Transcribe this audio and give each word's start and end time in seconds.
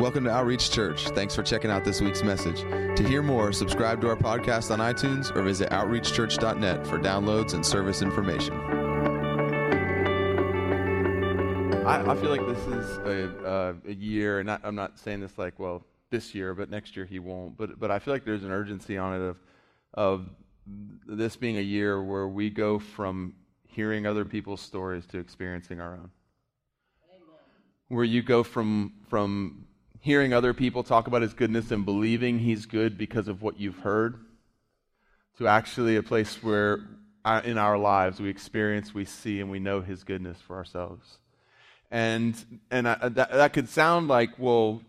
Welcome 0.00 0.24
to 0.24 0.30
Outreach 0.30 0.70
Church. 0.70 1.08
Thanks 1.10 1.34
for 1.34 1.42
checking 1.42 1.70
out 1.70 1.84
this 1.84 2.00
week's 2.00 2.22
message. 2.22 2.62
To 2.96 3.06
hear 3.06 3.22
more, 3.22 3.52
subscribe 3.52 4.00
to 4.00 4.08
our 4.08 4.16
podcast 4.16 4.70
on 4.70 4.78
iTunes 4.78 5.30
or 5.36 5.42
visit 5.42 5.68
outreachchurch.net 5.68 6.86
for 6.86 6.98
downloads 6.98 7.52
and 7.52 7.64
service 7.64 8.00
information. 8.00 8.54
I, 11.84 12.12
I 12.12 12.16
feel 12.16 12.30
like 12.30 12.46
this 12.46 12.66
is 12.66 12.96
a, 13.00 13.46
uh, 13.46 13.74
a 13.86 13.92
year, 13.92 14.38
and 14.38 14.46
not, 14.46 14.62
I'm 14.64 14.74
not 14.74 14.98
saying 14.98 15.20
this 15.20 15.36
like, 15.36 15.58
well, 15.58 15.84
this 16.08 16.34
year, 16.34 16.54
but 16.54 16.70
next 16.70 16.96
year 16.96 17.04
he 17.04 17.18
won't. 17.18 17.58
But, 17.58 17.78
but 17.78 17.90
I 17.90 17.98
feel 17.98 18.14
like 18.14 18.24
there's 18.24 18.42
an 18.42 18.52
urgency 18.52 18.96
on 18.96 19.20
it 19.20 19.22
of, 19.22 19.36
of 19.92 20.30
this 21.06 21.36
being 21.36 21.58
a 21.58 21.60
year 21.60 22.02
where 22.02 22.26
we 22.26 22.48
go 22.48 22.78
from 22.78 23.34
hearing 23.68 24.06
other 24.06 24.24
people's 24.24 24.62
stories 24.62 25.04
to 25.08 25.18
experiencing 25.18 25.78
our 25.78 25.92
own. 25.92 26.10
Where 27.88 28.04
you 28.04 28.22
go 28.22 28.42
from, 28.42 28.94
from 29.10 29.66
hearing 30.00 30.32
other 30.32 30.54
people 30.54 30.82
talk 30.82 31.06
about 31.06 31.22
his 31.22 31.34
goodness 31.34 31.70
and 31.70 31.84
believing 31.84 32.38
he's 32.38 32.66
good 32.66 32.98
because 32.98 33.28
of 33.28 33.42
what 33.42 33.60
you've 33.60 33.78
heard, 33.78 34.18
to 35.38 35.46
actually 35.46 35.96
a 35.96 36.02
place 36.02 36.42
where 36.42 36.80
uh, 37.24 37.42
in 37.44 37.58
our 37.58 37.78
lives 37.78 38.20
we 38.20 38.28
experience, 38.28 38.94
we 38.94 39.04
see, 39.04 39.40
and 39.40 39.50
we 39.50 39.58
know 39.58 39.80
his 39.80 40.04
goodness 40.04 40.38
for 40.46 40.56
ourselves. 40.56 41.18
And, 41.90 42.34
and 42.70 42.88
I, 42.88 43.08
that, 43.08 43.32
that 43.32 43.52
could 43.52 43.68
sound 43.68 44.08
like, 44.08 44.30
well, 44.38 44.80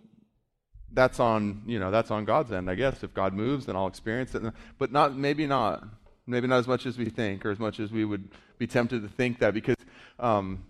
that's 0.94 1.20
on, 1.20 1.64
you 1.66 1.80
know, 1.80 1.92
that's 1.92 2.12
on 2.12 2.26
God's 2.26 2.52
end, 2.52 2.70
I 2.70 2.76
guess. 2.76 3.04
If 3.04 3.14
God 3.14 3.34
moves, 3.34 3.66
then 3.66 3.76
I'll 3.76 3.88
experience 3.88 4.36
it. 4.36 4.44
But 4.78 4.92
not, 4.92 5.16
maybe 5.16 5.48
not. 5.48 5.84
Maybe 6.28 6.48
not 6.48 6.60
as 6.60 6.68
much 6.68 6.86
as 6.86 6.98
we 6.98 7.06
think 7.06 7.46
or 7.46 7.52
as 7.52 7.60
much 7.60 7.80
as 7.80 7.92
we 7.92 8.06
would 8.06 8.30
be 8.58 8.68
tempted 8.68 9.02
to 9.02 9.10
think 9.10 9.40
that 9.40 9.54
because 9.54 9.76
um, 10.20 10.64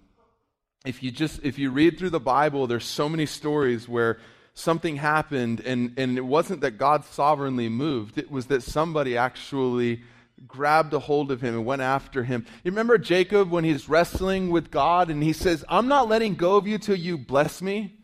if 0.86 1.04
you 1.04 1.12
just 1.12 1.40
if 1.44 1.60
you 1.60 1.70
read 1.70 1.98
through 1.98 2.10
the 2.10 2.20
bible 2.20 2.68
there's 2.68 2.86
so 2.86 3.08
many 3.08 3.26
stories 3.26 3.88
where 3.88 4.18
something 4.54 4.98
happened 4.98 5.62
and, 5.62 5.94
and 5.98 6.18
it 6.18 6.26
wasn't 6.26 6.62
that 6.62 6.78
god 6.78 7.06
sovereignly 7.06 7.70
moved. 7.70 8.18
It 8.18 8.30
was 8.30 8.48
that 8.48 8.64
somebody 8.64 9.18
actually 9.18 10.02
grabbed 10.48 10.94
a 10.94 11.00
hold 11.00 11.32
of 11.32 11.40
him 11.40 11.54
and 11.54 11.66
went 11.66 11.82
after 11.82 12.24
him. 12.24 12.46
You 12.64 12.72
remember 12.72 12.98
jacob 12.98 13.50
when 13.50 13.64
he's 13.64 13.88
wrestling 13.88 14.50
with 14.50 14.72
god 14.72 15.10
and 15.10 15.24
he 15.24 15.34
says 15.34 15.64
i'm 15.70 15.88
not 15.88 16.10
letting 16.10 16.36
go 16.36 16.58
of 16.58 16.68
you 16.68 16.78
till 16.78 16.96
you 16.98 17.18
bless 17.18 17.62
me. 17.62 17.98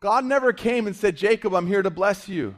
God 0.00 0.24
never 0.24 0.52
came 0.52 0.86
and 0.86 0.96
said 0.96 1.16
jacob 1.16 1.54
i'm 1.54 1.66
here 1.66 1.82
to 1.82 1.90
bless 1.90 2.28
you. 2.28 2.56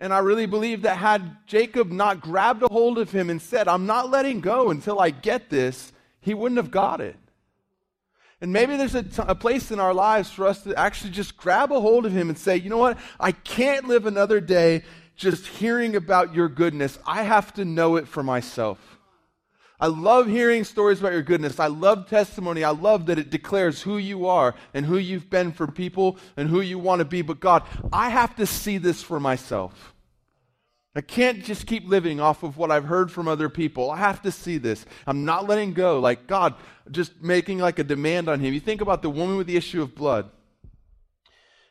And 0.00 0.12
I 0.12 0.18
really 0.18 0.46
believe 0.46 0.82
that 0.82 0.96
had 0.96 1.38
Jacob 1.48 1.90
not 1.90 2.20
grabbed 2.20 2.62
a 2.62 2.68
hold 2.68 2.98
of 2.98 3.10
him 3.10 3.30
and 3.30 3.42
said, 3.42 3.66
I'm 3.66 3.84
not 3.84 4.12
letting 4.12 4.40
go 4.40 4.70
until 4.70 5.00
I 5.00 5.10
get 5.10 5.50
this, 5.50 5.92
he 6.20 6.34
wouldn't 6.34 6.58
have 6.58 6.70
got 6.70 7.00
it. 7.00 7.16
And 8.40 8.52
maybe 8.52 8.76
there's 8.76 8.94
a, 8.94 9.02
t- 9.02 9.22
a 9.26 9.34
place 9.34 9.70
in 9.70 9.80
our 9.80 9.92
lives 9.92 10.30
for 10.30 10.46
us 10.46 10.62
to 10.62 10.74
actually 10.76 11.10
just 11.10 11.36
grab 11.36 11.72
a 11.72 11.80
hold 11.80 12.06
of 12.06 12.12
Him 12.12 12.28
and 12.28 12.38
say, 12.38 12.56
you 12.56 12.70
know 12.70 12.78
what? 12.78 12.98
I 13.18 13.32
can't 13.32 13.88
live 13.88 14.06
another 14.06 14.40
day 14.40 14.82
just 15.16 15.46
hearing 15.46 15.96
about 15.96 16.34
your 16.34 16.48
goodness. 16.48 16.98
I 17.04 17.24
have 17.24 17.52
to 17.54 17.64
know 17.64 17.96
it 17.96 18.06
for 18.06 18.22
myself. 18.22 18.98
I 19.80 19.86
love 19.86 20.26
hearing 20.26 20.64
stories 20.64 20.98
about 20.98 21.12
your 21.12 21.22
goodness. 21.22 21.60
I 21.60 21.68
love 21.68 22.08
testimony. 22.08 22.64
I 22.64 22.70
love 22.70 23.06
that 23.06 23.18
it 23.18 23.30
declares 23.30 23.82
who 23.82 23.96
you 23.96 24.26
are 24.26 24.54
and 24.74 24.84
who 24.84 24.98
you've 24.98 25.30
been 25.30 25.52
for 25.52 25.68
people 25.68 26.18
and 26.36 26.48
who 26.48 26.60
you 26.60 26.78
want 26.78 26.98
to 26.98 27.04
be. 27.04 27.22
But 27.22 27.38
God, 27.38 27.62
I 27.92 28.08
have 28.08 28.34
to 28.36 28.46
see 28.46 28.78
this 28.78 29.02
for 29.02 29.20
myself. 29.20 29.94
I 30.98 31.00
can't 31.00 31.44
just 31.44 31.68
keep 31.68 31.88
living 31.88 32.18
off 32.18 32.42
of 32.42 32.56
what 32.56 32.72
I've 32.72 32.86
heard 32.86 33.12
from 33.12 33.28
other 33.28 33.48
people. 33.48 33.88
I 33.88 33.98
have 33.98 34.20
to 34.22 34.32
see 34.32 34.58
this. 34.58 34.84
I'm 35.06 35.24
not 35.24 35.46
letting 35.46 35.72
go. 35.72 36.00
Like, 36.00 36.26
God, 36.26 36.56
just 36.90 37.22
making 37.22 37.58
like 37.58 37.78
a 37.78 37.84
demand 37.84 38.28
on 38.28 38.40
Him. 38.40 38.52
You 38.52 38.58
think 38.58 38.80
about 38.80 39.02
the 39.02 39.08
woman 39.08 39.36
with 39.36 39.46
the 39.46 39.56
issue 39.56 39.80
of 39.80 39.94
blood. 39.94 40.28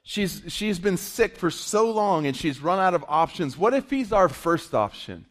She's, 0.01 0.43
she's 0.47 0.79
been 0.79 0.95
sick 0.95 1.35
for 1.35 1.51
so 1.51 1.91
long 1.91 2.25
and 2.25 2.37
she's 2.37 2.61
run 2.61 2.79
out 2.79 2.93
of 2.93 3.03
options. 3.09 3.57
What 3.57 3.73
if 3.73 3.89
He's 3.89 4.13
our 4.13 4.29
first 4.29 4.73
option? 4.73 5.25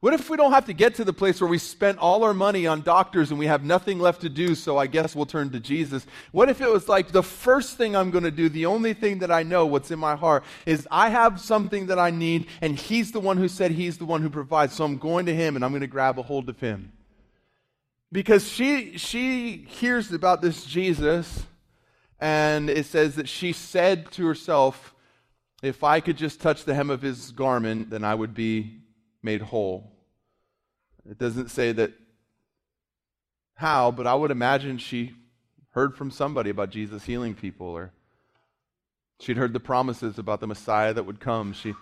What 0.00 0.14
if 0.14 0.30
we 0.30 0.36
don't 0.36 0.52
have 0.52 0.66
to 0.66 0.72
get 0.72 0.94
to 0.96 1.04
the 1.04 1.12
place 1.12 1.40
where 1.40 1.50
we 1.50 1.58
spent 1.58 1.98
all 1.98 2.22
our 2.22 2.32
money 2.32 2.68
on 2.68 2.82
doctors 2.82 3.30
and 3.30 3.38
we 3.38 3.46
have 3.46 3.64
nothing 3.64 3.98
left 3.98 4.20
to 4.20 4.28
do, 4.28 4.54
so 4.54 4.78
I 4.78 4.86
guess 4.86 5.16
we'll 5.16 5.26
turn 5.26 5.50
to 5.50 5.58
Jesus? 5.58 6.06
What 6.30 6.48
if 6.48 6.60
it 6.60 6.70
was 6.70 6.88
like 6.88 7.10
the 7.10 7.22
first 7.22 7.76
thing 7.76 7.96
I'm 7.96 8.12
going 8.12 8.22
to 8.22 8.30
do, 8.30 8.48
the 8.48 8.66
only 8.66 8.94
thing 8.94 9.18
that 9.18 9.32
I 9.32 9.42
know, 9.42 9.66
what's 9.66 9.90
in 9.90 9.98
my 9.98 10.14
heart, 10.14 10.44
is 10.66 10.86
I 10.88 11.08
have 11.08 11.40
something 11.40 11.86
that 11.86 11.98
I 11.98 12.10
need, 12.10 12.46
and 12.60 12.78
He's 12.78 13.10
the 13.10 13.18
one 13.18 13.38
who 13.38 13.48
said 13.48 13.72
He's 13.72 13.98
the 13.98 14.04
one 14.04 14.22
who 14.22 14.30
provides, 14.30 14.74
so 14.74 14.84
I'm 14.84 14.98
going 14.98 15.26
to 15.26 15.34
Him 15.34 15.56
and 15.56 15.64
I'm 15.64 15.72
going 15.72 15.80
to 15.80 15.88
grab 15.88 16.16
a 16.16 16.22
hold 16.22 16.48
of 16.48 16.60
Him. 16.60 16.92
Because 18.12 18.48
she, 18.48 18.98
she 18.98 19.66
hears 19.68 20.12
about 20.12 20.42
this 20.42 20.64
Jesus, 20.64 21.44
and 22.20 22.70
it 22.70 22.86
says 22.86 23.16
that 23.16 23.28
she 23.28 23.52
said 23.52 24.12
to 24.12 24.24
herself, 24.26 24.94
If 25.60 25.82
I 25.82 25.98
could 25.98 26.16
just 26.16 26.40
touch 26.40 26.64
the 26.64 26.74
hem 26.74 26.88
of 26.88 27.02
His 27.02 27.32
garment, 27.32 27.90
then 27.90 28.04
I 28.04 28.14
would 28.14 28.32
be 28.32 28.77
made 29.22 29.42
whole. 29.42 29.92
It 31.08 31.18
doesn't 31.18 31.50
say 31.50 31.72
that 31.72 31.92
how, 33.54 33.90
but 33.90 34.06
I 34.06 34.14
would 34.14 34.30
imagine 34.30 34.78
she 34.78 35.14
heard 35.70 35.96
from 35.96 36.10
somebody 36.10 36.50
about 36.50 36.70
Jesus 36.70 37.04
healing 37.04 37.34
people, 37.34 37.66
or 37.66 37.92
she'd 39.20 39.36
heard 39.36 39.52
the 39.52 39.60
promises 39.60 40.18
about 40.18 40.40
the 40.40 40.46
Messiah 40.46 40.92
that 40.92 41.04
would 41.04 41.20
come. 41.20 41.52
She, 41.52 41.74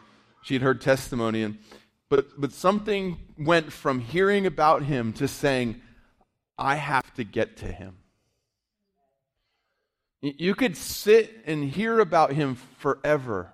she'd 0.43 0.63
heard 0.63 0.81
testimony, 0.81 1.43
and 1.43 1.59
but 2.09 2.41
but 2.41 2.53
something 2.53 3.19
went 3.39 3.73
from 3.73 4.01
hearing 4.01 4.47
about 4.47 4.85
him 4.85 5.13
to 5.15 5.29
saying, 5.29 5.81
"I 6.57 6.77
have 6.77 7.13
to 7.15 7.25
get 7.25 7.57
to 7.59 7.67
him." 7.67 7.99
You 10.23 10.55
could 10.55 10.77
sit 10.77 11.43
and 11.47 11.65
hear 11.65 12.01
about 12.01 12.33
him 12.33 12.55
forever. 12.79 13.53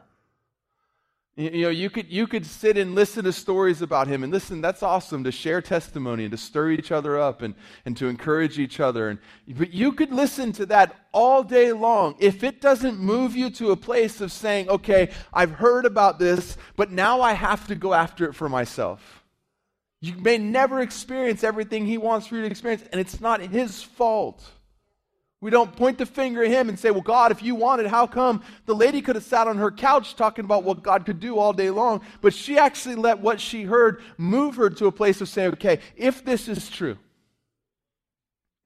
You 1.35 1.63
know, 1.63 1.71
you 1.71 1.89
could, 1.89 2.11
you 2.11 2.27
could 2.27 2.45
sit 2.45 2.77
and 2.77 2.95
listen 2.95 3.25
to 3.25 3.33
stories 3.33 3.81
about 3.81 4.07
him. 4.07 4.23
And 4.23 4.31
listen, 4.31 4.61
that's 4.61 4.83
awesome 4.83 5.25
to 5.25 5.33
share 5.33 5.63
testimony 5.63 6.25
and 6.25 6.31
to 6.33 6.37
stir 6.37 6.73
each 6.73 6.93
other 6.93 7.19
up 7.19 7.41
and, 7.41 7.55
and 7.87 7.97
to 7.97 8.09
encourage 8.09 8.59
each 8.59 8.81
other. 8.81 9.09
And, 9.09 9.19
but 9.49 9.73
you 9.73 9.93
could 9.93 10.13
listen 10.13 10.53
to 10.53 10.67
that 10.67 10.95
all 11.11 11.43
day 11.43 11.73
long. 11.73 12.17
If 12.19 12.45
it 12.45 12.61
doesn't 12.61 12.99
move 12.99 13.35
you 13.35 13.49
to 13.51 13.71
a 13.71 13.77
place 13.77 14.21
of 14.21 14.31
saying, 14.31 14.69
okay, 14.69 15.11
I've 15.33 15.53
heard 15.53 15.87
about 15.87 16.19
this, 16.19 16.59
but 16.77 16.91
now 16.91 17.23
I 17.23 17.33
have 17.33 17.67
to 17.69 17.75
go 17.75 17.95
after 17.95 18.27
it 18.27 18.35
for 18.35 18.51
myself. 18.51 19.25
You 20.03 20.17
may 20.17 20.37
never 20.37 20.81
experience 20.81 21.45
everything 21.45 21.87
he 21.87 21.97
wants 21.97 22.27
for 22.27 22.35
you 22.35 22.43
to 22.43 22.49
experience, 22.49 22.85
and 22.93 23.01
it's 23.01 23.23
not 23.23 23.41
his 23.41 23.83
fault. 23.83 24.45
We 25.43 25.51
don't 25.51 25.75
point 25.75 25.99
the 25.99 26.07
finger 26.07 26.45
at 26.45 26.51
him 26.53 26.69
and 26.69 26.79
say, 26.79 26.93
Well, 26.93 27.01
God, 27.01 27.33
if 27.33 27.43
you 27.43 27.57
wanted, 27.57 27.89
how 27.89 28.07
come? 28.07 28.45
The 28.65 28.77
lady 28.77 29.03
could 29.03 29.17
have 29.17 29.25
sat 29.25 29.49
on 29.49 29.59
her 29.59 29.73
couch 29.73 30.15
talking 30.15 30.45
about 30.45 30.63
what 30.63 30.85
God 30.85 31.05
could 31.05 31.19
do 31.19 31.37
all 31.37 31.53
day 31.53 31.69
long, 31.69 32.01
but 32.21 32.33
she 32.33 32.59
actually 32.59 32.95
let 32.95 33.19
what 33.19 33.41
she 33.41 33.65
heard 33.65 34.01
move 34.17 34.55
her 34.55 34.71
to 34.71 34.87
a 34.87 34.93
place 34.93 35.21
of 35.21 35.29
saying, 35.29 35.55
Okay, 35.55 35.81
if 35.97 36.25
this 36.25 36.47
is 36.47 36.71
true. 36.71 36.97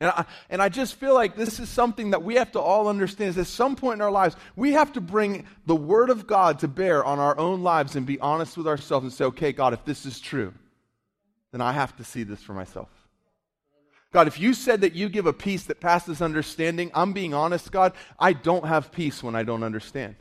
And 0.02 0.10
I, 0.10 0.26
and 0.50 0.60
I 0.60 0.68
just 0.68 0.96
feel 0.96 1.14
like 1.14 1.34
this 1.34 1.58
is 1.58 1.70
something 1.70 2.10
that 2.10 2.22
we 2.22 2.34
have 2.34 2.52
to 2.52 2.60
all 2.60 2.88
understand 2.88 3.30
is 3.30 3.38
at 3.38 3.46
some 3.46 3.74
point 3.74 3.94
in 3.94 4.02
our 4.02 4.10
lives, 4.10 4.36
we 4.54 4.72
have 4.72 4.92
to 4.92 5.00
bring 5.00 5.46
the 5.64 5.74
Word 5.74 6.10
of 6.10 6.26
God 6.26 6.58
to 6.58 6.68
bear 6.68 7.02
on 7.02 7.18
our 7.18 7.38
own 7.38 7.62
lives 7.62 7.96
and 7.96 8.04
be 8.04 8.20
honest 8.20 8.58
with 8.58 8.68
ourselves 8.68 9.04
and 9.04 9.12
say, 9.14 9.24
okay, 9.24 9.52
God, 9.52 9.72
if 9.72 9.82
this 9.86 10.04
is 10.04 10.20
true, 10.20 10.52
then 11.52 11.62
I 11.62 11.72
have 11.72 11.96
to 11.96 12.04
see 12.04 12.22
this 12.24 12.42
for 12.42 12.52
myself. 12.52 12.90
God, 14.12 14.28
if 14.28 14.40
you 14.40 14.54
said 14.54 14.80
that 14.80 14.94
you 14.94 15.08
give 15.08 15.26
a 15.26 15.32
peace 15.32 15.64
that 15.64 15.80
passes 15.80 16.22
understanding, 16.22 16.90
I'm 16.94 17.12
being 17.12 17.34
honest, 17.34 17.70
God, 17.70 17.92
I 18.18 18.32
don't 18.32 18.66
have 18.66 18.92
peace 18.92 19.22
when 19.22 19.34
I 19.34 19.42
don't 19.42 19.62
understand. 19.62 20.16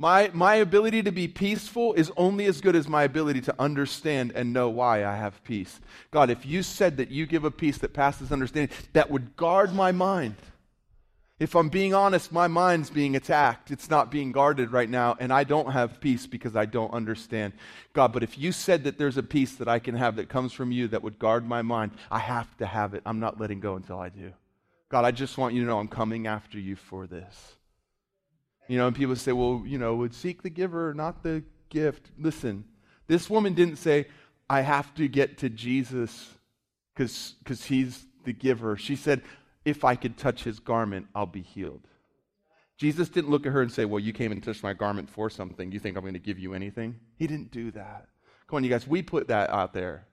My, 0.00 0.30
my 0.32 0.56
ability 0.56 1.02
to 1.02 1.10
be 1.10 1.26
peaceful 1.26 1.94
is 1.94 2.12
only 2.16 2.44
as 2.44 2.60
good 2.60 2.76
as 2.76 2.86
my 2.86 3.02
ability 3.02 3.40
to 3.42 3.54
understand 3.58 4.30
and 4.36 4.52
know 4.52 4.68
why 4.68 5.04
I 5.04 5.16
have 5.16 5.42
peace. 5.42 5.80
God, 6.12 6.30
if 6.30 6.46
you 6.46 6.62
said 6.62 6.98
that 6.98 7.10
you 7.10 7.26
give 7.26 7.44
a 7.44 7.50
peace 7.50 7.78
that 7.78 7.94
passes 7.94 8.30
understanding, 8.30 8.76
that 8.92 9.10
would 9.10 9.34
guard 9.34 9.74
my 9.74 9.90
mind. 9.90 10.36
If 11.38 11.54
I'm 11.54 11.68
being 11.68 11.94
honest, 11.94 12.32
my 12.32 12.48
mind's 12.48 12.90
being 12.90 13.14
attacked. 13.14 13.70
It's 13.70 13.88
not 13.88 14.10
being 14.10 14.32
guarded 14.32 14.72
right 14.72 14.90
now, 14.90 15.16
and 15.20 15.32
I 15.32 15.44
don't 15.44 15.70
have 15.70 16.00
peace 16.00 16.26
because 16.26 16.56
I 16.56 16.64
don't 16.64 16.92
understand. 16.92 17.52
God, 17.92 18.12
but 18.12 18.24
if 18.24 18.36
you 18.36 18.50
said 18.50 18.82
that 18.84 18.98
there's 18.98 19.18
a 19.18 19.22
peace 19.22 19.54
that 19.56 19.68
I 19.68 19.78
can 19.78 19.94
have 19.94 20.16
that 20.16 20.28
comes 20.28 20.52
from 20.52 20.72
you 20.72 20.88
that 20.88 21.02
would 21.02 21.18
guard 21.20 21.46
my 21.46 21.62
mind, 21.62 21.92
I 22.10 22.18
have 22.18 22.56
to 22.56 22.66
have 22.66 22.94
it. 22.94 23.02
I'm 23.06 23.20
not 23.20 23.40
letting 23.40 23.60
go 23.60 23.76
until 23.76 24.00
I 24.00 24.08
do. 24.08 24.32
God, 24.88 25.04
I 25.04 25.12
just 25.12 25.38
want 25.38 25.54
you 25.54 25.60
to 25.60 25.66
know 25.68 25.78
I'm 25.78 25.86
coming 25.86 26.26
after 26.26 26.58
you 26.58 26.74
for 26.74 27.06
this. 27.06 27.54
You 28.66 28.78
know, 28.78 28.88
and 28.88 28.96
people 28.96 29.14
say, 29.14 29.32
well, 29.32 29.62
you 29.64 29.78
know, 29.78 29.94
would 29.94 30.14
seek 30.14 30.42
the 30.42 30.50
giver, 30.50 30.92
not 30.92 31.22
the 31.22 31.44
gift. 31.68 32.10
Listen, 32.18 32.64
this 33.06 33.30
woman 33.30 33.54
didn't 33.54 33.76
say, 33.76 34.08
I 34.50 34.62
have 34.62 34.92
to 34.94 35.06
get 35.06 35.38
to 35.38 35.48
Jesus 35.48 36.34
because 36.94 37.64
he's 37.64 38.06
the 38.24 38.32
giver. 38.32 38.76
She 38.76 38.96
said, 38.96 39.22
if 39.68 39.84
I 39.84 39.94
could 39.94 40.16
touch 40.16 40.44
his 40.44 40.58
garment, 40.58 41.06
I'll 41.14 41.26
be 41.26 41.42
healed. 41.42 41.86
Jesus 42.76 43.08
didn't 43.08 43.30
look 43.30 43.44
at 43.44 43.52
her 43.52 43.60
and 43.60 43.72
say, 43.72 43.84
Well, 43.84 44.00
you 44.00 44.12
came 44.12 44.32
and 44.32 44.42
touched 44.42 44.62
my 44.62 44.72
garment 44.72 45.10
for 45.10 45.28
something. 45.28 45.72
You 45.72 45.80
think 45.80 45.96
I'm 45.96 46.02
going 46.02 46.14
to 46.14 46.20
give 46.20 46.38
you 46.38 46.54
anything? 46.54 47.00
He 47.16 47.26
didn't 47.26 47.50
do 47.50 47.70
that. 47.72 48.06
Come 48.46 48.58
on, 48.58 48.64
you 48.64 48.70
guys, 48.70 48.86
we 48.86 49.02
put 49.02 49.28
that 49.28 49.50
out 49.50 49.72
there. 49.72 50.06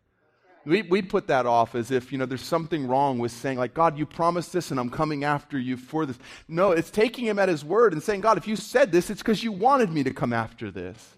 We, 0.66 0.82
we 0.82 1.04
put 1.04 1.28
that 1.28 1.46
off 1.46 1.76
as 1.76 1.92
if, 1.92 2.12
you 2.12 2.18
know, 2.18 2.26
there's 2.26 2.42
something 2.42 2.88
wrong 2.88 3.20
with 3.20 3.32
saying, 3.32 3.60
like, 3.60 3.76
God, 3.76 4.00
you 4.00 4.06
promised 4.08 4.52
this 4.52 4.72
and 4.72 4.80
I'm 4.80 4.90
coming 4.90 5.24
after 5.24 5.60
you 5.60 5.78
for 5.78 6.08
this. 6.08 6.18
No, 6.48 6.72
it's 6.72 6.90
taking 6.90 7.26
him 7.26 7.38
at 7.38 7.50
his 7.50 7.64
word 7.64 7.94
and 7.94 8.02
saying, 8.02 8.22
God, 8.22 8.40
if 8.40 8.48
you 8.48 8.56
said 8.56 8.92
this, 8.92 9.12
it's 9.12 9.22
because 9.22 9.44
you 9.44 9.52
wanted 9.52 9.92
me 9.92 10.04
to 10.04 10.12
come 10.12 10.34
after 10.34 10.72
this. 10.72 11.15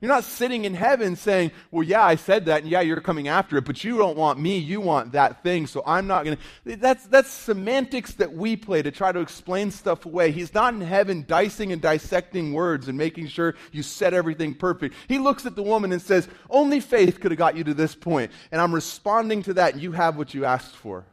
You're 0.00 0.08
not 0.10 0.24
sitting 0.24 0.64
in 0.64 0.72
heaven 0.72 1.14
saying, 1.14 1.52
Well, 1.70 1.82
yeah, 1.82 2.02
I 2.02 2.16
said 2.16 2.46
that, 2.46 2.62
and 2.62 2.70
yeah, 2.70 2.80
you're 2.80 3.02
coming 3.02 3.28
after 3.28 3.58
it, 3.58 3.66
but 3.66 3.84
you 3.84 3.98
don't 3.98 4.16
want 4.16 4.38
me, 4.38 4.56
you 4.56 4.80
want 4.80 5.12
that 5.12 5.42
thing, 5.42 5.66
so 5.66 5.82
I'm 5.86 6.06
not 6.06 6.24
going 6.24 6.38
to. 6.64 6.76
That's, 6.76 7.04
that's 7.06 7.28
semantics 7.28 8.14
that 8.14 8.32
we 8.32 8.56
play 8.56 8.80
to 8.80 8.90
try 8.90 9.12
to 9.12 9.20
explain 9.20 9.70
stuff 9.70 10.06
away. 10.06 10.30
He's 10.30 10.54
not 10.54 10.72
in 10.72 10.80
heaven 10.80 11.26
dicing 11.28 11.70
and 11.70 11.82
dissecting 11.82 12.54
words 12.54 12.88
and 12.88 12.96
making 12.96 13.28
sure 13.28 13.56
you 13.72 13.82
said 13.82 14.14
everything 14.14 14.54
perfect. 14.54 14.94
He 15.06 15.18
looks 15.18 15.44
at 15.44 15.54
the 15.54 15.62
woman 15.62 15.92
and 15.92 16.00
says, 16.00 16.28
Only 16.48 16.80
faith 16.80 17.20
could 17.20 17.30
have 17.30 17.38
got 17.38 17.56
you 17.56 17.64
to 17.64 17.74
this 17.74 17.94
point, 17.94 18.32
and 18.50 18.58
I'm 18.58 18.74
responding 18.74 19.42
to 19.44 19.54
that, 19.54 19.74
and 19.74 19.82
you 19.82 19.92
have 19.92 20.16
what 20.16 20.32
you 20.32 20.46
asked 20.46 20.76
for. 20.76 21.04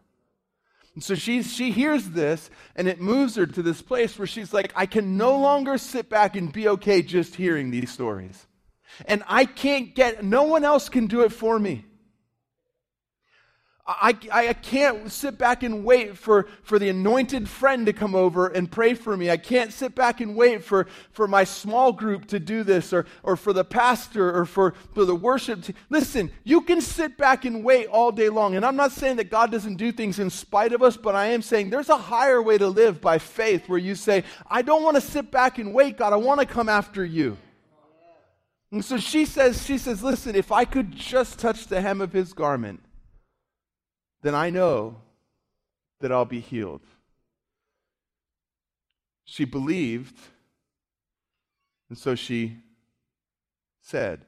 And 0.96 1.04
so 1.04 1.14
she, 1.14 1.44
she 1.44 1.72
hears 1.72 2.10
this, 2.10 2.50
and 2.76 2.88
it 2.88 3.02
moves 3.02 3.36
her 3.36 3.46
to 3.46 3.62
this 3.62 3.82
place 3.82 4.18
where 4.18 4.26
she's 4.26 4.54
like, 4.54 4.72
I 4.76 4.86
can 4.86 5.18
no 5.18 5.38
longer 5.38 5.78
sit 5.78 6.10
back 6.10 6.38
and 6.38 6.52
be 6.52 6.70
okay 6.70 7.02
just 7.02 7.36
hearing 7.36 7.70
these 7.70 7.92
stories. 7.92 8.47
And 9.06 9.24
I 9.28 9.46
can't 9.46 9.94
get, 9.94 10.24
no 10.24 10.44
one 10.44 10.64
else 10.64 10.90
can 10.90 11.08
do 11.08 11.22
it 11.22 11.32
for 11.32 11.58
me. 11.60 11.86
I, 13.88 14.18
I, 14.34 14.54
can't 14.54 15.10
sit 15.10 15.38
back 15.38 15.64
and 15.64 15.86
wait 15.86 16.18
for, 16.18 16.48
for 16.64 16.78
the 16.78 16.90
anointed 16.90 17.48
friend 17.48 17.86
to 17.86 17.94
come 17.94 18.16
over 18.16 18.48
and 18.48 18.70
pray 18.70 18.94
for 18.94 19.16
me. 19.16 19.32
I 19.32 19.38
can't 19.38 19.72
sit 19.72 19.96
back 19.96 20.20
and 20.20 20.36
wait 20.36 20.62
for, 20.62 20.88
for 21.12 21.26
my 21.26 21.46
small 21.46 21.94
group 21.94 22.28
to 22.28 22.40
do 22.40 22.64
this 22.64 22.92
or, 22.92 23.06
or 23.24 23.38
for 23.38 23.54
the 23.54 23.64
pastor 23.64 24.38
or 24.38 24.44
for, 24.44 24.74
for 24.94 25.06
the 25.06 25.16
worship 25.16 25.64
team. 25.64 25.76
Listen, 25.90 26.32
you 26.44 26.62
can 26.62 26.82
sit 26.82 27.16
back 27.16 27.46
and 27.46 27.64
wait 27.64 27.88
all 27.88 28.12
day 28.12 28.28
long. 28.28 28.56
And 28.56 28.66
I'm 28.66 28.76
not 28.76 28.92
saying 28.92 29.16
that 29.18 29.32
God 29.32 29.54
doesn't 29.54 29.78
do 29.78 29.94
things 29.94 30.20
in 30.20 30.30
spite 30.32 30.74
of 30.74 30.84
us, 30.84 30.98
but 30.98 31.16
I 31.16 31.28
am 31.28 31.42
saying 31.42 31.70
there's 31.70 31.88
a 31.88 31.98
higher 31.98 32.42
way 32.42 32.58
to 32.58 32.68
live 32.68 33.00
by 33.00 33.20
faith 33.20 33.70
where 33.70 33.80
you 33.80 33.96
say, 33.96 34.26
I 34.50 34.64
don't 34.64 34.84
want 34.84 34.96
to 34.96 35.02
sit 35.02 35.32
back 35.32 35.60
and 35.60 35.74
wait, 35.74 35.98
God. 35.98 36.12
I 36.12 36.18
want 36.18 36.42
to 36.42 36.46
come 36.46 36.68
after 36.68 37.06
you. 37.06 37.38
And 38.72 38.84
so 38.84 38.98
she 38.98 39.26
says, 39.26 39.66
she 39.66 39.78
says, 39.78 40.04
listen, 40.04 40.36
if 40.36 40.52
I 40.52 40.66
could 40.66 40.92
just 40.92 41.40
touch 41.40 41.68
the 41.68 41.82
hem 41.82 42.02
of 42.02 42.12
his 42.12 42.34
garment, 42.34 42.82
then 44.22 44.36
I 44.36 44.50
know 44.50 44.98
that 46.02 46.12
I'll 46.12 46.26
be 46.26 46.42
healed. 46.42 46.82
She 49.24 49.46
believed, 49.46 50.18
and 51.90 51.98
so 51.98 52.16
she 52.16 52.58
said. 53.82 54.22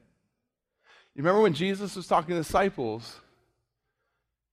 You 1.14 1.22
remember 1.22 1.42
when 1.42 1.54
Jesus 1.54 1.96
was 1.96 2.06
talking 2.06 2.30
to 2.30 2.34
the 2.36 2.42
disciples, 2.42 3.20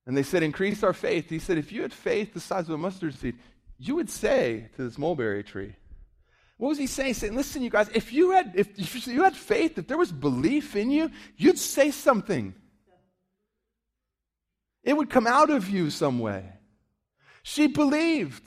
and 0.06 0.16
they 0.16 0.22
said, 0.22 0.42
Increase 0.42 0.82
our 0.82 0.92
faith. 0.92 1.28
He 1.28 1.38
said, 1.38 1.58
If 1.58 1.72
you 1.72 1.82
had 1.82 1.92
faith 1.92 2.34
the 2.34 2.40
size 2.40 2.64
of 2.64 2.74
a 2.74 2.78
mustard 2.78 3.14
seed, 3.14 3.36
you 3.78 3.94
would 3.94 4.10
say 4.10 4.68
to 4.76 4.82
this 4.82 4.98
mulberry 4.98 5.44
tree, 5.44 5.76
what 6.58 6.70
was 6.70 6.78
he 6.78 6.88
saying? 6.88 7.14
Saying, 7.14 7.36
listen, 7.36 7.62
you 7.62 7.70
guys, 7.70 7.88
if 7.94 8.12
you 8.12 8.32
had 8.32 8.52
if, 8.54 8.78
if 8.78 9.06
you 9.06 9.22
had 9.22 9.36
faith, 9.36 9.78
if 9.78 9.86
there 9.86 9.96
was 9.96 10.12
belief 10.12 10.76
in 10.76 10.90
you, 10.90 11.10
you'd 11.36 11.58
say 11.58 11.90
something. 11.90 12.54
It 14.82 14.96
would 14.96 15.08
come 15.08 15.26
out 15.26 15.50
of 15.50 15.70
you 15.70 15.90
some 15.90 16.18
way. 16.18 16.44
She 17.42 17.68
believed. 17.68 18.42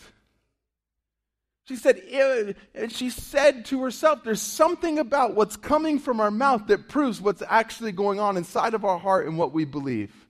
She 1.66 1.76
said, 1.78 2.56
and 2.76 2.92
she 2.92 3.10
said 3.10 3.66
to 3.66 3.82
herself, 3.84 4.24
There's 4.24 4.42
something 4.42 5.00
about 5.00 5.36
what's 5.36 5.56
coming 5.56 6.00
from 6.00 6.20
our 6.20 6.32
mouth 6.32 6.68
that 6.68 6.90
proves 6.90 7.22
what's 7.22 7.44
actually 7.48 7.94
going 7.94 8.20
on 8.20 8.36
inside 8.36 8.74
of 8.74 8.84
our 8.84 8.98
heart 8.98 9.28
and 9.28 9.38
what 9.38 9.54
we 9.54 9.64
believe. 9.64 10.21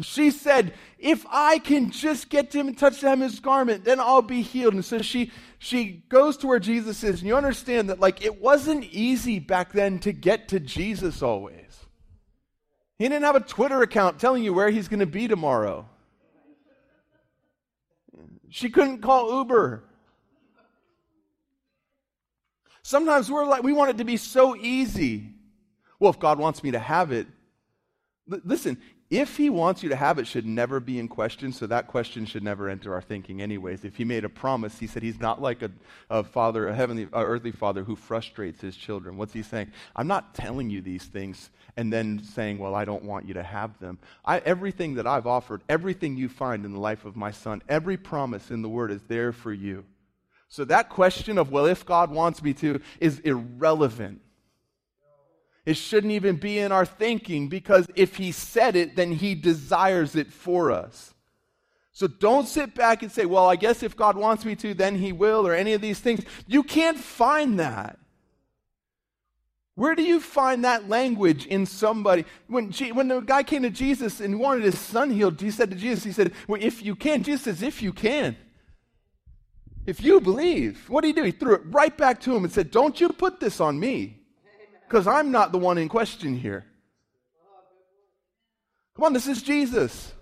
She 0.00 0.32
said, 0.32 0.74
If 0.98 1.24
I 1.30 1.58
can 1.58 1.90
just 1.90 2.28
get 2.28 2.50
to 2.50 2.58
him 2.58 2.68
and 2.68 2.76
touch 2.76 3.00
him 3.00 3.22
in 3.22 3.30
his 3.30 3.38
garment, 3.38 3.84
then 3.84 4.00
I'll 4.00 4.22
be 4.22 4.42
healed. 4.42 4.74
And 4.74 4.84
so 4.84 4.98
she, 4.98 5.30
she 5.58 6.04
goes 6.08 6.36
to 6.38 6.48
where 6.48 6.58
Jesus 6.58 7.04
is. 7.04 7.20
And 7.20 7.28
you 7.28 7.36
understand 7.36 7.90
that, 7.90 8.00
like, 8.00 8.24
it 8.24 8.40
wasn't 8.40 8.84
easy 8.84 9.38
back 9.38 9.72
then 9.72 10.00
to 10.00 10.12
get 10.12 10.48
to 10.48 10.58
Jesus 10.58 11.22
always. 11.22 11.78
He 12.98 13.08
didn't 13.08 13.22
have 13.22 13.36
a 13.36 13.40
Twitter 13.40 13.82
account 13.82 14.18
telling 14.18 14.42
you 14.42 14.52
where 14.52 14.70
he's 14.70 14.88
going 14.88 15.00
to 15.00 15.06
be 15.06 15.28
tomorrow. 15.28 15.88
She 18.50 18.70
couldn't 18.70 18.98
call 18.98 19.38
Uber. 19.38 19.84
Sometimes 22.82 23.30
we're 23.30 23.46
like, 23.46 23.62
we 23.62 23.72
want 23.72 23.90
it 23.90 23.98
to 23.98 24.04
be 24.04 24.16
so 24.16 24.56
easy. 24.56 25.30
Well, 25.98 26.10
if 26.10 26.18
God 26.18 26.38
wants 26.38 26.62
me 26.62 26.72
to 26.72 26.78
have 26.78 27.12
it, 27.12 27.26
listen, 28.26 28.78
if 29.18 29.36
he 29.36 29.48
wants 29.48 29.82
you 29.82 29.88
to 29.88 29.96
have 29.96 30.18
it 30.18 30.26
should 30.26 30.44
never 30.44 30.80
be 30.80 30.98
in 30.98 31.06
question 31.06 31.52
so 31.52 31.66
that 31.66 31.86
question 31.86 32.26
should 32.26 32.42
never 32.42 32.68
enter 32.68 32.94
our 32.94 33.00
thinking 33.00 33.40
anyways. 33.40 33.84
If 33.84 33.96
he 33.96 34.04
made 34.04 34.24
a 34.24 34.28
promise 34.28 34.78
he 34.78 34.86
said 34.86 35.02
he's 35.02 35.20
not 35.20 35.40
like 35.40 35.62
a, 35.62 35.70
a 36.10 36.24
father 36.24 36.68
a 36.68 36.74
heavenly 36.74 37.08
a 37.12 37.24
earthly 37.24 37.52
father 37.52 37.84
who 37.84 37.94
frustrates 37.94 38.60
his 38.60 38.76
children. 38.76 39.16
What's 39.16 39.32
he 39.32 39.42
saying? 39.42 39.70
I'm 39.94 40.08
not 40.08 40.34
telling 40.34 40.68
you 40.68 40.80
these 40.80 41.04
things 41.04 41.50
and 41.76 41.92
then 41.92 42.22
saying 42.22 42.58
well 42.58 42.74
i 42.74 42.84
don't 42.84 43.04
want 43.04 43.26
you 43.26 43.34
to 43.34 43.42
have 43.42 43.78
them. 43.78 43.98
I, 44.24 44.38
everything 44.38 44.94
that 44.94 45.06
i've 45.06 45.26
offered 45.26 45.62
everything 45.68 46.16
you 46.16 46.28
find 46.28 46.64
in 46.64 46.72
the 46.72 46.80
life 46.80 47.04
of 47.04 47.14
my 47.14 47.30
son 47.30 47.62
every 47.68 47.96
promise 47.96 48.50
in 48.50 48.62
the 48.62 48.68
word 48.68 48.90
is 48.90 49.02
there 49.04 49.32
for 49.32 49.52
you. 49.52 49.84
So 50.48 50.64
that 50.64 50.88
question 50.88 51.38
of 51.38 51.52
well 51.52 51.66
if 51.66 51.86
god 51.86 52.10
wants 52.10 52.42
me 52.42 52.52
to 52.54 52.80
is 52.98 53.20
irrelevant 53.20 54.22
it 55.66 55.74
shouldn't 55.74 56.12
even 56.12 56.36
be 56.36 56.58
in 56.58 56.72
our 56.72 56.84
thinking 56.84 57.48
because 57.48 57.86
if 57.94 58.16
He 58.16 58.32
said 58.32 58.76
it, 58.76 58.96
then 58.96 59.12
He 59.12 59.34
desires 59.34 60.14
it 60.14 60.32
for 60.32 60.70
us. 60.70 61.14
So 61.92 62.06
don't 62.06 62.48
sit 62.48 62.74
back 62.74 63.02
and 63.02 63.10
say, 63.10 63.24
well, 63.24 63.48
I 63.48 63.56
guess 63.56 63.82
if 63.82 63.96
God 63.96 64.16
wants 64.16 64.44
me 64.44 64.56
to, 64.56 64.74
then 64.74 64.96
He 64.96 65.12
will, 65.12 65.46
or 65.46 65.54
any 65.54 65.72
of 65.72 65.80
these 65.80 66.00
things. 66.00 66.22
You 66.46 66.62
can't 66.62 66.98
find 66.98 67.58
that. 67.60 67.98
Where 69.76 69.94
do 69.94 70.02
you 70.02 70.20
find 70.20 70.64
that 70.64 70.88
language 70.88 71.46
in 71.46 71.66
somebody? 71.66 72.24
When, 72.46 72.70
G, 72.70 72.92
when 72.92 73.08
the 73.08 73.20
guy 73.20 73.42
came 73.42 73.62
to 73.62 73.70
Jesus 73.70 74.20
and 74.20 74.38
wanted 74.38 74.64
his 74.64 74.78
son 74.78 75.10
healed, 75.10 75.40
he 75.40 75.50
said 75.50 75.70
to 75.70 75.76
Jesus, 75.76 76.04
he 76.04 76.12
said, 76.12 76.32
well, 76.46 76.62
if 76.62 76.82
you 76.82 76.94
can. 76.94 77.24
Jesus 77.24 77.42
says, 77.42 77.62
if 77.62 77.82
you 77.82 77.92
can. 77.92 78.36
If 79.84 80.00
you 80.00 80.20
believe. 80.20 80.88
What 80.88 81.00
did 81.00 81.08
he 81.08 81.12
do? 81.14 81.24
He 81.24 81.32
threw 81.32 81.54
it 81.54 81.62
right 81.66 81.96
back 81.96 82.20
to 82.20 82.36
him 82.36 82.44
and 82.44 82.52
said, 82.52 82.70
don't 82.70 83.00
you 83.00 83.08
put 83.08 83.40
this 83.40 83.60
on 83.60 83.78
me 83.80 84.23
because 84.88 85.06
I'm 85.06 85.30
not 85.30 85.52
the 85.52 85.58
one 85.58 85.78
in 85.78 85.88
question 85.88 86.36
here. 86.36 86.64
Come 88.96 89.06
on, 89.06 89.12
this 89.12 89.26
is 89.26 89.42
Jesus. 89.42 90.12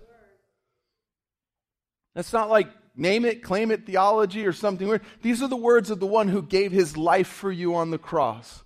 That's 2.15 2.33
not 2.33 2.49
like 2.49 2.67
name 2.95 3.25
it, 3.25 3.43
claim 3.43 3.71
it 3.71 3.85
theology 3.85 4.45
or 4.45 4.53
something 4.53 4.87
weird. 4.87 5.01
These 5.21 5.41
are 5.41 5.47
the 5.47 5.55
words 5.55 5.89
of 5.89 5.99
the 5.99 6.07
one 6.07 6.27
who 6.27 6.41
gave 6.41 6.71
his 6.71 6.97
life 6.97 7.27
for 7.27 7.51
you 7.51 7.75
on 7.75 7.91
the 7.91 7.97
cross. 7.97 8.63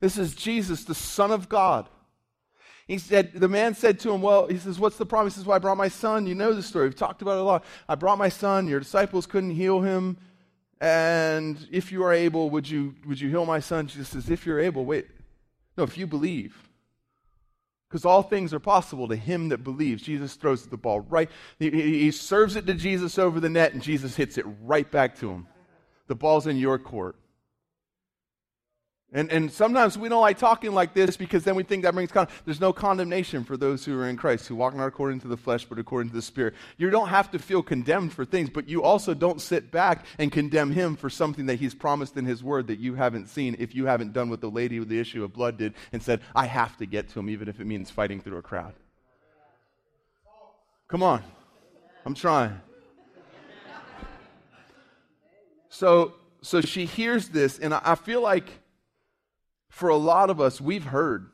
This 0.00 0.18
is 0.18 0.34
Jesus, 0.34 0.84
the 0.84 0.94
Son 0.94 1.30
of 1.30 1.48
God. 1.48 1.88
He 2.86 2.98
said, 2.98 3.32
the 3.32 3.48
man 3.48 3.74
said 3.74 3.98
to 4.00 4.12
him, 4.12 4.22
Well, 4.22 4.46
he 4.46 4.58
says, 4.58 4.78
What's 4.78 4.96
the 4.96 5.06
problem? 5.06 5.30
He 5.30 5.34
says, 5.34 5.44
Well, 5.44 5.56
I 5.56 5.58
brought 5.58 5.76
my 5.76 5.88
son. 5.88 6.26
You 6.26 6.36
know 6.36 6.52
the 6.52 6.62
story. 6.62 6.86
We've 6.86 6.94
talked 6.94 7.20
about 7.20 7.32
it 7.32 7.40
a 7.40 7.42
lot. 7.42 7.64
I 7.88 7.96
brought 7.96 8.18
my 8.18 8.28
son. 8.28 8.68
Your 8.68 8.78
disciples 8.78 9.26
couldn't 9.26 9.50
heal 9.50 9.80
him. 9.80 10.18
And 10.80 11.66
if 11.72 11.90
you 11.90 12.04
are 12.04 12.12
able, 12.12 12.50
would 12.50 12.68
you, 12.68 12.94
would 13.06 13.20
you 13.20 13.28
heal 13.28 13.44
my 13.44 13.58
son? 13.58 13.88
Jesus 13.88 14.10
says, 14.10 14.30
If 14.30 14.46
you're 14.46 14.60
able, 14.60 14.84
wait, 14.84 15.06
no, 15.76 15.84
if 15.84 15.98
you 15.98 16.06
believe. 16.06 16.56
Because 17.88 18.04
all 18.04 18.22
things 18.22 18.52
are 18.52 18.60
possible 18.60 19.08
to 19.08 19.16
him 19.16 19.50
that 19.50 19.62
believes. 19.62 20.02
Jesus 20.02 20.34
throws 20.34 20.66
the 20.66 20.76
ball 20.76 21.00
right. 21.00 21.30
He, 21.58 21.70
he, 21.70 22.10
serves 22.10 22.56
it 22.56 22.66
to 22.66 22.74
Jesus 22.74 23.18
over 23.18 23.38
the 23.38 23.48
net, 23.48 23.74
and 23.74 23.82
Jesus 23.82 24.16
hits 24.16 24.38
it 24.38 24.46
right 24.62 24.90
back 24.90 25.16
to 25.20 25.30
him. 25.30 25.46
The 26.08 26.16
ball's 26.16 26.46
in 26.46 26.56
your 26.56 26.78
court. 26.78 27.16
And, 29.16 29.32
and 29.32 29.50
sometimes 29.50 29.96
we 29.96 30.10
don't 30.10 30.20
like 30.20 30.36
talking 30.36 30.74
like 30.74 30.92
this 30.92 31.16
because 31.16 31.42
then 31.42 31.54
we 31.54 31.62
think 31.62 31.84
that 31.84 31.94
brings 31.94 32.10
there's 32.44 32.60
no 32.60 32.70
condemnation 32.70 33.44
for 33.44 33.56
those 33.56 33.82
who 33.82 33.98
are 33.98 34.06
in 34.06 34.18
Christ, 34.18 34.46
who 34.46 34.54
walk 34.54 34.74
not 34.76 34.86
according 34.86 35.20
to 35.20 35.28
the 35.28 35.38
flesh, 35.38 35.64
but 35.64 35.78
according 35.78 36.10
to 36.10 36.14
the 36.14 36.20
Spirit. 36.20 36.52
You 36.76 36.90
don't 36.90 37.08
have 37.08 37.30
to 37.30 37.38
feel 37.38 37.62
condemned 37.62 38.12
for 38.12 38.26
things, 38.26 38.50
but 38.50 38.68
you 38.68 38.82
also 38.82 39.14
don't 39.14 39.40
sit 39.40 39.70
back 39.70 40.04
and 40.18 40.30
condemn 40.30 40.70
him 40.70 40.96
for 40.96 41.08
something 41.08 41.46
that 41.46 41.54
he's 41.54 41.74
promised 41.74 42.18
in 42.18 42.26
his 42.26 42.44
word 42.44 42.66
that 42.66 42.78
you 42.78 42.94
haven't 42.94 43.28
seen 43.28 43.56
if 43.58 43.74
you 43.74 43.86
haven't 43.86 44.12
done 44.12 44.28
what 44.28 44.42
the 44.42 44.50
lady 44.50 44.78
with 44.78 44.90
the 44.90 45.00
issue 45.00 45.24
of 45.24 45.32
blood 45.32 45.56
did 45.56 45.72
and 45.94 46.02
said, 46.02 46.20
I 46.34 46.44
have 46.44 46.76
to 46.76 46.84
get 46.84 47.08
to 47.08 47.18
him, 47.18 47.30
even 47.30 47.48
if 47.48 47.58
it 47.58 47.64
means 47.64 47.90
fighting 47.90 48.20
through 48.20 48.36
a 48.36 48.42
crowd. 48.42 48.74
Come 50.88 51.02
on. 51.02 51.22
I'm 52.04 52.14
trying. 52.14 52.60
So, 55.70 56.16
so 56.42 56.60
she 56.60 56.84
hears 56.84 57.30
this, 57.30 57.58
and 57.58 57.72
I 57.72 57.94
feel 57.94 58.20
like 58.20 58.50
for 59.76 59.90
a 59.90 59.96
lot 59.96 60.30
of 60.30 60.40
us, 60.40 60.58
we've 60.58 60.84
heard. 60.84 61.26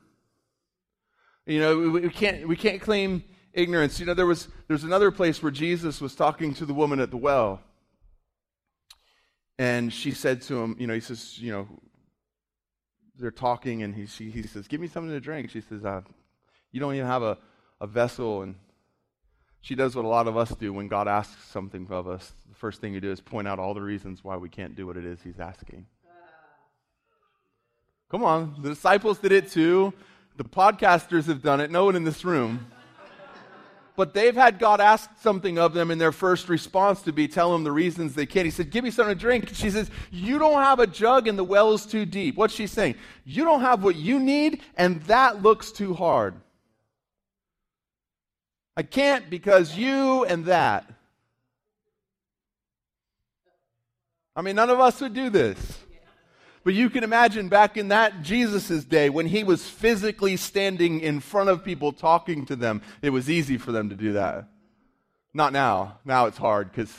You 1.47 1.61
know, 1.61 1.79
we, 1.79 2.11
can't, 2.11 2.49
we 2.49 2.57
can't 2.57 2.83
claim 2.83 3.23
ignorance. 3.53 4.01
You 4.01 4.07
know, 4.07 4.15
there 4.15 4.27
was 4.27 4.49
there's 4.67 4.83
another 4.83 5.13
place 5.13 5.41
where 5.41 5.53
Jesus 5.53 6.01
was 6.01 6.17
talking 6.17 6.53
to 6.55 6.67
the 6.67 6.75
woman 6.75 6.99
at 6.99 7.13
the 7.13 7.17
well. 7.17 7.61
And 9.61 9.93
she 9.93 10.11
said 10.11 10.43
to 10.43 10.61
him, 10.61 10.75
you 10.81 10.89
know, 10.89 10.95
he 10.95 10.99
says, 10.99 11.39
you 11.39 11.53
know, 11.53 11.69
they're 13.17 13.31
talking 13.31 13.85
and 13.85 13.95
he, 13.95 14.07
she, 14.07 14.29
he 14.29 14.43
says, 14.43 14.67
give 14.67 14.81
me 14.81 14.89
something 14.89 15.13
to 15.13 15.21
drink. 15.21 15.51
She 15.51 15.61
says, 15.61 15.85
uh, 15.85 16.01
you 16.73 16.81
don't 16.81 16.97
even 16.97 17.07
have 17.07 17.23
a, 17.23 17.39
a 17.81 17.87
vessel, 17.87 18.43
and 18.43 18.57
she 19.61 19.77
does 19.77 19.95
what 19.95 20.05
a 20.05 20.09
lot 20.09 20.27
of 20.27 20.37
us 20.37 20.51
do 20.57 20.73
when 20.73 20.89
God 20.89 21.07
asks 21.07 21.45
something 21.45 21.87
of 21.91 22.09
us. 22.09 22.33
The 22.49 22.57
first 22.57 22.81
thing 22.81 22.93
you 22.93 23.01
do 23.01 23.13
is 23.13 23.21
point 23.21 23.47
out 23.47 23.61
all 23.61 23.73
the 23.73 23.83
reasons 23.83 24.25
why 24.25 24.37
we 24.37 24.49
can't 24.49 24.75
do 24.75 24.85
what 24.85 24.97
it 24.97 25.05
is 25.05 25.21
He's 25.23 25.39
asking. 25.39 25.87
Come 28.13 28.25
on, 28.25 28.55
the 28.61 28.69
disciples 28.69 29.19
did 29.19 29.33
it 29.33 29.51
too. 29.51 29.95
The 30.37 30.45
podcasters 30.45 31.25
have 31.29 31.41
done 31.41 31.61
it. 31.61 31.71
No 31.71 31.87
one 31.87 31.97
in 31.97 32.05
this 32.05 32.27
room. 32.27 32.67
But 33.97 34.13
they've 34.13 34.35
had 34.35 34.59
God 34.59 34.83
ask 34.83 35.09
something 35.23 35.59
of 35.59 35.73
them, 35.73 35.91
and 35.91 35.99
their 35.99 36.13
first 36.13 36.51
response 36.51 37.01
to 37.03 37.13
be 37.13 37.27
tell 37.27 37.55
him 37.55 37.65
the 37.65 37.73
reasons 37.73 38.15
they 38.15 38.27
can't. 38.27 38.45
He 38.45 38.51
said, 38.51 38.71
Give 38.71 38.85
me 38.85 38.91
something 38.91 39.17
to 39.17 39.19
drink. 39.19 39.49
She 39.55 39.71
says, 39.71 39.91
You 40.11 40.39
don't 40.39 40.63
have 40.63 40.79
a 40.79 40.87
jug, 40.87 41.27
and 41.27 41.39
the 41.39 41.45
well 41.45 41.73
is 41.73 41.87
too 41.87 42.05
deep. 42.05 42.37
What's 42.37 42.53
she 42.53 42.67
saying? 42.67 42.97
You 43.25 43.45
don't 43.45 43.63
have 43.63 43.83
what 43.83 43.97
you 43.97 44.19
need, 44.19 44.61
and 44.77 45.01
that 45.05 45.41
looks 45.41 45.73
too 45.73 45.95
hard. 45.95 46.35
I 48.77 48.83
can't 48.83 49.31
because 49.31 49.75
you 49.75 50.27
and 50.27 50.45
that. 50.45 50.87
I 54.37 54.43
mean, 54.43 54.57
none 54.57 54.69
of 54.69 54.81
us 54.81 55.01
would 55.01 55.15
do 55.15 55.31
this. 55.31 55.82
But 56.65 56.75
you 56.75 56.91
can 56.91 57.03
imagine 57.03 57.49
back 57.49 57.77
in 57.77 57.89
that 57.89 58.23
Jesus' 58.23 58.85
day 58.85 59.11
when 59.11 59.27
he 59.27 59.43
was 59.43 59.69
physically 59.69 60.37
standing 60.37 61.01
in 61.01 61.21
front 61.21 61.51
of 61.51 61.65
people 61.65 61.93
talking 61.93 62.47
to 62.47 62.57
them, 62.57 62.83
it 63.03 63.11
was 63.11 63.29
easy 63.29 63.59
for 63.59 63.73
them 63.73 63.89
to 63.89 63.97
do 63.97 64.13
that. 64.13 64.49
Not 65.35 65.53
now. 65.53 65.99
Now 66.05 66.27
it's 66.27 66.39
hard 66.39 66.71
because 66.71 66.95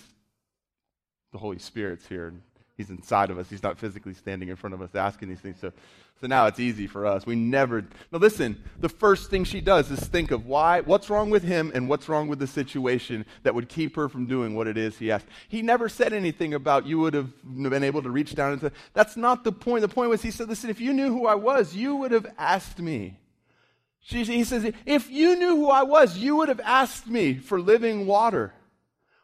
the 1.31 1.37
Holy 1.37 1.59
Spirit's 1.59 2.07
here. 2.07 2.27
and 2.27 2.41
He's 2.75 2.89
inside 2.89 3.29
of 3.29 3.37
us. 3.37 3.49
He's 3.49 3.63
not 3.63 3.77
physically 3.77 4.13
standing 4.13 4.49
in 4.49 4.55
front 4.55 4.73
of 4.73 4.81
us 4.81 4.95
asking 4.95 5.29
these 5.29 5.39
things. 5.39 5.57
So, 5.61 5.71
so 6.23 6.27
now 6.27 6.45
it's 6.45 6.61
easy 6.61 6.87
for 6.87 7.05
us. 7.05 7.25
We 7.25 7.35
never. 7.35 7.81
Now 8.09 8.19
listen, 8.19 8.63
the 8.79 8.87
first 8.87 9.29
thing 9.29 9.43
she 9.43 9.59
does 9.59 9.91
is 9.91 9.99
think 9.99 10.31
of 10.31 10.45
why, 10.45 10.79
what's 10.79 11.09
wrong 11.09 11.29
with 11.29 11.43
him 11.43 11.69
and 11.75 11.89
what's 11.89 12.07
wrong 12.07 12.29
with 12.29 12.39
the 12.39 12.47
situation 12.47 13.25
that 13.41 13.53
would 13.53 13.67
keep 13.67 13.97
her 13.97 14.07
from 14.07 14.25
doing 14.25 14.55
what 14.55 14.65
it 14.65 14.77
is 14.77 14.97
he 14.97 15.11
asked. 15.11 15.25
He 15.49 15.61
never 15.61 15.89
said 15.89 16.13
anything 16.13 16.53
about 16.53 16.85
you 16.85 16.97
would 16.99 17.13
have 17.13 17.29
been 17.43 17.83
able 17.83 18.01
to 18.01 18.09
reach 18.09 18.35
down 18.35 18.53
into. 18.53 18.71
That's 18.93 19.17
not 19.17 19.43
the 19.43 19.51
point. 19.51 19.81
The 19.81 19.89
point 19.89 20.11
was 20.11 20.21
he 20.21 20.31
said, 20.31 20.47
listen, 20.47 20.69
if 20.69 20.79
you 20.79 20.93
knew 20.93 21.09
who 21.11 21.27
I 21.27 21.35
was, 21.35 21.75
you 21.75 21.97
would 21.97 22.13
have 22.13 22.27
asked 22.37 22.79
me. 22.79 23.19
She, 23.99 24.23
he 24.23 24.45
says, 24.45 24.71
if 24.85 25.11
you 25.11 25.35
knew 25.35 25.57
who 25.57 25.69
I 25.69 25.83
was, 25.83 26.17
you 26.17 26.37
would 26.37 26.47
have 26.47 26.61
asked 26.61 27.05
me 27.05 27.33
for 27.33 27.59
living 27.59 28.07
water. 28.07 28.53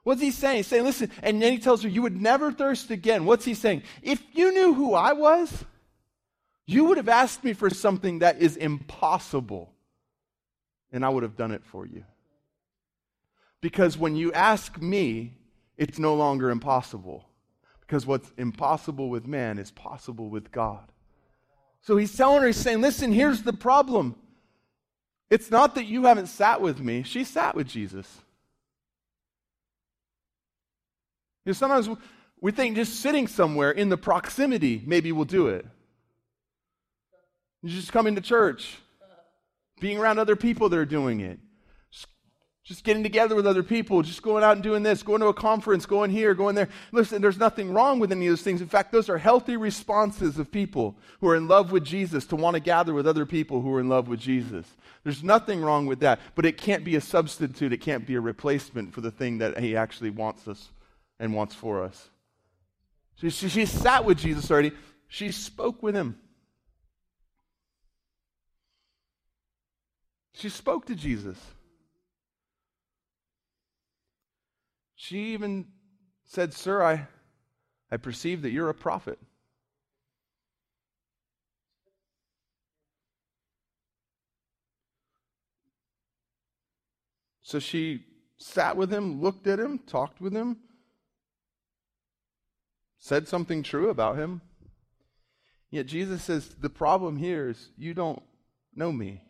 What's 0.03 0.19
he 0.19 0.31
saying? 0.31 0.57
He's 0.57 0.67
saying, 0.67 0.83
listen, 0.83 1.11
and 1.23 1.41
then 1.41 1.53
he 1.53 1.59
tells 1.59 1.81
her, 1.83 1.87
you 1.87 2.01
would 2.01 2.21
never 2.21 2.51
thirst 2.51 2.91
again. 2.91 3.23
What's 3.23 3.45
he 3.45 3.53
saying? 3.53 3.83
If 4.01 4.21
you 4.33 4.51
knew 4.51 4.73
who 4.73 4.95
I 4.95 5.13
was, 5.13 5.63
you 6.69 6.85
would 6.85 6.97
have 6.97 7.09
asked 7.09 7.43
me 7.43 7.53
for 7.53 7.71
something 7.71 8.19
that 8.19 8.43
is 8.43 8.55
impossible, 8.55 9.73
and 10.91 11.03
I 11.03 11.09
would 11.09 11.23
have 11.23 11.35
done 11.35 11.51
it 11.51 11.65
for 11.65 11.83
you. 11.83 12.03
Because 13.59 13.97
when 13.97 14.15
you 14.15 14.31
ask 14.33 14.79
me, 14.79 15.33
it's 15.77 15.97
no 15.97 16.13
longer 16.13 16.51
impossible. 16.51 17.25
Because 17.81 18.05
what's 18.05 18.31
impossible 18.37 19.09
with 19.09 19.25
man 19.25 19.57
is 19.57 19.71
possible 19.71 20.29
with 20.29 20.51
God. 20.51 20.91
So 21.81 21.97
he's 21.97 22.15
telling 22.15 22.41
her, 22.41 22.47
he's 22.47 22.57
saying, 22.57 22.81
listen, 22.81 23.11
here's 23.11 23.41
the 23.41 23.53
problem. 23.53 24.15
It's 25.31 25.49
not 25.49 25.73
that 25.73 25.85
you 25.85 26.05
haven't 26.05 26.27
sat 26.27 26.61
with 26.61 26.79
me, 26.79 27.01
she 27.01 27.23
sat 27.23 27.55
with 27.55 27.67
Jesus. 27.67 28.07
You 31.45 31.49
know, 31.49 31.53
sometimes 31.53 31.89
we 32.39 32.51
think 32.51 32.75
just 32.75 32.99
sitting 32.99 33.27
somewhere 33.27 33.71
in 33.71 33.89
the 33.89 33.97
proximity 33.97 34.83
maybe 34.85 35.11
will 35.11 35.25
do 35.25 35.47
it. 35.47 35.65
Just 37.65 37.91
coming 37.91 38.15
to 38.15 38.21
church, 38.21 38.77
being 39.79 39.97
around 39.97 40.19
other 40.19 40.35
people 40.35 40.69
that 40.69 40.79
are 40.79 40.85
doing 40.85 41.19
it, 41.19 41.39
just 42.69 42.83
getting 42.83 43.01
together 43.01 43.35
with 43.35 43.47
other 43.47 43.63
people, 43.63 44.03
just 44.03 44.21
going 44.21 44.43
out 44.43 44.51
and 44.51 44.61
doing 44.61 44.83
this, 44.83 45.01
going 45.01 45.21
to 45.21 45.27
a 45.27 45.33
conference, 45.33 45.87
going 45.87 46.11
here, 46.11 46.35
going 46.35 46.53
there. 46.53 46.69
Listen, 46.91 47.19
there's 47.19 47.39
nothing 47.39 47.73
wrong 47.73 47.99
with 47.99 48.11
any 48.11 48.27
of 48.27 48.31
those 48.31 48.43
things. 48.43 48.61
In 48.61 48.67
fact, 48.67 48.91
those 48.91 49.09
are 49.09 49.17
healthy 49.17 49.57
responses 49.57 50.37
of 50.37 50.51
people 50.51 50.95
who 51.19 51.27
are 51.29 51.35
in 51.35 51.47
love 51.47 51.71
with 51.71 51.83
Jesus 51.83 52.27
to 52.27 52.35
want 52.35 52.53
to 52.53 52.59
gather 52.59 52.93
with 52.93 53.07
other 53.07 53.25
people 53.25 53.61
who 53.61 53.73
are 53.73 53.79
in 53.79 53.89
love 53.89 54.07
with 54.07 54.19
Jesus. 54.19 54.67
There's 55.03 55.23
nothing 55.23 55.61
wrong 55.61 55.87
with 55.87 56.01
that, 56.01 56.19
but 56.35 56.45
it 56.45 56.57
can't 56.59 56.83
be 56.83 56.95
a 56.95 57.01
substitute, 57.01 57.73
it 57.73 57.81
can't 57.81 58.05
be 58.05 58.13
a 58.13 58.21
replacement 58.21 58.93
for 58.93 59.01
the 59.01 59.09
thing 59.09 59.39
that 59.39 59.57
He 59.57 59.75
actually 59.75 60.11
wants 60.11 60.47
us 60.47 60.69
and 61.19 61.33
wants 61.33 61.55
for 61.55 61.83
us. 61.83 62.11
She, 63.15 63.31
she, 63.31 63.49
she 63.49 63.65
sat 63.65 64.05
with 64.05 64.19
Jesus 64.19 64.51
already, 64.51 64.73
she 65.07 65.31
spoke 65.31 65.81
with 65.81 65.95
Him. 65.95 66.19
She 70.39 70.47
spoke 70.47 70.85
to 70.85 70.95
Jesus. 70.95 71.37
She 74.95 75.33
even 75.33 75.67
said, 76.23 76.53
Sir, 76.53 76.81
I, 76.81 77.07
I 77.91 77.97
perceive 77.97 78.43
that 78.43 78.51
you're 78.51 78.69
a 78.69 78.73
prophet. 78.73 79.19
So 87.41 87.59
she 87.59 88.05
sat 88.37 88.77
with 88.77 88.93
him, 88.93 89.21
looked 89.21 89.45
at 89.45 89.59
him, 89.59 89.77
talked 89.77 90.21
with 90.21 90.31
him, 90.31 90.55
said 92.97 93.27
something 93.27 93.61
true 93.61 93.89
about 93.89 94.15
him. 94.15 94.39
Yet 95.69 95.87
Jesus 95.87 96.23
says, 96.23 96.47
The 96.47 96.69
problem 96.69 97.17
here 97.17 97.49
is 97.49 97.71
you 97.77 97.93
don't 97.93 98.23
know 98.73 98.93
me 98.93 99.23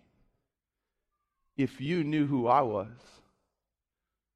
if 1.60 1.82
you 1.82 2.06
knew 2.06 2.26
who 2.26 2.48
I 2.48 2.62
was, 2.62 2.88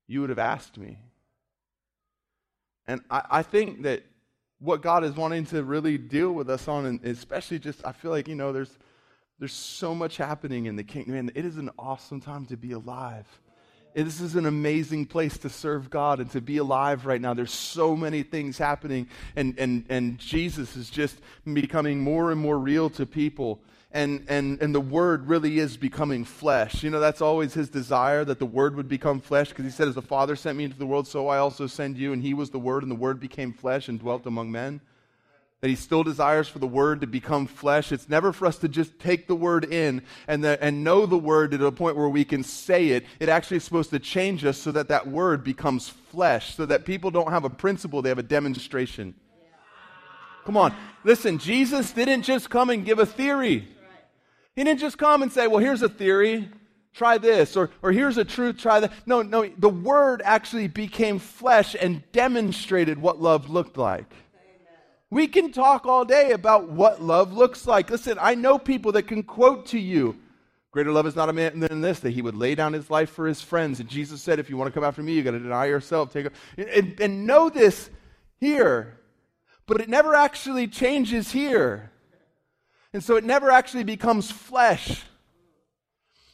you 0.07 0.19
would 0.19 0.29
have 0.29 0.39
asked 0.39 0.77
me. 0.77 0.97
And 2.85 2.99
I, 3.09 3.21
I 3.31 3.43
think 3.43 3.83
that 3.83 4.03
what 4.59 4.81
God 4.81 5.05
is 5.05 5.15
wanting 5.15 5.45
to 5.47 5.63
really 5.63 5.97
deal 5.97 6.33
with 6.33 6.49
us 6.49 6.67
on, 6.67 6.85
and 6.85 7.05
especially 7.05 7.59
just, 7.59 7.85
I 7.85 7.93
feel 7.93 8.11
like, 8.11 8.27
you 8.27 8.35
know, 8.35 8.51
there's, 8.51 8.77
there's 9.39 9.53
so 9.53 9.95
much 9.95 10.17
happening 10.17 10.65
in 10.65 10.75
the 10.75 10.83
kingdom, 10.83 11.15
and 11.15 11.31
it 11.33 11.45
is 11.45 11.55
an 11.55 11.69
awesome 11.79 12.19
time 12.19 12.45
to 12.47 12.57
be 12.57 12.73
alive. 12.73 13.25
This 13.95 14.19
is 14.19 14.35
an 14.35 14.45
amazing 14.45 15.05
place 15.05 15.37
to 15.37 15.49
serve 15.49 15.89
God 15.89 16.19
and 16.19 16.29
to 16.31 16.41
be 16.41 16.57
alive 16.57 17.05
right 17.05 17.21
now. 17.21 17.33
There's 17.33 17.53
so 17.53 17.95
many 17.95 18.23
things 18.23 18.57
happening, 18.57 19.07
and, 19.37 19.57
and, 19.57 19.85
and 19.87 20.19
Jesus 20.19 20.75
is 20.75 20.89
just 20.89 21.21
becoming 21.45 22.01
more 22.01 22.31
and 22.31 22.41
more 22.41 22.59
real 22.59 22.89
to 22.89 23.05
people 23.05 23.61
and, 23.93 24.25
and, 24.27 24.59
and 24.59 24.73
the 24.73 24.81
word 24.81 25.27
really 25.27 25.59
is 25.59 25.77
becoming 25.77 26.25
flesh. 26.25 26.81
You 26.81 26.89
know, 26.89 26.99
that's 26.99 27.21
always 27.21 27.53
his 27.53 27.69
desire 27.69 28.25
that 28.25 28.39
the 28.39 28.45
word 28.45 28.75
would 28.75 28.89
become 28.89 29.21
flesh 29.21 29.49
because 29.49 29.65
he 29.65 29.71
said, 29.71 29.87
As 29.87 29.93
the 29.93 30.01
Father 30.01 30.35
sent 30.35 30.57
me 30.57 30.63
into 30.63 30.79
the 30.79 30.87
world, 30.87 31.07
so 31.07 31.27
I 31.27 31.37
also 31.37 31.67
send 31.67 31.97
you. 31.97 32.11
And 32.11 32.23
he 32.23 32.33
was 32.33 32.49
the 32.49 32.59
word, 32.59 32.81
and 32.81 32.91
the 32.91 32.95
word 32.95 33.19
became 33.19 33.53
flesh 33.53 33.87
and 33.87 33.99
dwelt 33.99 34.25
among 34.25 34.51
men. 34.51 34.81
That 35.61 35.69
he 35.69 35.75
still 35.75 36.03
desires 36.03 36.49
for 36.49 36.57
the 36.57 36.67
word 36.67 37.01
to 37.01 37.07
become 37.07 37.45
flesh. 37.45 37.91
It's 37.91 38.09
never 38.09 38.33
for 38.33 38.47
us 38.47 38.57
to 38.57 38.67
just 38.67 38.97
take 38.97 39.27
the 39.27 39.35
word 39.35 39.71
in 39.71 40.01
and, 40.27 40.43
the, 40.43 40.61
and 40.61 40.83
know 40.83 41.05
the 41.05 41.17
word 41.17 41.51
to 41.51 41.57
the 41.57 41.71
point 41.71 41.95
where 41.95 42.09
we 42.09 42.25
can 42.25 42.43
say 42.43 42.89
it. 42.89 43.05
It 43.19 43.29
actually 43.29 43.57
is 43.57 43.63
supposed 43.63 43.91
to 43.91 43.99
change 43.99 44.43
us 44.43 44.57
so 44.57 44.71
that 44.71 44.87
that 44.87 45.07
word 45.07 45.43
becomes 45.43 45.87
flesh, 45.87 46.55
so 46.55 46.65
that 46.65 46.83
people 46.83 47.11
don't 47.11 47.29
have 47.29 47.45
a 47.45 47.49
principle, 47.49 48.01
they 48.01 48.09
have 48.09 48.17
a 48.17 48.23
demonstration. 48.23 49.13
Come 50.45 50.57
on. 50.57 50.75
Listen, 51.03 51.37
Jesus 51.37 51.91
didn't 51.91 52.23
just 52.23 52.49
come 52.49 52.71
and 52.71 52.83
give 52.83 52.99
a 52.99 53.05
theory. 53.05 53.67
He 54.55 54.63
didn't 54.63 54.79
just 54.79 54.97
come 54.97 55.23
and 55.23 55.31
say, 55.31 55.47
well, 55.47 55.59
here's 55.59 55.81
a 55.81 55.89
theory, 55.89 56.49
try 56.93 57.17
this, 57.17 57.57
or, 57.57 57.71
or 57.81 57.91
here's 57.91 58.17
a 58.17 58.25
truth, 58.25 58.57
try 58.57 58.79
that. 58.79 58.93
No, 59.05 59.21
no, 59.21 59.49
the 59.57 59.69
Word 59.69 60.21
actually 60.23 60.67
became 60.67 61.19
flesh 61.19 61.75
and 61.79 62.03
demonstrated 62.11 62.99
what 62.99 63.21
love 63.21 63.49
looked 63.49 63.77
like. 63.77 64.11
We 65.09 65.27
can 65.27 65.51
talk 65.51 65.85
all 65.85 66.05
day 66.05 66.31
about 66.31 66.69
what 66.69 67.01
love 67.01 67.33
looks 67.33 67.67
like. 67.67 67.89
Listen, 67.89 68.17
I 68.19 68.33
know 68.33 68.57
people 68.57 68.93
that 68.93 69.03
can 69.03 69.21
quote 69.23 69.67
to 69.67 69.79
you, 69.79 70.17
Greater 70.73 70.91
love 70.91 71.05
is 71.05 71.15
not 71.15 71.29
a 71.29 71.33
man 71.33 71.59
than 71.59 71.81
this, 71.81 71.99
that 71.99 72.09
he 72.09 72.23
would 72.23 72.35
lay 72.35 72.55
down 72.55 72.73
his 72.73 72.89
life 72.89 73.11
for 73.11 73.27
his 73.27 73.43
friends. 73.43 73.79
And 73.79 73.87
Jesus 73.87 74.23
said, 74.23 74.39
if 74.39 74.49
you 74.49 74.57
want 74.57 74.73
to 74.73 74.73
come 74.73 74.83
after 74.83 75.03
me, 75.03 75.13
you 75.13 75.21
got 75.21 75.31
to 75.31 75.39
deny 75.39 75.67
yourself. 75.67 76.11
Take 76.11 76.25
a, 76.25 76.31
and, 76.57 76.99
and 76.99 77.27
know 77.27 77.47
this 77.47 77.91
here. 78.39 78.97
But 79.67 79.81
it 79.81 79.87
never 79.87 80.15
actually 80.15 80.67
changes 80.67 81.31
here. 81.31 81.91
And 82.93 83.03
so 83.03 83.15
it 83.15 83.23
never 83.23 83.49
actually 83.49 83.83
becomes 83.83 84.31
flesh. 84.31 85.03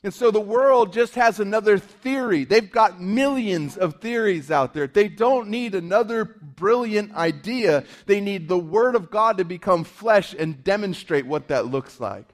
And 0.03 0.13
so 0.13 0.31
the 0.31 0.39
world 0.39 0.93
just 0.93 1.15
has 1.15 1.39
another 1.39 1.77
theory. 1.77 2.45
They've 2.45 2.71
got 2.71 3.01
millions 3.01 3.75
of 3.75 3.99
theories 3.99 4.49
out 4.49 4.73
there. 4.73 4.87
They 4.87 5.09
don't 5.09 5.49
need 5.49 5.75
another 5.75 6.23
brilliant 6.23 7.13
idea. 7.15 7.83
They 8.05 8.21
need 8.21 8.47
the 8.47 8.57
Word 8.57 8.95
of 8.95 9.09
God 9.11 9.37
to 9.39 9.45
become 9.45 9.83
flesh 9.83 10.33
and 10.37 10.63
demonstrate 10.63 11.25
what 11.25 11.49
that 11.49 11.65
looks 11.65 11.99
like. 11.99 12.27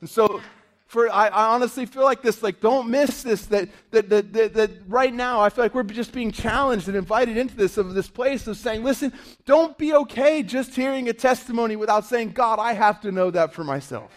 And 0.00 0.08
so 0.08 0.42
for 0.90 1.08
I, 1.08 1.28
I, 1.28 1.54
honestly 1.54 1.86
feel 1.86 2.02
like 2.02 2.20
this 2.20 2.42
like 2.42 2.60
don't 2.60 2.90
miss 2.90 3.22
this 3.22 3.46
that, 3.46 3.68
that, 3.92 4.08
that, 4.10 4.32
that, 4.32 4.54
that 4.54 4.70
right 4.88 5.14
now 5.14 5.40
i 5.40 5.48
feel 5.48 5.64
like 5.64 5.74
we're 5.74 5.84
just 5.84 6.12
being 6.12 6.32
challenged 6.32 6.88
and 6.88 6.96
invited 6.96 7.36
into 7.36 7.54
this 7.54 7.78
of 7.78 7.94
this 7.94 8.08
place 8.08 8.46
of 8.48 8.56
saying 8.56 8.82
listen 8.82 9.12
don't 9.46 9.78
be 9.78 9.94
okay 9.94 10.42
just 10.42 10.74
hearing 10.74 11.08
a 11.08 11.12
testimony 11.12 11.76
without 11.76 12.04
saying 12.04 12.30
god 12.32 12.58
i 12.58 12.72
have 12.72 13.00
to 13.00 13.12
know 13.12 13.30
that 13.30 13.54
for 13.54 13.62
myself 13.62 14.10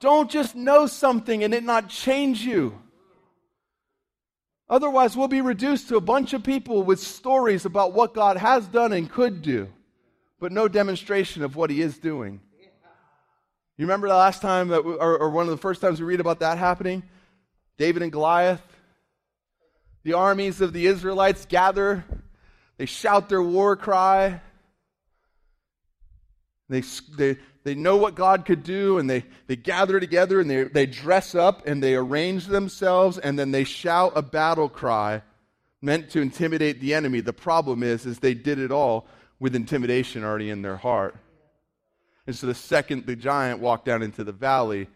Don't 0.00 0.30
just 0.30 0.54
know 0.54 0.86
something 0.86 1.42
and 1.42 1.52
it 1.52 1.64
not 1.64 1.88
change 1.88 2.42
you. 2.42 2.78
Otherwise, 4.70 5.16
we'll 5.16 5.28
be 5.28 5.40
reduced 5.40 5.88
to 5.88 5.96
a 5.96 6.00
bunch 6.00 6.34
of 6.34 6.42
people 6.42 6.82
with 6.82 7.00
stories 7.00 7.64
about 7.64 7.94
what 7.94 8.14
God 8.14 8.36
has 8.36 8.66
done 8.66 8.92
and 8.92 9.10
could 9.10 9.40
do, 9.40 9.68
but 10.38 10.52
no 10.52 10.68
demonstration 10.68 11.42
of 11.42 11.56
what 11.56 11.70
He 11.70 11.80
is 11.80 11.98
doing. 11.98 12.40
You 13.78 13.84
remember 13.84 14.08
the 14.08 14.14
last 14.14 14.42
time, 14.42 14.68
that, 14.68 14.80
or, 14.80 15.18
or 15.18 15.30
one 15.30 15.46
of 15.46 15.52
the 15.52 15.56
first 15.56 15.80
times 15.80 16.00
we 16.00 16.06
read 16.06 16.18
about 16.18 16.40
that 16.40 16.58
happening? 16.58 17.04
David 17.76 18.02
and 18.02 18.10
Goliath. 18.10 18.60
The 20.02 20.14
armies 20.14 20.60
of 20.60 20.72
the 20.72 20.86
Israelites 20.86 21.46
gather, 21.46 22.04
they 22.76 22.86
shout 22.86 23.28
their 23.28 23.42
war 23.42 23.76
cry. 23.76 24.40
They, 26.68 26.80
they, 27.16 27.36
they 27.62 27.76
know 27.76 27.96
what 27.96 28.16
God 28.16 28.44
could 28.44 28.64
do, 28.64 28.98
and 28.98 29.08
they, 29.08 29.24
they 29.46 29.54
gather 29.54 30.00
together 30.00 30.40
and 30.40 30.50
they, 30.50 30.64
they 30.64 30.86
dress 30.86 31.36
up 31.36 31.66
and 31.66 31.80
they 31.80 31.94
arrange 31.94 32.46
themselves, 32.46 33.16
and 33.16 33.38
then 33.38 33.52
they 33.52 33.64
shout 33.64 34.12
a 34.16 34.22
battle 34.22 34.68
cry 34.68 35.22
meant 35.80 36.10
to 36.10 36.20
intimidate 36.20 36.80
the 36.80 36.94
enemy. 36.94 37.20
The 37.20 37.32
problem 37.32 37.84
is, 37.84 38.06
is 38.06 38.18
they 38.18 38.34
did 38.34 38.58
it 38.58 38.72
all 38.72 39.06
with 39.38 39.54
intimidation 39.54 40.24
already 40.24 40.50
in 40.50 40.62
their 40.62 40.76
heart. 40.76 41.14
And 42.28 42.36
so 42.36 42.46
the 42.46 42.54
second 42.54 43.06
the 43.06 43.16
giant 43.16 43.58
walked 43.58 43.86
down 43.86 44.02
into 44.02 44.22
the 44.22 44.32
valley, 44.32 44.88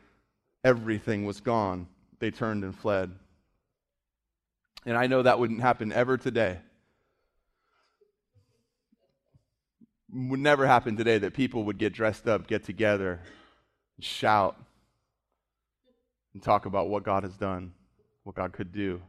everything 0.62 1.24
was 1.24 1.40
gone. 1.40 1.86
They 2.18 2.30
turned 2.30 2.62
and 2.62 2.76
fled. 2.76 3.10
And 4.84 4.98
I 4.98 5.06
know 5.06 5.22
that 5.22 5.38
wouldn't 5.38 5.62
happen 5.62 5.92
ever 5.92 6.18
today. 6.18 6.58
would 10.12 10.40
never 10.40 10.66
happen 10.66 10.94
today 10.94 11.16
that 11.16 11.32
people 11.32 11.64
would 11.64 11.78
get 11.78 11.94
dressed 11.94 12.28
up, 12.28 12.46
get 12.46 12.64
together, 12.64 13.18
shout, 13.98 14.58
and 16.34 16.42
talk 16.42 16.66
about 16.66 16.90
what 16.90 17.02
God 17.02 17.22
has 17.22 17.34
done, 17.38 17.72
what 18.24 18.36
God 18.36 18.52
could 18.52 18.72
do. 18.72 19.00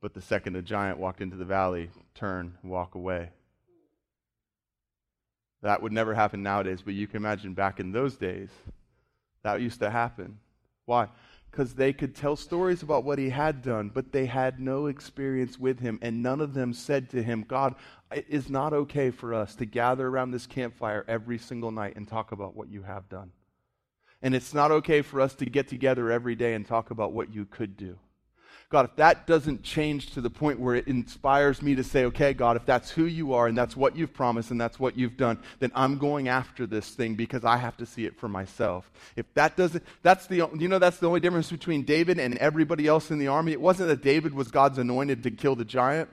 But 0.00 0.14
the 0.14 0.22
second 0.22 0.56
a 0.56 0.62
giant 0.62 0.98
walked 0.98 1.20
into 1.20 1.36
the 1.36 1.44
valley, 1.44 1.90
turn, 2.14 2.56
and 2.62 2.70
walk 2.70 2.94
away. 2.94 3.28
That 5.62 5.82
would 5.82 5.92
never 5.92 6.14
happen 6.14 6.42
nowadays, 6.42 6.82
but 6.84 6.94
you 6.94 7.06
can 7.06 7.16
imagine 7.16 7.54
back 7.54 7.80
in 7.80 7.92
those 7.92 8.16
days, 8.16 8.50
that 9.42 9.60
used 9.60 9.80
to 9.80 9.90
happen. 9.90 10.38
Why? 10.86 11.08
because 11.50 11.74
they 11.74 11.92
could 11.92 12.14
tell 12.14 12.36
stories 12.36 12.82
about 12.82 13.04
what 13.04 13.18
he 13.18 13.30
had 13.30 13.62
done, 13.62 13.90
but 13.92 14.12
they 14.12 14.26
had 14.26 14.60
no 14.60 14.86
experience 14.86 15.58
with 15.58 15.80
him, 15.80 15.98
and 16.02 16.22
none 16.22 16.40
of 16.40 16.54
them 16.54 16.72
said 16.72 17.10
to 17.10 17.22
him, 17.22 17.44
God, 17.46 17.74
it 18.12 18.26
is 18.28 18.48
not 18.48 18.72
okay 18.72 19.10
for 19.10 19.34
us 19.34 19.54
to 19.56 19.64
gather 19.64 20.06
around 20.06 20.30
this 20.30 20.46
campfire 20.46 21.04
every 21.08 21.38
single 21.38 21.70
night 21.70 21.96
and 21.96 22.06
talk 22.06 22.32
about 22.32 22.54
what 22.54 22.70
you 22.70 22.82
have 22.82 23.08
done. 23.08 23.32
And 24.22 24.34
it's 24.34 24.54
not 24.54 24.70
okay 24.70 25.02
for 25.02 25.20
us 25.20 25.34
to 25.36 25.46
get 25.46 25.68
together 25.68 26.10
every 26.10 26.34
day 26.34 26.54
and 26.54 26.66
talk 26.66 26.90
about 26.90 27.12
what 27.12 27.32
you 27.32 27.44
could 27.44 27.76
do. 27.76 27.98
God, 28.70 28.84
if 28.84 28.96
that 28.96 29.26
doesn't 29.26 29.62
change 29.62 30.10
to 30.10 30.20
the 30.20 30.28
point 30.28 30.60
where 30.60 30.74
it 30.74 30.88
inspires 30.88 31.62
me 31.62 31.74
to 31.76 31.82
say, 31.82 32.04
okay, 32.04 32.34
God, 32.34 32.54
if 32.54 32.66
that's 32.66 32.90
who 32.90 33.06
you 33.06 33.32
are 33.32 33.46
and 33.46 33.56
that's 33.56 33.74
what 33.74 33.96
you've 33.96 34.12
promised 34.12 34.50
and 34.50 34.60
that's 34.60 34.78
what 34.78 34.94
you've 34.94 35.16
done, 35.16 35.38
then 35.58 35.72
I'm 35.74 35.96
going 35.96 36.28
after 36.28 36.66
this 36.66 36.90
thing 36.90 37.14
because 37.14 37.46
I 37.46 37.56
have 37.56 37.78
to 37.78 37.86
see 37.86 38.04
it 38.04 38.18
for 38.18 38.28
myself. 38.28 38.90
If 39.16 39.32
that 39.34 39.56
doesn't, 39.56 39.82
that's 40.02 40.26
the, 40.26 40.50
you 40.58 40.68
know, 40.68 40.78
that's 40.78 40.98
the 40.98 41.06
only 41.06 41.20
difference 41.20 41.50
between 41.50 41.84
David 41.84 42.18
and 42.18 42.36
everybody 42.36 42.86
else 42.86 43.10
in 43.10 43.18
the 43.18 43.28
army. 43.28 43.52
It 43.52 43.60
wasn't 43.60 43.88
that 43.88 44.02
David 44.02 44.34
was 44.34 44.50
God's 44.50 44.76
anointed 44.76 45.22
to 45.22 45.30
kill 45.30 45.56
the 45.56 45.64
giant. 45.64 46.10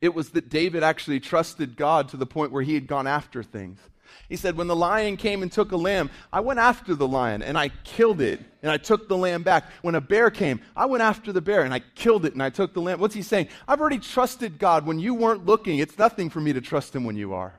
It 0.00 0.14
was 0.14 0.30
that 0.30 0.48
David 0.48 0.82
actually 0.82 1.20
trusted 1.20 1.76
God 1.76 2.08
to 2.08 2.16
the 2.16 2.26
point 2.26 2.52
where 2.52 2.62
he 2.62 2.72
had 2.72 2.86
gone 2.86 3.06
after 3.06 3.42
things. 3.42 3.78
He 4.28 4.36
said, 4.36 4.56
When 4.56 4.66
the 4.66 4.76
lion 4.76 5.16
came 5.16 5.42
and 5.42 5.50
took 5.50 5.72
a 5.72 5.76
lamb, 5.76 6.10
I 6.32 6.40
went 6.40 6.58
after 6.58 6.94
the 6.94 7.08
lion 7.08 7.42
and 7.42 7.58
I 7.58 7.68
killed 7.84 8.20
it 8.20 8.40
and 8.62 8.70
I 8.70 8.76
took 8.76 9.08
the 9.08 9.16
lamb 9.16 9.42
back. 9.42 9.64
When 9.82 9.94
a 9.94 10.00
bear 10.00 10.30
came, 10.30 10.60
I 10.76 10.86
went 10.86 11.02
after 11.02 11.32
the 11.32 11.40
bear 11.40 11.62
and 11.62 11.74
I 11.74 11.80
killed 11.94 12.24
it 12.24 12.32
and 12.32 12.42
I 12.42 12.50
took 12.50 12.74
the 12.74 12.80
lamb. 12.80 13.00
What's 13.00 13.14
he 13.14 13.22
saying? 13.22 13.48
I've 13.66 13.80
already 13.80 13.98
trusted 13.98 14.58
God 14.58 14.86
when 14.86 14.98
you 14.98 15.14
weren't 15.14 15.46
looking. 15.46 15.78
It's 15.78 15.98
nothing 15.98 16.30
for 16.30 16.40
me 16.40 16.52
to 16.52 16.60
trust 16.60 16.94
him 16.94 17.04
when 17.04 17.16
you 17.16 17.34
are. 17.34 17.54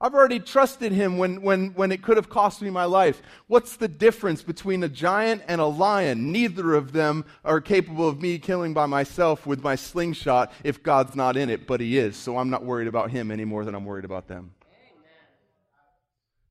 I've 0.00 0.14
already 0.14 0.38
trusted 0.38 0.92
him 0.92 1.18
when, 1.18 1.42
when, 1.42 1.70
when 1.70 1.90
it 1.90 2.02
could 2.02 2.18
have 2.18 2.28
cost 2.28 2.62
me 2.62 2.70
my 2.70 2.84
life. 2.84 3.20
What's 3.48 3.76
the 3.76 3.88
difference 3.88 4.42
between 4.42 4.84
a 4.84 4.88
giant 4.88 5.42
and 5.48 5.60
a 5.60 5.66
lion? 5.66 6.30
Neither 6.30 6.74
of 6.74 6.92
them 6.92 7.24
are 7.44 7.60
capable 7.60 8.08
of 8.08 8.22
me 8.22 8.38
killing 8.38 8.72
by 8.72 8.86
myself 8.86 9.44
with 9.44 9.60
my 9.60 9.74
slingshot 9.74 10.52
if 10.62 10.84
God's 10.84 11.16
not 11.16 11.36
in 11.36 11.50
it, 11.50 11.66
but 11.66 11.80
he 11.80 11.98
is. 11.98 12.16
So 12.16 12.38
I'm 12.38 12.48
not 12.48 12.64
worried 12.64 12.86
about 12.86 13.10
him 13.10 13.32
any 13.32 13.44
more 13.44 13.64
than 13.64 13.74
I'm 13.74 13.84
worried 13.84 14.04
about 14.04 14.28
them. 14.28 14.52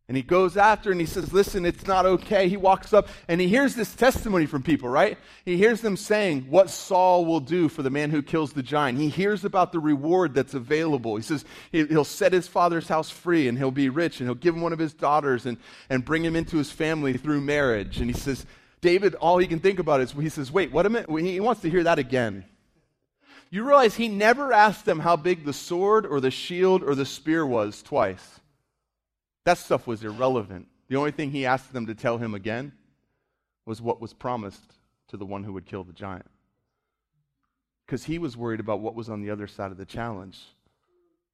And 0.07 0.15
he 0.15 0.23
goes 0.23 0.55
after 0.55 0.89
and 0.89 1.01
he 1.01 1.05
says, 1.05 1.33
Listen, 1.33 1.65
it's 1.65 1.85
not 1.85 2.05
okay. 2.05 2.47
He 2.47 2.55
walks 2.55 2.93
up 2.93 3.09
and 3.27 3.41
he 3.41 3.49
hears 3.49 3.75
this 3.75 3.93
testimony 3.93 4.45
from 4.45 4.63
people, 4.63 4.87
right? 4.87 5.17
He 5.43 5.57
hears 5.57 5.81
them 5.81 5.97
saying 5.97 6.43
what 6.49 6.69
Saul 6.69 7.25
will 7.25 7.41
do 7.41 7.67
for 7.67 7.83
the 7.83 7.89
man 7.89 8.09
who 8.09 8.21
kills 8.21 8.53
the 8.53 8.63
giant. 8.63 8.99
He 8.99 9.09
hears 9.09 9.43
about 9.43 9.73
the 9.73 9.79
reward 9.79 10.33
that's 10.33 10.53
available. 10.53 11.17
He 11.17 11.23
says 11.23 11.43
he'll 11.73 12.05
set 12.05 12.31
his 12.31 12.47
father's 12.47 12.87
house 12.87 13.09
free 13.09 13.49
and 13.49 13.57
he'll 13.57 13.69
be 13.69 13.89
rich 13.89 14.21
and 14.21 14.29
he'll 14.29 14.35
give 14.35 14.55
him 14.55 14.61
one 14.61 14.71
of 14.71 14.79
his 14.79 14.93
daughters 14.93 15.45
and, 15.45 15.57
and 15.89 16.05
bring 16.05 16.23
him 16.23 16.37
into 16.37 16.55
his 16.55 16.71
family 16.71 17.17
through 17.17 17.41
marriage. 17.41 17.97
And 17.97 18.09
he 18.09 18.17
says, 18.17 18.45
David, 18.79 19.13
all 19.15 19.39
he 19.39 19.47
can 19.47 19.59
think 19.59 19.79
about 19.79 19.99
is, 19.99 20.13
he 20.13 20.29
says, 20.29 20.53
Wait, 20.53 20.71
what 20.71 20.85
a 20.85 20.89
minute. 20.89 21.09
He 21.19 21.41
wants 21.41 21.61
to 21.63 21.69
hear 21.69 21.83
that 21.83 21.99
again. 21.99 22.45
You 23.49 23.65
realize 23.65 23.95
he 23.95 24.07
never 24.07 24.53
asked 24.53 24.85
them 24.85 24.99
how 24.99 25.17
big 25.17 25.43
the 25.43 25.53
sword 25.53 26.05
or 26.05 26.21
the 26.21 26.31
shield 26.31 26.81
or 26.81 26.95
the 26.95 27.05
spear 27.05 27.45
was 27.45 27.81
twice. 27.81 28.39
That 29.47 29.57
stuff 29.57 29.87
was 29.87 30.03
irrelevant. 30.03 30.67
The 30.89 30.97
only 30.97 31.11
thing 31.11 31.31
he 31.31 31.45
asked 31.45 31.71
them 31.71 31.85
to 31.85 31.95
tell 31.95 32.17
him 32.17 32.33
again 32.35 32.73
was 33.65 33.81
what 33.81 34.01
was 34.01 34.11
promised 34.11 34.73
to 35.07 35.15
the 35.15 35.25
one 35.25 35.45
who 35.45 35.53
would 35.53 35.65
kill 35.65 35.85
the 35.85 35.93
giant. 35.93 36.29
Because 37.85 38.03
he 38.03 38.19
was 38.19 38.35
worried 38.35 38.59
about 38.59 38.81
what 38.81 38.93
was 38.93 39.07
on 39.07 39.21
the 39.21 39.29
other 39.29 39.47
side 39.47 39.71
of 39.71 39.77
the 39.77 39.85
challenge, 39.85 40.37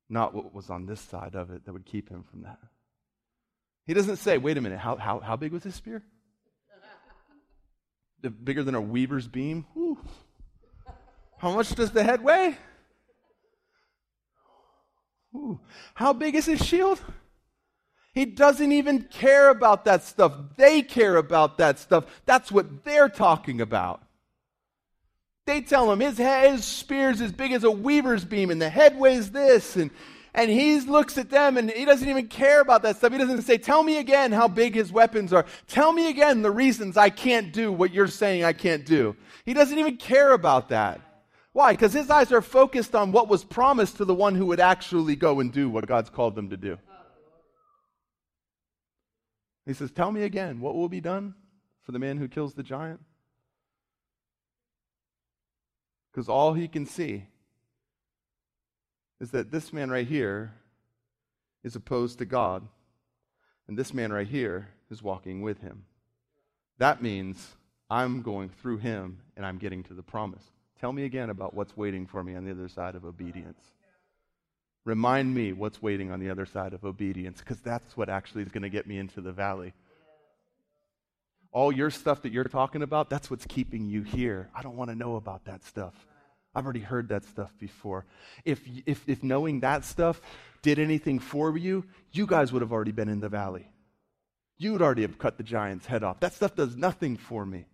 not 0.09 0.35
what 0.35 0.53
was 0.53 0.69
on 0.69 0.85
this 0.85 1.01
side 1.01 1.33
of 1.33 1.49
it 1.49 1.65
that 1.65 1.73
would 1.73 1.87
keep 1.87 2.07
him 2.07 2.23
from 2.29 2.43
that. 2.43 2.59
He 3.87 3.95
doesn't 3.95 4.17
say, 4.17 4.37
wait 4.37 4.59
a 4.59 4.61
minute, 4.61 4.77
how, 4.77 4.95
how, 4.95 5.19
how 5.19 5.35
big 5.35 5.51
was 5.51 5.63
this 5.63 5.73
spear? 5.73 6.03
Bigger 8.43 8.61
than 8.61 8.75
a 8.75 8.81
weaver's 8.81 9.27
beam? 9.27 9.65
Whew. 9.73 9.97
How 11.39 11.55
much 11.55 11.73
does 11.73 11.89
the 11.89 12.03
head 12.03 12.23
weigh? 12.23 12.59
Ooh. 15.35 15.59
How 15.95 16.13
big 16.13 16.35
is 16.35 16.45
his 16.45 16.63
shield? 16.63 17.01
He 18.13 18.25
doesn't 18.25 18.71
even 18.71 19.03
care 19.03 19.49
about 19.49 19.85
that 19.85 20.03
stuff. 20.03 20.33
They 20.55 20.81
care 20.81 21.15
about 21.15 21.57
that 21.57 21.79
stuff. 21.79 22.05
That's 22.25 22.51
what 22.51 22.83
they're 22.83 23.09
talking 23.09 23.59
about. 23.59 24.01
They 25.45 25.61
tell 25.61 25.91
him 25.91 25.99
his, 25.99 26.17
his 26.17 26.63
spear's 26.63 27.19
as 27.19 27.31
big 27.31 27.51
as 27.51 27.63
a 27.63 27.71
weaver's 27.71 28.23
beam, 28.23 28.49
and 28.49 28.61
the 28.61 28.69
head 28.69 28.97
weighs 28.97 29.31
this, 29.31 29.75
and 29.75 29.91
and 30.35 30.49
he 30.49 30.79
looks 30.79 31.17
at 31.17 31.29
them 31.29 31.57
and 31.57 31.69
he 31.69 31.85
doesn't 31.85 32.09
even 32.09 32.27
care 32.27 32.59
about 32.61 32.81
that 32.83 32.97
stuff. 32.97 33.11
He 33.11 33.19
doesn't 33.19 33.43
say, 33.43 33.57
Tell 33.57 33.83
me 33.83 33.97
again 33.97 34.31
how 34.31 34.47
big 34.47 34.73
his 34.73 34.91
weapons 34.91 35.31
are. 35.31 35.45
Tell 35.67 35.93
me 35.93 36.09
again 36.09 36.41
the 36.41 36.51
reasons 36.51 36.97
I 36.97 37.09
can't 37.09 37.53
do 37.53 37.71
what 37.71 37.93
you're 37.93 38.07
saying 38.07 38.43
I 38.43 38.53
can't 38.53 38.85
do. 38.85 39.15
He 39.45 39.53
doesn't 39.53 39.77
even 39.77 39.97
care 39.97 40.33
about 40.33 40.69
that. 40.69 41.01
Why? 41.51 41.73
Because 41.73 41.93
his 41.93 42.09
eyes 42.09 42.31
are 42.31 42.41
focused 42.41 42.95
on 42.95 43.11
what 43.11 43.27
was 43.27 43.43
promised 43.43 43.97
to 43.97 44.05
the 44.05 44.15
one 44.15 44.33
who 44.33 44.47
would 44.47 44.59
actually 44.59 45.15
go 45.15 45.39
and 45.39 45.51
do 45.51 45.69
what 45.69 45.85
God's 45.85 46.09
called 46.09 46.33
them 46.33 46.49
to 46.49 46.57
do. 46.57 46.79
He 49.65 49.73
says, 49.73 49.91
Tell 49.91 50.11
me 50.11 50.23
again, 50.23 50.59
what 50.59 50.75
will 50.75 50.89
be 50.89 51.01
done 51.01 51.35
for 51.83 51.91
the 51.91 51.99
man 51.99 52.17
who 52.17 52.27
kills 52.27 52.53
the 52.53 52.63
giant? 52.63 52.99
Because 56.11 56.29
all 56.29 56.53
he 56.53 56.67
can 56.67 56.85
see 56.85 57.25
is 59.19 59.31
that 59.31 59.51
this 59.51 59.73
man 59.73 59.89
right 59.89 60.07
here 60.07 60.53
is 61.63 61.75
opposed 61.75 62.19
to 62.19 62.25
God, 62.25 62.67
and 63.67 63.77
this 63.77 63.93
man 63.93 64.11
right 64.11 64.27
here 64.27 64.69
is 64.91 65.01
walking 65.01 65.41
with 65.41 65.61
him. 65.61 65.85
That 66.77 67.01
means 67.01 67.55
I'm 67.89 68.21
going 68.21 68.49
through 68.49 68.79
him 68.79 69.19
and 69.37 69.45
I'm 69.45 69.57
getting 69.57 69.83
to 69.83 69.93
the 69.93 70.03
promise. 70.03 70.43
Tell 70.79 70.91
me 70.91 71.05
again 71.05 71.29
about 71.29 71.53
what's 71.53 71.77
waiting 71.77 72.05
for 72.05 72.23
me 72.23 72.35
on 72.35 72.43
the 72.43 72.51
other 72.51 72.67
side 72.67 72.95
of 72.95 73.05
obedience. 73.05 73.59
Remind 74.85 75.33
me 75.33 75.53
what's 75.53 75.81
waiting 75.81 76.11
on 76.11 76.19
the 76.19 76.29
other 76.29 76.45
side 76.45 76.73
of 76.73 76.83
obedience, 76.83 77.39
because 77.39 77.61
that's 77.61 77.95
what 77.95 78.09
actually 78.09 78.43
is 78.43 78.49
going 78.49 78.63
to 78.63 78.69
get 78.69 78.85
me 78.85 78.97
into 78.97 79.21
the 79.21 79.31
valley. 79.31 79.73
All 81.51 81.71
your 81.71 81.89
stuff 81.89 82.23
that 82.23 82.33
you're 82.33 82.43
talking 82.43 82.81
about, 82.81 83.09
that's 83.09 83.29
what's 83.29 83.45
keeping 83.45 83.85
you 83.85 84.03
here. 84.03 84.49
I 84.55 84.61
don't 84.61 84.75
want 84.75 84.89
to 84.89 84.95
know 84.95 85.15
about 85.15 85.45
that 85.45 85.63
stuff. 85.63 85.93
I've 86.55 86.65
already 86.65 86.81
heard 86.81 87.09
that 87.09 87.23
stuff 87.25 87.51
before. 87.59 88.05
If, 88.43 88.61
if, 88.85 89.07
if 89.07 89.23
knowing 89.23 89.61
that 89.61 89.85
stuff 89.85 90.21
did 90.61 90.79
anything 90.79 91.19
for 91.19 91.57
you, 91.57 91.85
you 92.11 92.27
guys 92.27 92.51
would 92.51 92.61
have 92.61 92.71
already 92.71 92.91
been 92.91 93.09
in 93.09 93.19
the 93.19 93.29
valley. 93.29 93.67
You 94.57 94.73
would 94.73 94.81
already 94.81 95.01
have 95.03 95.17
cut 95.17 95.37
the 95.37 95.43
giant's 95.43 95.85
head 95.85 96.03
off. 96.03 96.19
That 96.19 96.33
stuff 96.33 96.55
does 96.55 96.75
nothing 96.75 97.17
for 97.17 97.45
me. 97.45 97.65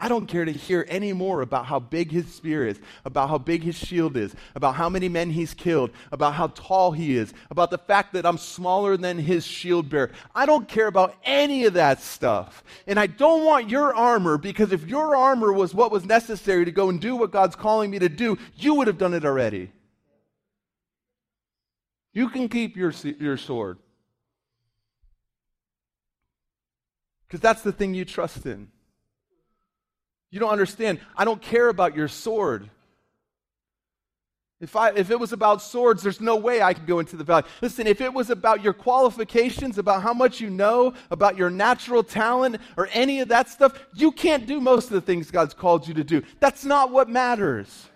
I 0.00 0.08
don't 0.08 0.26
care 0.26 0.44
to 0.44 0.52
hear 0.52 0.86
any 0.88 1.12
more 1.12 1.42
about 1.42 1.66
how 1.66 1.80
big 1.80 2.12
his 2.12 2.32
spear 2.32 2.66
is, 2.66 2.78
about 3.04 3.28
how 3.28 3.38
big 3.38 3.64
his 3.64 3.74
shield 3.74 4.16
is, 4.16 4.34
about 4.54 4.76
how 4.76 4.88
many 4.88 5.08
men 5.08 5.30
he's 5.30 5.54
killed, 5.54 5.90
about 6.12 6.34
how 6.34 6.48
tall 6.48 6.92
he 6.92 7.16
is, 7.16 7.34
about 7.50 7.70
the 7.70 7.78
fact 7.78 8.12
that 8.12 8.24
I'm 8.24 8.38
smaller 8.38 8.96
than 8.96 9.18
his 9.18 9.44
shield 9.44 9.88
bearer. 9.88 10.12
I 10.36 10.46
don't 10.46 10.68
care 10.68 10.86
about 10.86 11.16
any 11.24 11.64
of 11.64 11.74
that 11.74 12.00
stuff. 12.00 12.62
And 12.86 12.98
I 12.98 13.08
don't 13.08 13.44
want 13.44 13.70
your 13.70 13.92
armor 13.92 14.38
because 14.38 14.70
if 14.70 14.86
your 14.86 15.16
armor 15.16 15.52
was 15.52 15.74
what 15.74 15.90
was 15.90 16.04
necessary 16.04 16.64
to 16.64 16.72
go 16.72 16.90
and 16.90 17.00
do 17.00 17.16
what 17.16 17.32
God's 17.32 17.56
calling 17.56 17.90
me 17.90 17.98
to 17.98 18.08
do, 18.08 18.38
you 18.56 18.74
would 18.74 18.86
have 18.86 18.98
done 18.98 19.14
it 19.14 19.24
already. 19.24 19.72
You 22.12 22.28
can 22.28 22.48
keep 22.48 22.76
your, 22.76 22.92
your 23.18 23.36
sword. 23.36 23.78
Because 27.26 27.40
that's 27.40 27.62
the 27.62 27.72
thing 27.72 27.94
you 27.94 28.04
trust 28.04 28.46
in. 28.46 28.68
You 30.30 30.40
don't 30.40 30.50
understand. 30.50 31.00
I 31.16 31.24
don't 31.24 31.40
care 31.40 31.68
about 31.68 31.96
your 31.96 32.08
sword. 32.08 32.70
If, 34.60 34.74
I, 34.74 34.90
if 34.90 35.12
it 35.12 35.20
was 35.20 35.32
about 35.32 35.62
swords, 35.62 36.02
there's 36.02 36.20
no 36.20 36.34
way 36.34 36.60
I 36.60 36.74
could 36.74 36.86
go 36.86 36.98
into 36.98 37.16
the 37.16 37.22
valley. 37.22 37.44
Listen, 37.62 37.86
if 37.86 38.00
it 38.00 38.12
was 38.12 38.28
about 38.28 38.62
your 38.62 38.72
qualifications, 38.72 39.78
about 39.78 40.02
how 40.02 40.12
much 40.12 40.40
you 40.40 40.50
know, 40.50 40.94
about 41.12 41.36
your 41.36 41.48
natural 41.48 42.02
talent, 42.02 42.56
or 42.76 42.88
any 42.92 43.20
of 43.20 43.28
that 43.28 43.48
stuff, 43.48 43.78
you 43.94 44.10
can't 44.10 44.46
do 44.46 44.60
most 44.60 44.86
of 44.86 44.92
the 44.92 45.00
things 45.00 45.30
God's 45.30 45.54
called 45.54 45.86
you 45.86 45.94
to 45.94 46.02
do. 46.02 46.22
That's 46.40 46.64
not 46.64 46.90
what 46.90 47.08
matters. 47.08 47.86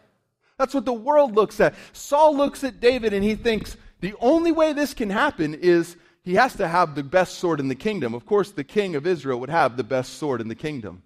That's 0.56 0.72
what 0.72 0.84
the 0.84 0.92
world 0.92 1.34
looks 1.34 1.58
at. 1.58 1.74
Saul 1.92 2.36
looks 2.36 2.62
at 2.62 2.78
David 2.78 3.12
and 3.12 3.24
he 3.24 3.34
thinks 3.34 3.76
the 3.98 4.14
only 4.20 4.52
way 4.52 4.72
this 4.72 4.94
can 4.94 5.10
happen 5.10 5.54
is 5.54 5.96
he 6.22 6.34
has 6.34 6.54
to 6.56 6.68
have 6.68 6.94
the 6.94 7.02
best 7.02 7.38
sword 7.38 7.58
in 7.58 7.66
the 7.66 7.74
kingdom. 7.74 8.14
Of 8.14 8.24
course, 8.24 8.52
the 8.52 8.62
king 8.62 8.94
of 8.94 9.04
Israel 9.04 9.40
would 9.40 9.50
have 9.50 9.76
the 9.76 9.82
best 9.82 10.14
sword 10.14 10.40
in 10.40 10.46
the 10.46 10.54
kingdom. 10.54 11.02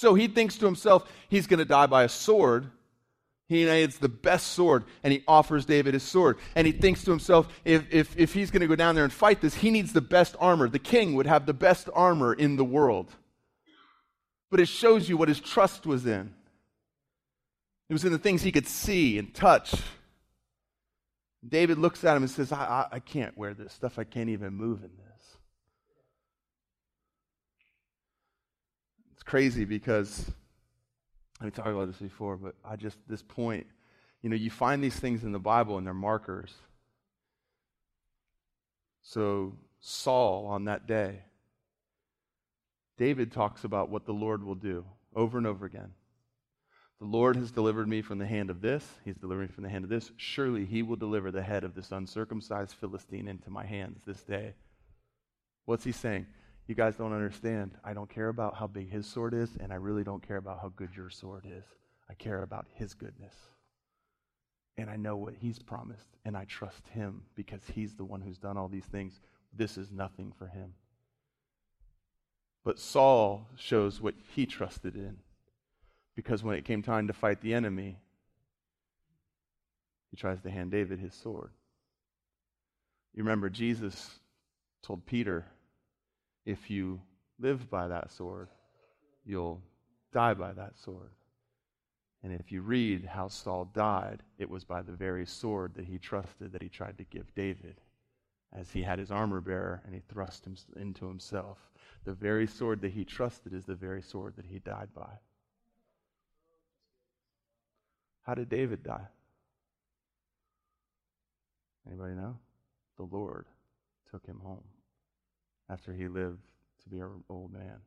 So 0.00 0.14
he 0.14 0.28
thinks 0.28 0.56
to 0.56 0.64
himself, 0.64 1.06
he's 1.28 1.46
going 1.46 1.58
to 1.58 1.66
die 1.66 1.84
by 1.84 2.04
a 2.04 2.08
sword. 2.08 2.70
He 3.50 3.66
needs 3.66 3.98
the 3.98 4.08
best 4.08 4.46
sword, 4.46 4.84
and 5.02 5.12
he 5.12 5.22
offers 5.28 5.66
David 5.66 5.92
his 5.92 6.02
sword. 6.02 6.38
And 6.54 6.66
he 6.66 6.72
thinks 6.72 7.04
to 7.04 7.10
himself, 7.10 7.48
if, 7.66 7.84
if, 7.92 8.18
if 8.18 8.32
he's 8.32 8.50
going 8.50 8.62
to 8.62 8.66
go 8.66 8.76
down 8.76 8.94
there 8.94 9.04
and 9.04 9.12
fight 9.12 9.42
this, 9.42 9.56
he 9.56 9.70
needs 9.70 9.92
the 9.92 10.00
best 10.00 10.36
armor. 10.40 10.70
The 10.70 10.78
king 10.78 11.16
would 11.16 11.26
have 11.26 11.44
the 11.44 11.52
best 11.52 11.90
armor 11.92 12.32
in 12.32 12.56
the 12.56 12.64
world. 12.64 13.12
But 14.50 14.60
it 14.60 14.68
shows 14.68 15.06
you 15.06 15.18
what 15.18 15.28
his 15.28 15.38
trust 15.38 15.84
was 15.84 16.06
in. 16.06 16.32
It 17.90 17.92
was 17.92 18.06
in 18.06 18.12
the 18.12 18.18
things 18.18 18.40
he 18.40 18.52
could 18.52 18.68
see 18.68 19.18
and 19.18 19.34
touch. 19.34 19.74
David 21.46 21.76
looks 21.76 22.04
at 22.04 22.16
him 22.16 22.22
and 22.22 22.30
says, 22.30 22.52
I, 22.52 22.64
I, 22.64 22.86
I 22.92 22.98
can't 23.00 23.36
wear 23.36 23.52
this 23.52 23.74
stuff. 23.74 23.98
I 23.98 24.04
can't 24.04 24.30
even 24.30 24.54
move 24.54 24.82
in 24.82 24.92
this. 24.96 25.10
It's 29.19 29.19
crazy 29.30 29.64
because 29.64 30.28
we 31.40 31.52
talked 31.52 31.68
about 31.68 31.86
this 31.86 31.98
before, 31.98 32.36
but 32.36 32.56
I 32.64 32.74
just, 32.74 32.98
this 33.06 33.22
point, 33.22 33.64
you 34.22 34.28
know, 34.28 34.34
you 34.34 34.50
find 34.50 34.82
these 34.82 34.96
things 34.96 35.22
in 35.22 35.30
the 35.30 35.38
Bible 35.38 35.78
and 35.78 35.86
they're 35.86 35.94
markers. 35.94 36.52
So, 39.02 39.54
Saul 39.78 40.46
on 40.46 40.64
that 40.64 40.88
day, 40.88 41.20
David 42.98 43.30
talks 43.30 43.62
about 43.62 43.88
what 43.88 44.04
the 44.04 44.12
Lord 44.12 44.42
will 44.42 44.56
do 44.56 44.84
over 45.14 45.38
and 45.38 45.46
over 45.46 45.64
again. 45.64 45.92
The 46.98 47.06
Lord 47.06 47.36
has 47.36 47.52
delivered 47.52 47.86
me 47.86 48.02
from 48.02 48.18
the 48.18 48.26
hand 48.26 48.50
of 48.50 48.60
this. 48.60 48.84
He's 49.04 49.16
delivered 49.16 49.42
me 49.42 49.54
from 49.54 49.62
the 49.62 49.70
hand 49.70 49.84
of 49.84 49.90
this. 49.90 50.10
Surely 50.16 50.66
he 50.66 50.82
will 50.82 50.96
deliver 50.96 51.30
the 51.30 51.40
head 51.40 51.62
of 51.62 51.76
this 51.76 51.92
uncircumcised 51.92 52.74
Philistine 52.74 53.28
into 53.28 53.48
my 53.48 53.64
hands 53.64 54.02
this 54.04 54.24
day. 54.24 54.54
What's 55.66 55.84
he 55.84 55.92
saying? 55.92 56.26
You 56.70 56.76
guys 56.76 56.94
don't 56.94 57.12
understand. 57.12 57.72
I 57.82 57.94
don't 57.94 58.08
care 58.08 58.28
about 58.28 58.54
how 58.54 58.68
big 58.68 58.92
his 58.92 59.04
sword 59.04 59.34
is, 59.34 59.50
and 59.58 59.72
I 59.72 59.74
really 59.74 60.04
don't 60.04 60.24
care 60.24 60.36
about 60.36 60.60
how 60.62 60.68
good 60.76 60.90
your 60.96 61.10
sword 61.10 61.44
is. 61.44 61.64
I 62.08 62.14
care 62.14 62.44
about 62.44 62.68
his 62.74 62.94
goodness. 62.94 63.34
And 64.78 64.88
I 64.88 64.94
know 64.94 65.16
what 65.16 65.34
he's 65.34 65.58
promised, 65.58 66.06
and 66.24 66.36
I 66.36 66.44
trust 66.44 66.86
him 66.86 67.22
because 67.34 67.62
he's 67.74 67.96
the 67.96 68.04
one 68.04 68.20
who's 68.20 68.38
done 68.38 68.56
all 68.56 68.68
these 68.68 68.84
things. 68.84 69.18
This 69.52 69.76
is 69.76 69.90
nothing 69.90 70.32
for 70.38 70.46
him. 70.46 70.74
But 72.62 72.78
Saul 72.78 73.48
shows 73.56 74.00
what 74.00 74.14
he 74.36 74.46
trusted 74.46 74.94
in 74.94 75.16
because 76.14 76.44
when 76.44 76.54
it 76.54 76.64
came 76.64 76.84
time 76.84 77.08
to 77.08 77.12
fight 77.12 77.40
the 77.40 77.52
enemy, 77.52 77.98
he 80.12 80.16
tries 80.16 80.40
to 80.42 80.50
hand 80.50 80.70
David 80.70 81.00
his 81.00 81.14
sword. 81.14 81.50
You 83.12 83.24
remember 83.24 83.50
Jesus 83.50 84.20
told 84.84 85.04
Peter, 85.04 85.46
if 86.50 86.68
you 86.68 87.00
live 87.38 87.70
by 87.70 87.86
that 87.88 88.10
sword, 88.10 88.48
you'll 89.24 89.62
die 90.12 90.34
by 90.34 90.52
that 90.52 90.76
sword. 90.76 91.10
And 92.22 92.32
if 92.32 92.50
you 92.50 92.60
read 92.60 93.04
how 93.04 93.28
Saul 93.28 93.70
died, 93.72 94.22
it 94.36 94.50
was 94.50 94.64
by 94.64 94.82
the 94.82 94.92
very 94.92 95.24
sword 95.24 95.74
that 95.76 95.86
he 95.86 95.96
trusted 95.96 96.52
that 96.52 96.60
he 96.60 96.68
tried 96.68 96.98
to 96.98 97.04
give 97.04 97.34
David, 97.34 97.80
as 98.52 98.70
he 98.70 98.82
had 98.82 98.98
his 98.98 99.10
armor 99.10 99.40
bearer 99.40 99.80
and 99.86 99.94
he 99.94 100.02
thrust 100.12 100.44
him 100.44 100.56
into 100.76 101.06
himself. 101.06 101.58
The 102.04 102.12
very 102.12 102.46
sword 102.46 102.80
that 102.82 102.92
he 102.92 103.04
trusted 103.04 103.54
is 103.54 103.64
the 103.64 103.74
very 103.74 104.02
sword 104.02 104.34
that 104.36 104.46
he 104.46 104.58
died 104.58 104.88
by. 104.94 105.10
How 108.22 108.34
did 108.34 108.48
David 108.48 108.82
die? 108.82 109.06
Anybody 111.86 112.14
know? 112.14 112.36
The 112.96 113.04
Lord 113.04 113.46
took 114.10 114.26
him 114.26 114.40
home 114.44 114.64
after 115.70 115.92
he 115.92 116.08
lived 116.08 116.40
to 116.82 116.88
be 116.88 116.98
an 116.98 117.24
old 117.28 117.52
man. 117.52 117.80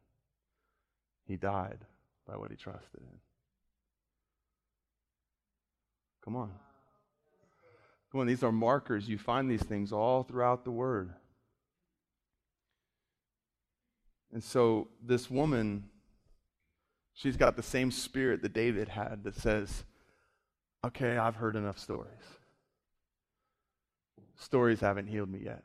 He 1.26 1.36
died 1.36 1.80
by 2.28 2.38
what 2.38 2.52
he 2.52 2.58
trusted 2.58 3.02
in. 3.02 3.20
Come 6.24 6.36
on. 6.36 6.52
Come 8.12 8.22
on, 8.22 8.28
these 8.28 8.44
are 8.44 8.52
markers. 8.52 9.10
You 9.10 9.18
find 9.18 9.50
these 9.50 9.64
things 9.64 9.92
all 9.92 10.24
throughout 10.24 10.64
the 10.64 10.72
Word. 10.72 11.14
And 14.32 14.44
so 14.44 14.88
this 15.04 15.30
woman, 15.30 15.86
she's 17.14 17.38
got 17.38 17.56
the 17.56 17.64
same 17.64 17.92
spirit 17.92 18.42
that 18.44 18.54
David 18.54 18.88
had 18.88 19.24
that 19.24 19.36
says, 19.36 19.84
okay, 20.86 21.18
I've 21.18 21.36
heard 21.36 21.56
enough 21.56 21.80
stories. 21.80 22.12
Stories 24.36 24.80
haven't 24.80 25.08
healed 25.08 25.30
me 25.30 25.40
yet. 25.44 25.64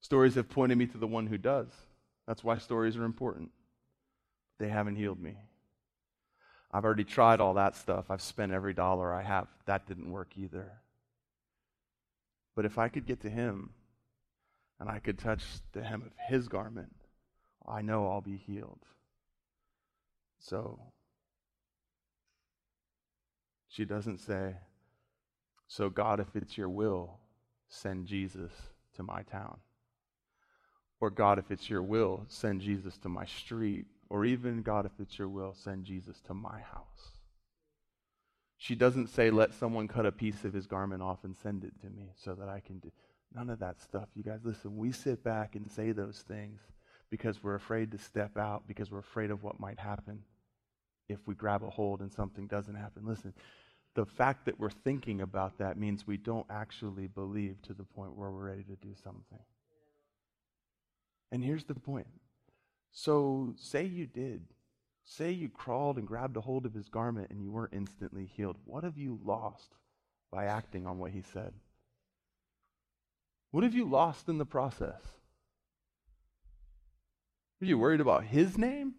Stories 0.00 0.34
have 0.36 0.48
pointed 0.48 0.78
me 0.78 0.86
to 0.86 0.98
the 0.98 1.06
one 1.06 1.26
who 1.26 1.38
does. 1.38 1.68
That's 2.26 2.44
why 2.44 2.58
stories 2.58 2.96
are 2.96 3.04
important. 3.04 3.50
They 4.58 4.68
haven't 4.68 4.96
healed 4.96 5.20
me. 5.20 5.36
I've 6.70 6.84
already 6.84 7.04
tried 7.04 7.40
all 7.40 7.54
that 7.54 7.76
stuff. 7.76 8.10
I've 8.10 8.22
spent 8.22 8.52
every 8.52 8.74
dollar 8.74 9.12
I 9.12 9.22
have. 9.22 9.48
That 9.66 9.86
didn't 9.86 10.10
work 10.10 10.32
either. 10.36 10.72
But 12.54 12.64
if 12.64 12.76
I 12.76 12.88
could 12.88 13.06
get 13.06 13.22
to 13.22 13.30
him 13.30 13.70
and 14.78 14.88
I 14.88 14.98
could 14.98 15.18
touch 15.18 15.44
the 15.72 15.82
hem 15.82 16.02
of 16.02 16.12
his 16.28 16.48
garment, 16.48 16.94
I 17.66 17.82
know 17.82 18.08
I'll 18.08 18.20
be 18.20 18.36
healed. 18.36 18.84
So, 20.38 20.80
she 23.68 23.84
doesn't 23.84 24.18
say, 24.18 24.56
So, 25.66 25.90
God, 25.90 26.20
if 26.20 26.36
it's 26.36 26.56
your 26.56 26.68
will, 26.68 27.18
send 27.68 28.06
Jesus 28.06 28.52
to 28.96 29.02
my 29.02 29.22
town. 29.22 29.58
Or, 31.00 31.10
God, 31.10 31.38
if 31.38 31.50
it's 31.50 31.70
your 31.70 31.82
will, 31.82 32.24
send 32.28 32.60
Jesus 32.60 32.98
to 32.98 33.08
my 33.08 33.24
street. 33.24 33.86
Or 34.10 34.24
even, 34.24 34.62
God, 34.62 34.86
if 34.86 34.92
it's 34.98 35.18
your 35.18 35.28
will, 35.28 35.54
send 35.54 35.84
Jesus 35.84 36.20
to 36.26 36.34
my 36.34 36.60
house. 36.60 37.12
She 38.56 38.74
doesn't 38.74 39.08
say, 39.08 39.30
let 39.30 39.54
someone 39.54 39.86
cut 39.86 40.06
a 40.06 40.12
piece 40.12 40.44
of 40.44 40.52
his 40.52 40.66
garment 40.66 41.02
off 41.02 41.22
and 41.22 41.36
send 41.36 41.62
it 41.62 41.78
to 41.82 41.90
me 41.90 42.10
so 42.16 42.34
that 42.34 42.48
I 42.48 42.60
can 42.60 42.78
do. 42.78 42.90
None 43.34 43.50
of 43.50 43.60
that 43.60 43.80
stuff. 43.80 44.08
You 44.14 44.24
guys, 44.24 44.40
listen, 44.42 44.76
we 44.76 44.90
sit 44.90 45.22
back 45.22 45.54
and 45.54 45.70
say 45.70 45.92
those 45.92 46.24
things 46.26 46.60
because 47.10 47.42
we're 47.42 47.54
afraid 47.54 47.92
to 47.92 47.98
step 47.98 48.36
out, 48.36 48.66
because 48.66 48.90
we're 48.90 48.98
afraid 48.98 49.30
of 49.30 49.42
what 49.42 49.60
might 49.60 49.78
happen 49.78 50.22
if 51.08 51.18
we 51.26 51.34
grab 51.34 51.62
a 51.62 51.70
hold 51.70 52.00
and 52.00 52.12
something 52.12 52.46
doesn't 52.46 52.74
happen. 52.74 53.02
Listen, 53.06 53.32
the 53.94 54.06
fact 54.06 54.46
that 54.46 54.58
we're 54.58 54.70
thinking 54.70 55.20
about 55.20 55.58
that 55.58 55.78
means 55.78 56.06
we 56.06 56.16
don't 56.16 56.46
actually 56.50 57.06
believe 57.06 57.60
to 57.62 57.74
the 57.74 57.84
point 57.84 58.16
where 58.16 58.30
we're 58.30 58.48
ready 58.48 58.64
to 58.64 58.76
do 58.76 58.94
something. 59.02 59.38
And 61.30 61.44
here's 61.44 61.64
the 61.64 61.74
point. 61.74 62.06
So, 62.90 63.54
say 63.56 63.84
you 63.84 64.06
did. 64.06 64.42
Say 65.04 65.30
you 65.30 65.48
crawled 65.48 65.98
and 65.98 66.06
grabbed 66.06 66.36
a 66.36 66.40
hold 66.40 66.66
of 66.66 66.74
his 66.74 66.88
garment 66.88 67.30
and 67.30 67.42
you 67.42 67.50
weren't 67.50 67.72
instantly 67.72 68.26
healed. 68.26 68.56
What 68.64 68.84
have 68.84 68.98
you 68.98 69.18
lost 69.24 69.74
by 70.30 70.44
acting 70.44 70.86
on 70.86 70.98
what 70.98 71.12
he 71.12 71.22
said? 71.22 71.52
What 73.50 73.64
have 73.64 73.74
you 73.74 73.86
lost 73.86 74.28
in 74.28 74.38
the 74.38 74.44
process? 74.44 75.00
Are 77.60 77.66
you 77.66 77.78
worried 77.78 78.00
about 78.00 78.24
his 78.24 78.58
name? 78.58 78.94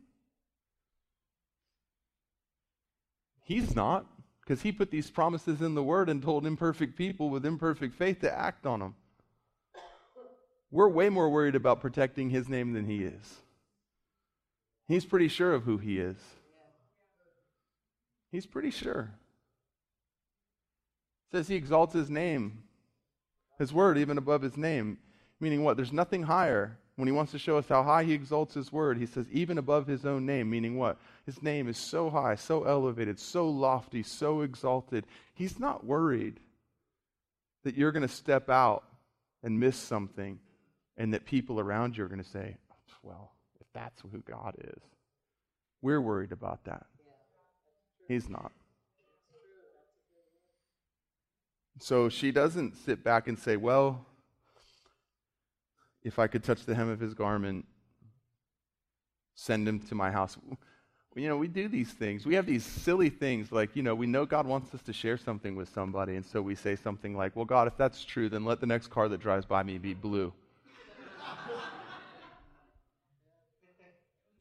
He's 3.43 3.75
not, 3.75 4.05
because 4.41 4.61
he 4.61 4.71
put 4.71 4.91
these 4.91 5.09
promises 5.09 5.61
in 5.61 5.75
the 5.75 5.83
word 5.83 6.09
and 6.09 6.21
told 6.21 6.45
imperfect 6.45 6.97
people 6.97 7.29
with 7.29 7.45
imperfect 7.45 7.95
faith 7.95 8.19
to 8.21 8.31
act 8.31 8.65
on 8.65 8.79
them. 8.79 8.95
We're 10.71 10.89
way 10.89 11.09
more 11.09 11.29
worried 11.29 11.55
about 11.55 11.81
protecting 11.81 12.29
his 12.29 12.47
name 12.47 12.73
than 12.73 12.85
he 12.85 13.03
is. 13.03 13.41
He's 14.87 15.05
pretty 15.05 15.27
sure 15.27 15.53
of 15.53 15.63
who 15.63 15.77
he 15.77 15.99
is. 15.99 16.17
He's 18.31 18.45
pretty 18.45 18.71
sure. 18.71 19.11
It 21.27 21.37
says 21.37 21.47
he 21.47 21.55
exalts 21.55 21.93
his 21.93 22.09
name, 22.09 22.63
his 23.57 23.73
word, 23.73 23.97
even 23.97 24.17
above 24.17 24.41
his 24.41 24.57
name. 24.57 24.99
Meaning 25.39 25.63
what? 25.63 25.77
There's 25.77 25.93
nothing 25.93 26.23
higher. 26.23 26.77
When 26.95 27.07
he 27.07 27.13
wants 27.13 27.31
to 27.31 27.39
show 27.39 27.57
us 27.57 27.67
how 27.67 27.81
high 27.81 28.03
he 28.03 28.13
exalts 28.13 28.53
his 28.53 28.73
word, 28.73 28.97
he 28.97 29.05
says, 29.05 29.25
even 29.31 29.57
above 29.57 29.87
his 29.87 30.05
own 30.05 30.25
name. 30.25 30.49
Meaning 30.49 30.77
what? 30.77 30.97
His 31.25 31.41
name 31.41 31.67
is 31.67 31.77
so 31.77 32.09
high, 32.09 32.35
so 32.35 32.65
elevated, 32.65 33.19
so 33.19 33.47
lofty, 33.47 34.03
so 34.03 34.41
exalted. 34.41 35.05
He's 35.33 35.59
not 35.59 35.85
worried 35.85 36.39
that 37.63 37.77
you're 37.77 37.93
going 37.93 38.07
to 38.07 38.13
step 38.13 38.49
out 38.49 38.83
and 39.41 39.59
miss 39.59 39.77
something 39.77 40.39
and 40.99 41.13
that 41.13 41.25
people 41.25 41.59
around 41.59 41.97
you 41.97 42.03
are 42.03 42.07
going 42.07 42.21
to 42.21 42.29
say, 42.29 42.57
well, 43.01 43.31
if 43.59 43.65
that's 43.73 44.01
who 44.01 44.19
God 44.19 44.55
is. 44.59 44.83
We're 45.81 46.01
worried 46.01 46.33
about 46.33 46.65
that. 46.65 46.85
He's 48.07 48.29
not. 48.29 48.51
So 51.79 52.09
she 52.09 52.31
doesn't 52.31 52.75
sit 52.75 53.01
back 53.01 53.29
and 53.29 53.39
say, 53.39 53.55
well, 53.55 54.05
if 56.03 56.19
I 56.19 56.27
could 56.27 56.43
touch 56.43 56.65
the 56.65 56.75
hem 56.75 56.89
of 56.89 56.99
his 56.99 57.13
garment, 57.13 57.65
send 59.35 59.67
him 59.67 59.79
to 59.79 59.95
my 59.95 60.11
house. 60.11 60.37
You 61.15 61.29
know, 61.29 61.37
we 61.37 61.47
do 61.47 61.69
these 61.69 61.91
things. 61.91 62.25
We 62.25 62.35
have 62.35 62.45
these 62.45 62.65
silly 62.65 63.09
things 63.09 63.53
like, 63.53 63.75
you 63.75 63.83
know, 63.83 63.95
we 63.95 64.05
know 64.05 64.25
God 64.25 64.45
wants 64.45 64.73
us 64.73 64.81
to 64.81 64.93
share 64.93 65.17
something 65.17 65.55
with 65.55 65.69
somebody, 65.69 66.15
and 66.15 66.25
so 66.25 66.41
we 66.41 66.55
say 66.55 66.75
something 66.75 67.15
like, 67.15 67.35
well, 67.35 67.45
God, 67.45 67.67
if 67.67 67.77
that's 67.77 68.03
true, 68.03 68.27
then 68.27 68.43
let 68.43 68.59
the 68.59 68.67
next 68.67 68.87
car 68.87 69.07
that 69.07 69.21
drives 69.21 69.45
by 69.45 69.63
me 69.63 69.77
be 69.77 69.93
blue. 69.93 70.33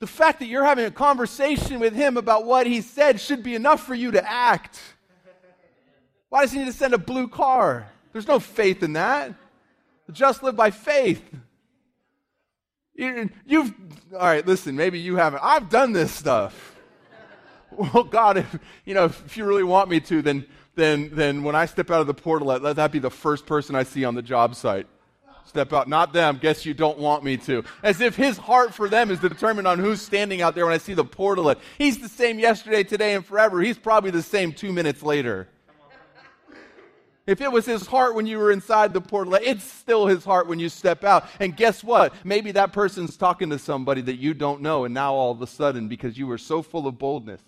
The 0.00 0.06
fact 0.06 0.38
that 0.38 0.46
you're 0.46 0.64
having 0.64 0.84
a 0.84 0.90
conversation 0.90 1.80
with 1.80 1.94
him 1.94 2.16
about 2.16 2.44
what 2.44 2.66
he 2.66 2.80
said 2.80 3.20
should 3.20 3.42
be 3.42 3.54
enough 3.54 3.84
for 3.84 3.94
you 3.94 4.12
to 4.12 4.30
act. 4.30 4.80
Why 6.28 6.42
does 6.42 6.52
he 6.52 6.58
need 6.58 6.66
to 6.66 6.72
send 6.72 6.94
a 6.94 6.98
blue 6.98 7.26
car? 7.26 7.88
There's 8.12 8.28
no 8.28 8.38
faith 8.38 8.82
in 8.82 8.92
that. 8.94 9.34
Just 10.12 10.42
live 10.42 10.56
by 10.56 10.70
faith. 10.70 11.22
You've, 12.94 13.72
all 14.12 14.20
right, 14.20 14.46
listen, 14.46 14.76
maybe 14.76 14.98
you 14.98 15.16
haven't. 15.16 15.40
I've 15.42 15.68
done 15.68 15.92
this 15.92 16.12
stuff. 16.12 16.76
Well, 17.70 18.04
God, 18.04 18.38
if, 18.38 18.58
you 18.84 18.94
know, 18.94 19.04
if 19.04 19.36
you 19.36 19.44
really 19.44 19.62
want 19.62 19.88
me 19.90 20.00
to, 20.00 20.22
then, 20.22 20.46
then, 20.74 21.10
then 21.12 21.42
when 21.42 21.54
I 21.54 21.66
step 21.66 21.90
out 21.90 22.00
of 22.00 22.06
the 22.06 22.14
portal, 22.14 22.48
let 22.48 22.76
that 22.76 22.92
be 22.92 22.98
the 22.98 23.10
first 23.10 23.46
person 23.46 23.74
I 23.74 23.82
see 23.82 24.04
on 24.04 24.14
the 24.14 24.22
job 24.22 24.54
site. 24.54 24.86
Step 25.48 25.72
out, 25.72 25.88
not 25.88 26.12
them. 26.12 26.38
Guess 26.38 26.66
you 26.66 26.74
don't 26.74 26.98
want 26.98 27.24
me 27.24 27.38
to. 27.38 27.64
As 27.82 28.02
if 28.02 28.14
his 28.14 28.36
heart 28.36 28.74
for 28.74 28.86
them 28.86 29.10
is 29.10 29.18
determined 29.18 29.66
on 29.66 29.78
who's 29.78 30.02
standing 30.02 30.42
out 30.42 30.54
there 30.54 30.66
when 30.66 30.74
I 30.74 30.78
see 30.78 30.92
the 30.92 31.06
portal. 31.06 31.54
He's 31.78 31.98
the 31.98 32.08
same 32.08 32.38
yesterday, 32.38 32.84
today, 32.84 33.14
and 33.14 33.24
forever. 33.24 33.62
He's 33.62 33.78
probably 33.78 34.10
the 34.10 34.22
same 34.22 34.52
two 34.52 34.72
minutes 34.74 35.02
later. 35.02 35.48
If 37.26 37.40
it 37.40 37.50
was 37.50 37.64
his 37.64 37.86
heart 37.86 38.14
when 38.14 38.26
you 38.26 38.38
were 38.38 38.52
inside 38.52 38.92
the 38.92 39.00
portal, 39.00 39.34
it's 39.34 39.64
still 39.64 40.06
his 40.06 40.22
heart 40.22 40.48
when 40.48 40.58
you 40.58 40.68
step 40.68 41.02
out. 41.02 41.26
And 41.40 41.56
guess 41.56 41.82
what? 41.82 42.14
Maybe 42.24 42.52
that 42.52 42.74
person's 42.74 43.16
talking 43.16 43.48
to 43.50 43.58
somebody 43.58 44.02
that 44.02 44.16
you 44.16 44.34
don't 44.34 44.60
know, 44.60 44.84
and 44.84 44.92
now 44.92 45.14
all 45.14 45.32
of 45.32 45.40
a 45.40 45.46
sudden, 45.46 45.88
because 45.88 46.18
you 46.18 46.26
were 46.26 46.38
so 46.38 46.60
full 46.60 46.86
of 46.86 46.98
boldness, 46.98 47.42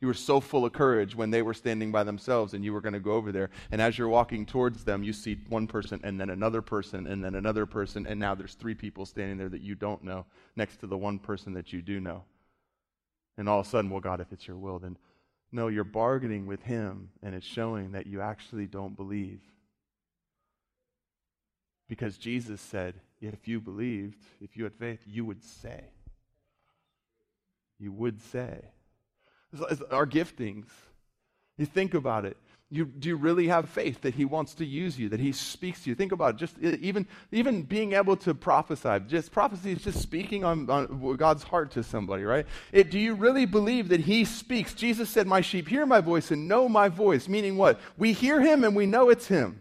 you 0.00 0.08
were 0.08 0.14
so 0.14 0.40
full 0.40 0.64
of 0.64 0.72
courage 0.72 1.14
when 1.14 1.30
they 1.30 1.42
were 1.42 1.52
standing 1.52 1.92
by 1.92 2.04
themselves 2.04 2.54
and 2.54 2.64
you 2.64 2.72
were 2.72 2.80
going 2.80 2.94
to 2.94 3.00
go 3.00 3.12
over 3.12 3.32
there. 3.32 3.50
And 3.70 3.82
as 3.82 3.98
you're 3.98 4.08
walking 4.08 4.46
towards 4.46 4.82
them, 4.84 5.02
you 5.02 5.12
see 5.12 5.38
one 5.48 5.66
person 5.66 6.00
and 6.02 6.18
then 6.18 6.30
another 6.30 6.62
person 6.62 7.06
and 7.06 7.22
then 7.22 7.34
another 7.34 7.66
person. 7.66 8.06
And 8.06 8.18
now 8.18 8.34
there's 8.34 8.54
three 8.54 8.74
people 8.74 9.04
standing 9.04 9.36
there 9.36 9.50
that 9.50 9.60
you 9.60 9.74
don't 9.74 10.02
know 10.02 10.24
next 10.56 10.78
to 10.78 10.86
the 10.86 10.96
one 10.96 11.18
person 11.18 11.52
that 11.52 11.72
you 11.72 11.82
do 11.82 12.00
know. 12.00 12.24
And 13.36 13.48
all 13.48 13.60
of 13.60 13.66
a 13.66 13.68
sudden, 13.68 13.90
well, 13.90 14.00
God, 14.00 14.20
if 14.20 14.32
it's 14.32 14.48
your 14.48 14.56
will, 14.56 14.78
then 14.78 14.96
no, 15.52 15.68
you're 15.68 15.84
bargaining 15.84 16.46
with 16.46 16.62
him, 16.62 17.10
and 17.22 17.34
it's 17.34 17.46
showing 17.46 17.92
that 17.92 18.06
you 18.06 18.20
actually 18.20 18.66
don't 18.66 18.96
believe. 18.96 19.40
Because 21.88 22.16
Jesus 22.16 22.60
said, 22.60 22.94
Yet 23.18 23.34
if 23.34 23.46
you 23.46 23.60
believed, 23.60 24.16
if 24.40 24.56
you 24.56 24.64
had 24.64 24.74
faith, 24.74 25.00
you 25.06 25.24
would 25.26 25.44
say. 25.44 25.84
You 27.78 27.92
would 27.92 28.22
say. 28.22 28.60
Our 29.90 30.06
giftings. 30.06 30.66
You 31.58 31.66
think 31.66 31.94
about 31.94 32.24
it. 32.24 32.36
You, 32.72 32.84
do 32.84 33.08
you 33.08 33.16
really 33.16 33.48
have 33.48 33.68
faith 33.68 34.02
that 34.02 34.14
he 34.14 34.24
wants 34.24 34.54
to 34.54 34.64
use 34.64 34.96
you, 34.96 35.08
that 35.08 35.18
he 35.18 35.32
speaks 35.32 35.82
to 35.82 35.90
you? 35.90 35.96
Think 35.96 36.12
about 36.12 36.34
it. 36.34 36.36
Just 36.36 36.56
even, 36.60 37.04
even 37.32 37.62
being 37.62 37.94
able 37.94 38.16
to 38.18 38.32
prophesy. 38.32 39.04
Just 39.08 39.32
prophecy 39.32 39.72
is 39.72 39.82
just 39.82 40.00
speaking 40.00 40.44
on, 40.44 40.70
on 40.70 41.16
God's 41.16 41.42
heart 41.42 41.72
to 41.72 41.82
somebody, 41.82 42.22
right? 42.22 42.46
It, 42.70 42.92
do 42.92 42.98
you 42.98 43.14
really 43.14 43.44
believe 43.44 43.88
that 43.88 44.02
he 44.02 44.24
speaks? 44.24 44.72
Jesus 44.72 45.10
said, 45.10 45.26
My 45.26 45.40
sheep 45.40 45.66
hear 45.66 45.84
my 45.84 46.00
voice 46.00 46.30
and 46.30 46.46
know 46.46 46.68
my 46.68 46.88
voice. 46.88 47.28
Meaning 47.28 47.56
what? 47.56 47.80
We 47.98 48.12
hear 48.12 48.40
him 48.40 48.62
and 48.62 48.76
we 48.76 48.86
know 48.86 49.10
it's 49.10 49.26
him. 49.26 49.60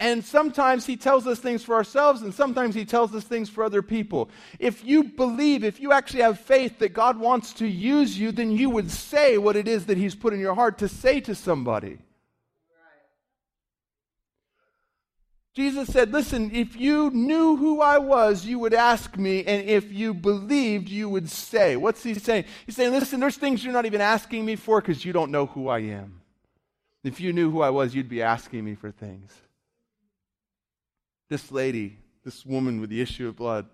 And 0.00 0.24
sometimes 0.24 0.86
he 0.86 0.96
tells 0.96 1.26
us 1.26 1.38
things 1.38 1.62
for 1.62 1.74
ourselves, 1.74 2.22
and 2.22 2.32
sometimes 2.32 2.74
he 2.74 2.86
tells 2.86 3.14
us 3.14 3.22
things 3.22 3.50
for 3.50 3.62
other 3.62 3.82
people. 3.82 4.30
If 4.58 4.82
you 4.82 5.04
believe, 5.04 5.62
if 5.62 5.78
you 5.78 5.92
actually 5.92 6.22
have 6.22 6.40
faith 6.40 6.78
that 6.78 6.94
God 6.94 7.18
wants 7.18 7.52
to 7.54 7.66
use 7.66 8.18
you, 8.18 8.32
then 8.32 8.50
you 8.50 8.70
would 8.70 8.90
say 8.90 9.36
what 9.36 9.56
it 9.56 9.68
is 9.68 9.84
that 9.86 9.98
he's 9.98 10.14
put 10.14 10.32
in 10.32 10.40
your 10.40 10.54
heart 10.54 10.78
to 10.78 10.88
say 10.88 11.20
to 11.20 11.34
somebody. 11.34 11.98
Jesus 15.54 15.88
said, 15.88 16.12
Listen, 16.12 16.50
if 16.54 16.76
you 16.76 17.10
knew 17.10 17.56
who 17.56 17.82
I 17.82 17.98
was, 17.98 18.46
you 18.46 18.58
would 18.58 18.72
ask 18.72 19.18
me, 19.18 19.44
and 19.44 19.68
if 19.68 19.92
you 19.92 20.14
believed, 20.14 20.88
you 20.88 21.10
would 21.10 21.28
say. 21.28 21.76
What's 21.76 22.02
he 22.02 22.14
saying? 22.14 22.46
He's 22.64 22.76
saying, 22.76 22.92
Listen, 22.92 23.20
there's 23.20 23.36
things 23.36 23.62
you're 23.62 23.74
not 23.74 23.84
even 23.84 24.00
asking 24.00 24.46
me 24.46 24.56
for 24.56 24.80
because 24.80 25.04
you 25.04 25.12
don't 25.12 25.30
know 25.30 25.44
who 25.44 25.68
I 25.68 25.80
am. 25.80 26.22
If 27.04 27.20
you 27.20 27.34
knew 27.34 27.50
who 27.50 27.60
I 27.60 27.68
was, 27.68 27.94
you'd 27.94 28.08
be 28.08 28.22
asking 28.22 28.64
me 28.64 28.74
for 28.74 28.90
things 28.90 29.30
this 31.30 31.50
lady, 31.50 31.96
this 32.24 32.44
woman 32.44 32.80
with 32.80 32.90
the 32.90 33.00
issue 33.00 33.26
of 33.28 33.36
blood, 33.36 33.66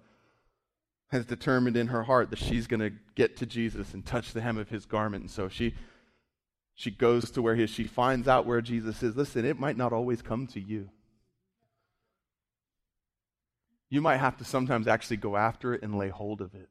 has 1.08 1.24
determined 1.24 1.76
in 1.76 1.88
her 1.88 2.04
heart 2.04 2.30
that 2.30 2.38
she's 2.38 2.66
going 2.66 2.80
to 2.80 2.92
get 3.14 3.36
to 3.38 3.46
Jesus 3.46 3.94
and 3.94 4.04
touch 4.04 4.32
the 4.32 4.40
hem 4.40 4.58
of 4.58 4.68
his 4.68 4.86
garment. 4.86 5.22
And 5.22 5.30
so 5.30 5.48
she, 5.48 5.74
she 6.74 6.90
goes 6.90 7.30
to 7.32 7.42
where 7.42 7.56
he 7.56 7.64
is. 7.64 7.70
She 7.70 7.84
finds 7.84 8.28
out 8.28 8.46
where 8.46 8.60
Jesus 8.60 9.02
is. 9.02 9.16
Listen, 9.16 9.44
it 9.44 9.58
might 9.58 9.76
not 9.76 9.92
always 9.92 10.22
come 10.22 10.46
to 10.48 10.60
you. 10.60 10.90
You 13.88 14.00
might 14.00 14.18
have 14.18 14.36
to 14.38 14.44
sometimes 14.44 14.86
actually 14.86 15.16
go 15.18 15.36
after 15.36 15.72
it 15.72 15.82
and 15.82 15.96
lay 15.96 16.08
hold 16.08 16.40
of 16.40 16.50
it. 16.54 16.68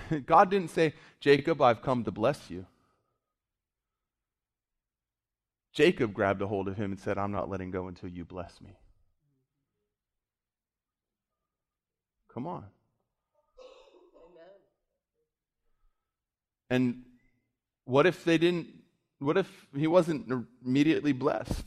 God 0.26 0.50
didn't 0.50 0.70
say, 0.70 0.94
Jacob, 1.20 1.62
I've 1.62 1.80
come 1.80 2.04
to 2.04 2.10
bless 2.10 2.50
you. 2.50 2.66
Jacob 5.72 6.12
grabbed 6.12 6.42
a 6.42 6.46
hold 6.46 6.68
of 6.68 6.76
him 6.76 6.92
and 6.92 7.00
said, 7.00 7.16
I'm 7.16 7.32
not 7.32 7.48
letting 7.48 7.70
go 7.70 7.88
until 7.88 8.08
you 8.08 8.24
bless 8.24 8.60
me. 8.60 8.76
Come 12.32 12.46
on. 12.46 12.64
Amen. 14.16 14.44
And 16.70 17.02
what 17.84 18.06
if 18.06 18.24
they 18.24 18.38
didn't, 18.38 18.68
what 19.18 19.36
if 19.36 19.48
he 19.76 19.86
wasn't 19.86 20.46
immediately 20.64 21.12
blessed? 21.12 21.64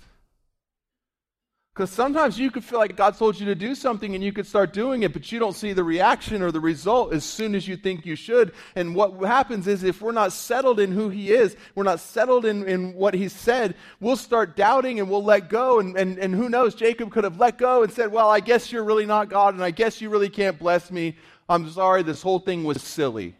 Because 1.75 1.89
sometimes 1.89 2.39
you 2.39 2.51
could 2.51 2.63
feel 2.63 2.79
like 2.79 2.95
God 2.95 3.17
told 3.17 3.38
you 3.38 3.47
to 3.47 3.55
do 3.55 3.75
something 3.75 4.15
and 4.15 4.23
you 4.23 4.31
could 4.31 4.47
start 4.47 4.71
doing 4.71 5.03
it, 5.03 5.11
but 5.11 5.29
you 5.29 5.39
don't 5.39 5.57
see 5.57 5.73
the 5.73 5.83
reaction 5.83 6.41
or 6.41 6.49
the 6.49 6.61
result 6.61 7.11
as 7.11 7.25
soon 7.25 7.53
as 7.53 7.67
you 7.67 7.75
think 7.75 8.05
you 8.05 8.15
should. 8.15 8.53
And 8.77 8.95
what 8.95 9.11
happens 9.27 9.67
is 9.67 9.83
if 9.83 10.01
we're 10.01 10.13
not 10.13 10.31
settled 10.31 10.79
in 10.79 10.93
who 10.93 11.09
He 11.09 11.31
is, 11.31 11.57
we're 11.75 11.83
not 11.83 11.99
settled 11.99 12.45
in, 12.45 12.65
in 12.65 12.93
what 12.93 13.13
He 13.13 13.27
said, 13.27 13.75
we'll 13.99 14.15
start 14.15 14.55
doubting 14.55 15.01
and 15.01 15.09
we'll 15.09 15.25
let 15.25 15.49
go. 15.49 15.81
And, 15.81 15.97
and, 15.97 16.17
and 16.17 16.33
who 16.33 16.47
knows, 16.47 16.75
Jacob 16.75 17.11
could 17.11 17.25
have 17.25 17.41
let 17.41 17.57
go 17.57 17.83
and 17.83 17.91
said, 17.91 18.09
Well, 18.09 18.29
I 18.29 18.39
guess 18.39 18.71
you're 18.71 18.85
really 18.85 19.05
not 19.05 19.29
God 19.29 19.53
and 19.53 19.61
I 19.61 19.71
guess 19.71 19.99
you 19.99 20.09
really 20.09 20.29
can't 20.29 20.57
bless 20.57 20.89
me. 20.89 21.17
I'm 21.49 21.69
sorry, 21.69 22.03
this 22.03 22.21
whole 22.21 22.39
thing 22.39 22.63
was 22.63 22.81
silly. 22.81 23.35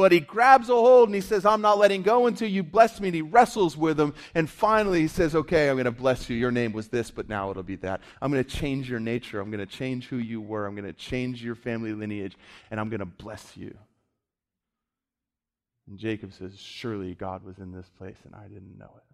But 0.00 0.12
he 0.12 0.20
grabs 0.20 0.70
a 0.70 0.74
hold 0.74 1.10
and 1.10 1.14
he 1.14 1.20
says, 1.20 1.44
I'm 1.44 1.60
not 1.60 1.76
letting 1.76 2.00
go 2.00 2.26
until 2.26 2.48
you 2.48 2.62
bless 2.62 3.02
me. 3.02 3.08
And 3.08 3.14
he 3.14 3.20
wrestles 3.20 3.76
with 3.76 4.00
him. 4.00 4.14
And 4.34 4.48
finally 4.48 5.02
he 5.02 5.08
says, 5.08 5.34
Okay, 5.34 5.68
I'm 5.68 5.76
going 5.76 5.84
to 5.84 5.90
bless 5.90 6.30
you. 6.30 6.38
Your 6.38 6.50
name 6.50 6.72
was 6.72 6.88
this, 6.88 7.10
but 7.10 7.28
now 7.28 7.50
it'll 7.50 7.62
be 7.62 7.76
that. 7.76 8.00
I'm 8.22 8.32
going 8.32 8.42
to 8.42 8.50
change 8.50 8.88
your 8.88 8.98
nature. 8.98 9.40
I'm 9.40 9.50
going 9.50 9.58
to 9.58 9.66
change 9.66 10.06
who 10.06 10.16
you 10.16 10.40
were. 10.40 10.64
I'm 10.64 10.74
going 10.74 10.86
to 10.86 10.94
change 10.94 11.44
your 11.44 11.54
family 11.54 11.92
lineage. 11.92 12.34
And 12.70 12.80
I'm 12.80 12.88
going 12.88 13.00
to 13.00 13.04
bless 13.04 13.58
you. 13.58 13.76
And 15.86 15.98
Jacob 15.98 16.32
says, 16.32 16.58
Surely 16.58 17.14
God 17.14 17.44
was 17.44 17.58
in 17.58 17.70
this 17.70 17.90
place 17.98 18.16
and 18.24 18.34
I 18.34 18.44
didn't 18.48 18.78
know 18.78 18.94
it. 18.96 19.04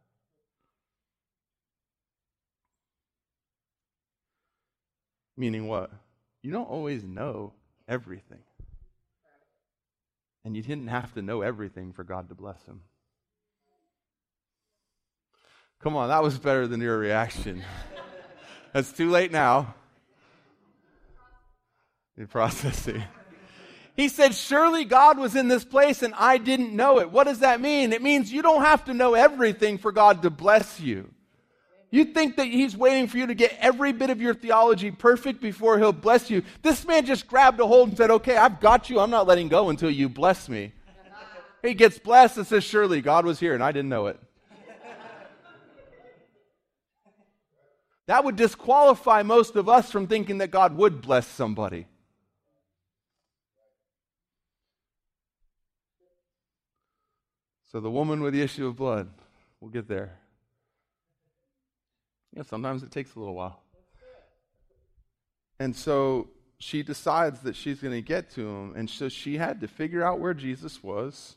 Meaning 5.37 5.67
what? 5.67 5.91
You 6.45 6.53
don't 6.53 6.71
always 6.71 7.03
know 7.03 7.55
everything. 7.89 8.45
And 10.47 10.57
you 10.57 10.63
didn't 10.63 10.87
have 10.87 11.13
to 11.15 11.23
know 11.23 11.43
everything 11.43 11.93
for 11.93 12.05
God 12.05 12.29
to 12.29 12.37
bless 12.37 12.63
him. 12.67 12.83
Come 15.81 15.97
on, 15.97 16.09
that 16.09 16.23
was 16.23 16.39
better 16.39 16.69
than 16.69 16.81
your 16.81 16.97
reaction. 16.97 17.65
That's 18.73 18.93
too 18.93 19.11
late 19.11 19.33
now. 19.33 19.75
You're 22.17 22.29
processing. 22.29 23.03
He 23.97 24.07
said, 24.07 24.37
Surely 24.37 24.85
God 24.85 25.19
was 25.19 25.35
in 25.35 25.49
this 25.49 25.65
place 25.65 26.05
and 26.05 26.15
I 26.15 26.39
didn't 26.39 26.77
know 26.77 27.01
it. 27.01 27.11
What 27.11 27.25
does 27.25 27.41
that 27.41 27.61
mean? 27.61 27.93
It 27.93 28.01
means 28.01 28.33
you 28.33 28.41
don't 28.41 28.63
have 28.63 28.85
to 28.85 28.95
know 28.95 29.15
everything 29.15 29.79
for 29.79 29.91
God 29.91 30.23
to 30.23 30.31
bless 30.31 30.79
you. 30.79 31.13
You 31.97 32.05
think 32.05 32.37
that 32.37 32.45
He's 32.45 32.77
waiting 32.77 33.09
for 33.09 33.17
you 33.17 33.27
to 33.27 33.35
get 33.35 33.57
every 33.59 33.91
bit 33.95 34.11
of 34.11 34.21
your 34.21 34.35
theology 34.35 34.91
perfect 34.91 35.41
before 35.41 35.79
He'll 35.79 35.95
bless 35.95 36.29
you. 36.29 36.43
This 36.61 36.87
man 36.87 37.07
just 37.07 37.27
grabbed 37.27 37.59
a 37.59 37.67
hold 37.67 37.89
and 37.89 37.97
said, 37.97 38.11
Okay, 38.11 38.37
I've 38.37 38.61
got 38.61 38.91
you. 38.91 39.01
I'm 39.01 39.09
not 39.09 39.27
letting 39.27 39.49
go 39.49 39.71
until 39.71 39.91
you 39.91 40.11
bless 40.11 40.47
me. 40.47 40.75
He 41.63 41.73
gets 41.73 41.99
blessed 41.99 42.37
and 42.37 42.47
says, 42.47 42.65
Surely 42.65 43.01
God 43.01 43.25
was 43.25 43.41
here 43.41 43.55
and 43.55 43.65
I 43.65 43.73
didn't 43.73 43.89
know 43.89 44.09
it. 44.09 44.21
That 48.09 48.25
would 48.25 48.37
disqualify 48.37 49.23
most 49.23 49.57
of 49.57 49.67
us 49.67 49.91
from 49.91 50.07
thinking 50.07 50.37
that 50.39 50.51
God 50.51 50.77
would 50.77 51.01
bless 51.01 51.27
somebody. 51.27 51.87
So 57.73 57.81
the 57.81 57.91
woman 57.91 58.21
with 58.21 58.35
the 58.35 58.43
issue 58.43 58.67
of 58.67 58.77
blood, 58.77 59.09
we'll 59.63 59.71
get 59.71 59.89
there. 59.89 60.19
Yeah, 62.37 62.43
sometimes 62.43 62.83
it 62.83 62.91
takes 62.91 63.15
a 63.15 63.19
little 63.19 63.35
while. 63.35 63.63
And 65.59 65.75
so 65.75 66.29
she 66.59 66.83
decides 66.83 67.41
that 67.41 67.57
she's 67.57 67.81
going 67.81 67.95
to 67.95 68.03
get 68.03 68.31
to 68.33 68.47
him. 68.47 68.75
And 68.77 68.91
so 68.91 69.09
she 69.09 69.39
had 69.39 69.63
to 69.63 69.69
figure 69.69 70.05
out 70.05 70.21
where 70.21 70.35
Jesus 70.35 70.83
was 70.83 71.37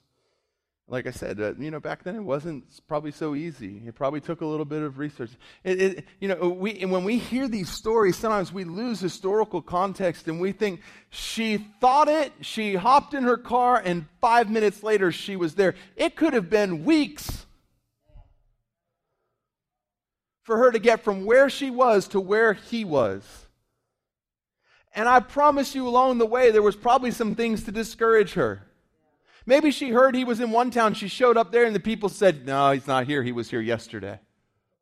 like 0.89 1.05
I 1.05 1.11
said, 1.11 1.39
uh, 1.39 1.53
you 1.59 1.69
know, 1.69 1.79
back 1.79 2.03
then 2.03 2.15
it 2.15 2.23
wasn't 2.23 2.65
probably 2.87 3.11
so 3.11 3.35
easy. 3.35 3.81
It 3.85 3.93
probably 3.93 4.21
took 4.21 4.41
a 4.41 4.45
little 4.45 4.65
bit 4.65 4.81
of 4.81 4.97
research. 4.97 5.29
It, 5.63 5.81
it, 5.81 6.05
you 6.19 6.27
know, 6.27 6.49
we, 6.49 6.83
when 6.85 7.03
we 7.03 7.19
hear 7.19 7.47
these 7.47 7.69
stories, 7.69 8.17
sometimes 8.17 8.51
we 8.51 8.63
lose 8.63 8.99
historical 8.99 9.61
context 9.61 10.27
and 10.27 10.41
we 10.41 10.51
think 10.51 10.81
she 11.11 11.57
thought 11.79 12.07
it, 12.07 12.33
she 12.41 12.73
hopped 12.73 13.13
in 13.13 13.23
her 13.23 13.37
car, 13.37 13.81
and 13.83 14.07
five 14.19 14.49
minutes 14.49 14.81
later 14.81 15.11
she 15.11 15.35
was 15.35 15.53
there. 15.53 15.75
It 15.95 16.15
could 16.15 16.33
have 16.33 16.49
been 16.49 16.83
weeks 16.83 17.38
for 20.49 20.57
her 20.57 20.71
to 20.71 20.79
get 20.79 21.03
from 21.03 21.25
where 21.25 21.47
she 21.47 21.69
was 21.69 22.07
to 22.07 22.19
where 22.19 22.53
he 22.53 22.83
was. 22.83 23.21
And 24.95 25.07
I 25.07 25.19
promise 25.19 25.75
you, 25.75 25.87
along 25.87 26.17
the 26.17 26.25
way, 26.25 26.49
there 26.49 26.63
was 26.63 26.75
probably 26.75 27.11
some 27.11 27.35
things 27.35 27.65
to 27.65 27.71
discourage 27.71 28.33
her. 28.33 28.63
Maybe 29.45 29.69
she 29.69 29.91
heard 29.91 30.15
he 30.15 30.23
was 30.23 30.39
in 30.39 30.49
one 30.49 30.71
town. 30.71 30.95
She 30.95 31.07
showed 31.07 31.37
up 31.37 31.51
there, 31.51 31.65
and 31.65 31.75
the 31.75 31.79
people 31.79 32.09
said, 32.09 32.47
No, 32.47 32.71
he's 32.71 32.87
not 32.87 33.05
here. 33.05 33.21
He 33.21 33.31
was 33.31 33.51
here 33.51 33.61
yesterday. 33.61 34.19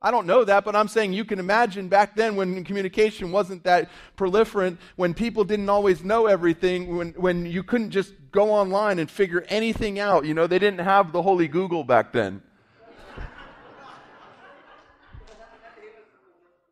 I 0.02 0.10
don't 0.10 0.26
know 0.26 0.46
that, 0.46 0.64
but 0.64 0.74
I'm 0.74 0.88
saying 0.88 1.12
you 1.12 1.26
can 1.26 1.38
imagine 1.38 1.90
back 1.90 2.16
then 2.16 2.38
when 2.38 2.64
communication 2.64 3.34
wasn't 3.34 3.66
that 3.66 3.90
proliferant, 4.16 4.78
when 4.96 5.14
people 5.14 5.44
didn't 5.44 5.68
always 5.68 6.02
know 6.02 6.28
everything, 6.28 6.96
when, 6.96 7.10
when 7.18 7.46
you 7.46 7.62
couldn't 7.62 7.92
just 7.92 8.14
go 8.32 8.52
online 8.52 9.00
and 9.00 9.12
figure 9.12 9.44
anything 9.50 10.00
out. 10.00 10.24
You 10.24 10.34
know, 10.34 10.48
they 10.48 10.60
didn't 10.60 10.80
have 10.80 11.12
the 11.12 11.24
holy 11.24 11.50
Google 11.50 11.84
back 11.84 12.14
then. 12.14 12.42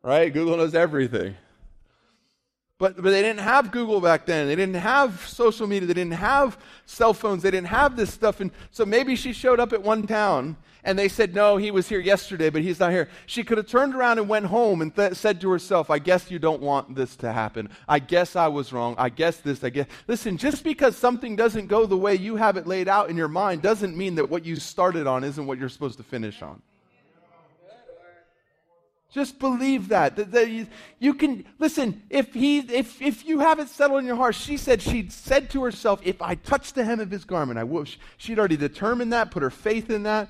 Right? 0.06 0.32
Google 0.32 0.56
knows 0.56 0.74
everything. 0.74 1.34
But, 2.78 2.96
but 2.96 3.10
they 3.10 3.22
didn't 3.22 3.40
have 3.40 3.72
Google 3.72 4.00
back 4.00 4.26
then. 4.26 4.46
They 4.46 4.54
didn't 4.54 4.74
have 4.74 5.26
social 5.26 5.66
media. 5.66 5.86
They 5.86 5.94
didn't 5.94 6.12
have 6.12 6.58
cell 6.84 7.14
phones. 7.14 7.42
They 7.42 7.50
didn't 7.50 7.68
have 7.68 7.96
this 7.96 8.12
stuff. 8.12 8.40
And 8.40 8.50
so 8.70 8.84
maybe 8.84 9.16
she 9.16 9.32
showed 9.32 9.58
up 9.58 9.72
at 9.72 9.82
one 9.82 10.06
town 10.06 10.56
and 10.84 10.98
they 10.98 11.08
said, 11.08 11.34
No, 11.34 11.56
he 11.56 11.70
was 11.70 11.88
here 11.88 11.98
yesterday, 11.98 12.50
but 12.50 12.62
he's 12.62 12.78
not 12.78 12.92
here. 12.92 13.08
She 13.24 13.42
could 13.42 13.56
have 13.56 13.66
turned 13.66 13.94
around 13.94 14.18
and 14.18 14.28
went 14.28 14.46
home 14.46 14.82
and 14.82 14.94
th- 14.94 15.14
said 15.14 15.40
to 15.40 15.50
herself, 15.50 15.90
I 15.90 15.98
guess 15.98 16.30
you 16.30 16.38
don't 16.38 16.60
want 16.60 16.94
this 16.94 17.16
to 17.16 17.32
happen. 17.32 17.70
I 17.88 17.98
guess 17.98 18.36
I 18.36 18.48
was 18.48 18.74
wrong. 18.74 18.94
I 18.98 19.08
guess 19.08 19.38
this, 19.38 19.64
I 19.64 19.70
guess. 19.70 19.86
Listen, 20.06 20.36
just 20.36 20.62
because 20.62 20.96
something 20.96 21.34
doesn't 21.34 21.66
go 21.66 21.86
the 21.86 21.96
way 21.96 22.14
you 22.14 22.36
have 22.36 22.58
it 22.58 22.66
laid 22.66 22.88
out 22.88 23.08
in 23.08 23.16
your 23.16 23.28
mind 23.28 23.62
doesn't 23.62 23.96
mean 23.96 24.16
that 24.16 24.30
what 24.30 24.44
you 24.44 24.54
started 24.54 25.06
on 25.06 25.24
isn't 25.24 25.46
what 25.46 25.58
you're 25.58 25.70
supposed 25.70 25.96
to 25.96 26.04
finish 26.04 26.42
on. 26.42 26.62
Just 29.12 29.38
believe 29.38 29.88
that. 29.88 30.16
that, 30.32 30.50
you, 30.50 30.66
you, 30.98 31.14
can 31.14 31.44
listen. 31.58 32.02
If 32.10 32.34
he, 32.34 32.58
if 32.58 33.00
if 33.00 33.24
you 33.24 33.38
have 33.38 33.60
it 33.60 33.68
settled 33.68 34.00
in 34.00 34.06
your 34.06 34.16
heart, 34.16 34.34
she 34.34 34.56
said 34.56 34.82
she 34.82 35.08
said 35.08 35.48
to 35.50 35.62
herself, 35.62 36.00
"If 36.02 36.20
I 36.20 36.34
touch 36.34 36.72
the 36.72 36.84
hem 36.84 37.00
of 37.00 37.10
his 37.10 37.24
garment, 37.24 37.58
I 37.58 37.64
will." 37.64 37.86
She'd 38.16 38.38
already 38.38 38.56
determined 38.56 39.12
that, 39.12 39.30
put 39.30 39.42
her 39.42 39.50
faith 39.50 39.90
in 39.90 40.02
that, 40.02 40.28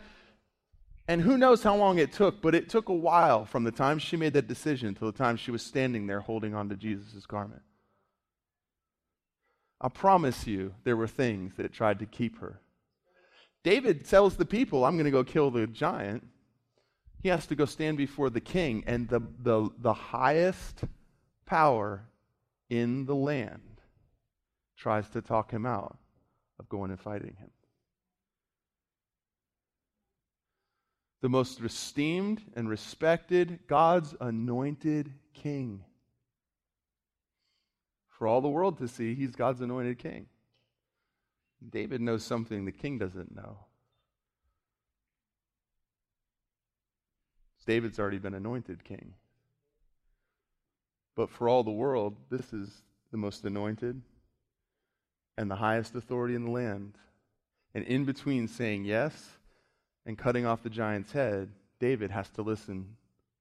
and 1.09 1.23
who 1.23 1.39
knows 1.39 1.63
how 1.63 1.75
long 1.75 1.99
it 1.99 2.13
took? 2.13 2.43
But 2.43 2.55
it 2.55 2.69
took 2.69 2.89
a 2.89 2.95
while 2.95 3.47
from 3.47 3.65
the 3.65 3.73
time 3.73 3.99
she 3.99 4.17
made 4.17 4.35
that 4.35 4.47
decision 4.47 4.95
till 4.95 5.11
the 5.11 5.19
time 5.19 5.37
she 5.37 5.51
was 5.51 5.63
standing 5.63 6.07
there 6.07 6.21
holding 6.21 6.55
on 6.55 6.69
to 6.69 6.77
Jesus' 6.77 7.27
garment. 7.27 7.63
I 9.81 9.89
promise 9.89 10.47
you, 10.47 10.75
there 10.85 10.97
were 10.97 11.09
things 11.09 11.55
that 11.57 11.73
tried 11.73 11.99
to 12.01 12.07
keep 12.07 12.39
her. 12.41 12.61
David 13.65 14.05
tells 14.05 14.37
the 14.37 14.47
people, 14.47 14.85
"I'm 14.85 14.97
going 14.97 15.07
to 15.07 15.11
go 15.11 15.25
kill 15.25 15.51
the 15.51 15.67
giant." 15.67 16.29
He 17.27 17.31
has 17.31 17.47
to 17.47 17.57
go 17.57 17.65
stand 17.65 17.99
before 17.99 18.31
the 18.31 18.41
king, 18.41 18.85
and 18.87 19.09
the, 19.09 19.21
the, 19.43 19.69
the 19.81 19.93
highest 19.93 20.85
power 21.45 22.05
in 22.71 23.05
the 23.05 23.17
land 23.17 23.81
tries 24.77 25.09
to 25.09 25.21
talk 25.21 25.51
him 25.51 25.67
out 25.67 25.99
of 26.61 26.69
going 26.69 26.93
and 26.93 27.01
fighting 27.01 27.35
him. 27.41 27.51
The 31.21 31.29
most 31.29 31.61
esteemed 31.61 32.43
and 32.55 32.69
respected, 32.69 33.59
God's 33.67 34.15
anointed 34.21 35.13
king. 35.35 35.83
For 38.07 38.29
all 38.29 38.41
the 38.41 38.49
world 38.49 38.79
to 38.79 38.87
see, 38.87 39.17
he's 39.17 39.35
God's 39.35 39.63
anointed 39.63 39.99
king. 39.99 40.27
David 41.69 42.01
knows 42.01 42.23
something 42.23 42.65
the 42.65 42.71
king 42.71 42.99
doesn't 42.99 43.35
know. 43.35 43.66
David's 47.67 47.99
already 47.99 48.19
been 48.19 48.35
anointed 48.35 48.85
king. 48.85 49.15
But 51.15 51.31
for 51.31 51.49
all 51.49 51.65
the 51.65 51.71
world, 51.71 52.17
this 52.31 52.53
is 52.53 52.71
the 53.11 53.17
most 53.17 53.45
anointed 53.45 54.01
and 55.37 55.51
the 55.51 55.57
highest 55.57 55.95
authority 55.95 56.35
in 56.35 56.45
the 56.45 56.51
land. 56.51 56.97
And 57.75 57.85
in 57.85 58.05
between 58.05 58.49
saying 58.49 58.85
yes 58.85 59.31
and 60.05 60.17
cutting 60.17 60.47
off 60.47 60.63
the 60.63 60.71
giant's 60.71 61.13
head, 61.13 61.51
David 61.79 62.11
has 62.11 62.31
to 62.31 62.43
listen 62.43 62.97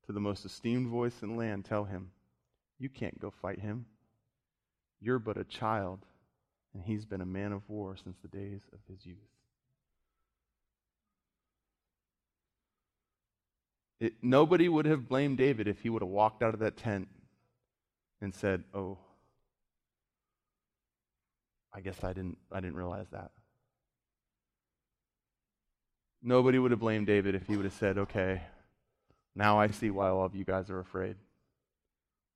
to 0.06 0.12
the 0.12 0.20
most 0.20 0.46
esteemed 0.46 0.88
voice 0.88 1.22
in 1.22 1.30
the 1.30 1.36
land 1.36 1.66
tell 1.66 1.86
him, 1.86 2.12
You 2.80 2.90
can't 2.90 3.20
go 3.20 3.30
fight 3.30 3.60
him. 3.60 3.86
You're 5.00 5.20
but 5.20 5.38
a 5.38 5.44
child, 5.44 6.00
and 6.74 6.84
he's 6.84 7.06
been 7.06 7.22
a 7.22 7.26
man 7.26 7.52
of 7.52 7.70
war 7.70 7.96
since 8.02 8.18
the 8.22 8.28
days 8.28 8.62
of 8.74 8.80
his 8.90 9.06
youth. 9.06 9.35
It, 14.00 14.14
nobody 14.22 14.68
would 14.68 14.86
have 14.86 15.08
blamed 15.08 15.38
David 15.38 15.68
if 15.68 15.82
he 15.82 15.90
would 15.90 16.02
have 16.02 16.10
walked 16.10 16.44
out 16.44 16.54
of 16.54 16.60
that 16.60 16.76
tent 16.76 17.08
and 18.22 18.34
said, 18.34 18.64
"Oh, 18.74 18.98
I 21.74 21.80
guess 21.82 22.04
I 22.04 22.14
didn't 22.14 22.38
I 22.52 22.60
didn't 22.60 22.76
realize 22.76 23.08
that." 23.12 23.32
Nobody 26.22 26.60
would 26.60 26.72
have 26.72 26.80
blamed 26.80 27.08
David 27.08 27.36
if 27.36 27.48
he 27.48 27.56
would 27.56 27.66
have 27.66 27.74
said, 27.74 27.98
"Okay, 27.98 28.42
now 29.34 29.58
I 29.60 29.68
see 29.68 29.92
why 29.92 30.10
all 30.10 30.26
of 30.26 30.36
you 30.36 30.44
guys 30.44 30.70
are 30.70 30.80
afraid." 30.80 31.16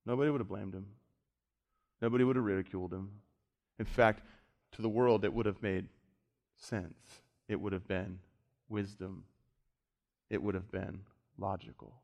Nobody 0.06 0.30
would 0.30 0.40
have 0.40 0.48
blamed 0.48 0.74
him. 0.74 0.86
Nobody 2.00 2.24
would 2.24 2.36
have 2.36 2.44
ridiculed 2.44 2.92
him. 2.92 3.10
In 3.78 3.84
fact, 3.84 4.22
to 4.72 4.82
the 4.82 4.88
world 4.88 5.24
it 5.24 5.32
would 5.32 5.46
have 5.46 5.62
made 5.62 5.88
sense. 6.56 7.22
It 7.48 7.60
would 7.60 7.72
have 7.72 7.86
been 7.86 8.20
wisdom. 8.68 9.24
It 10.30 10.42
would 10.42 10.54
have 10.54 10.70
been 10.70 11.00
logical 11.40 11.94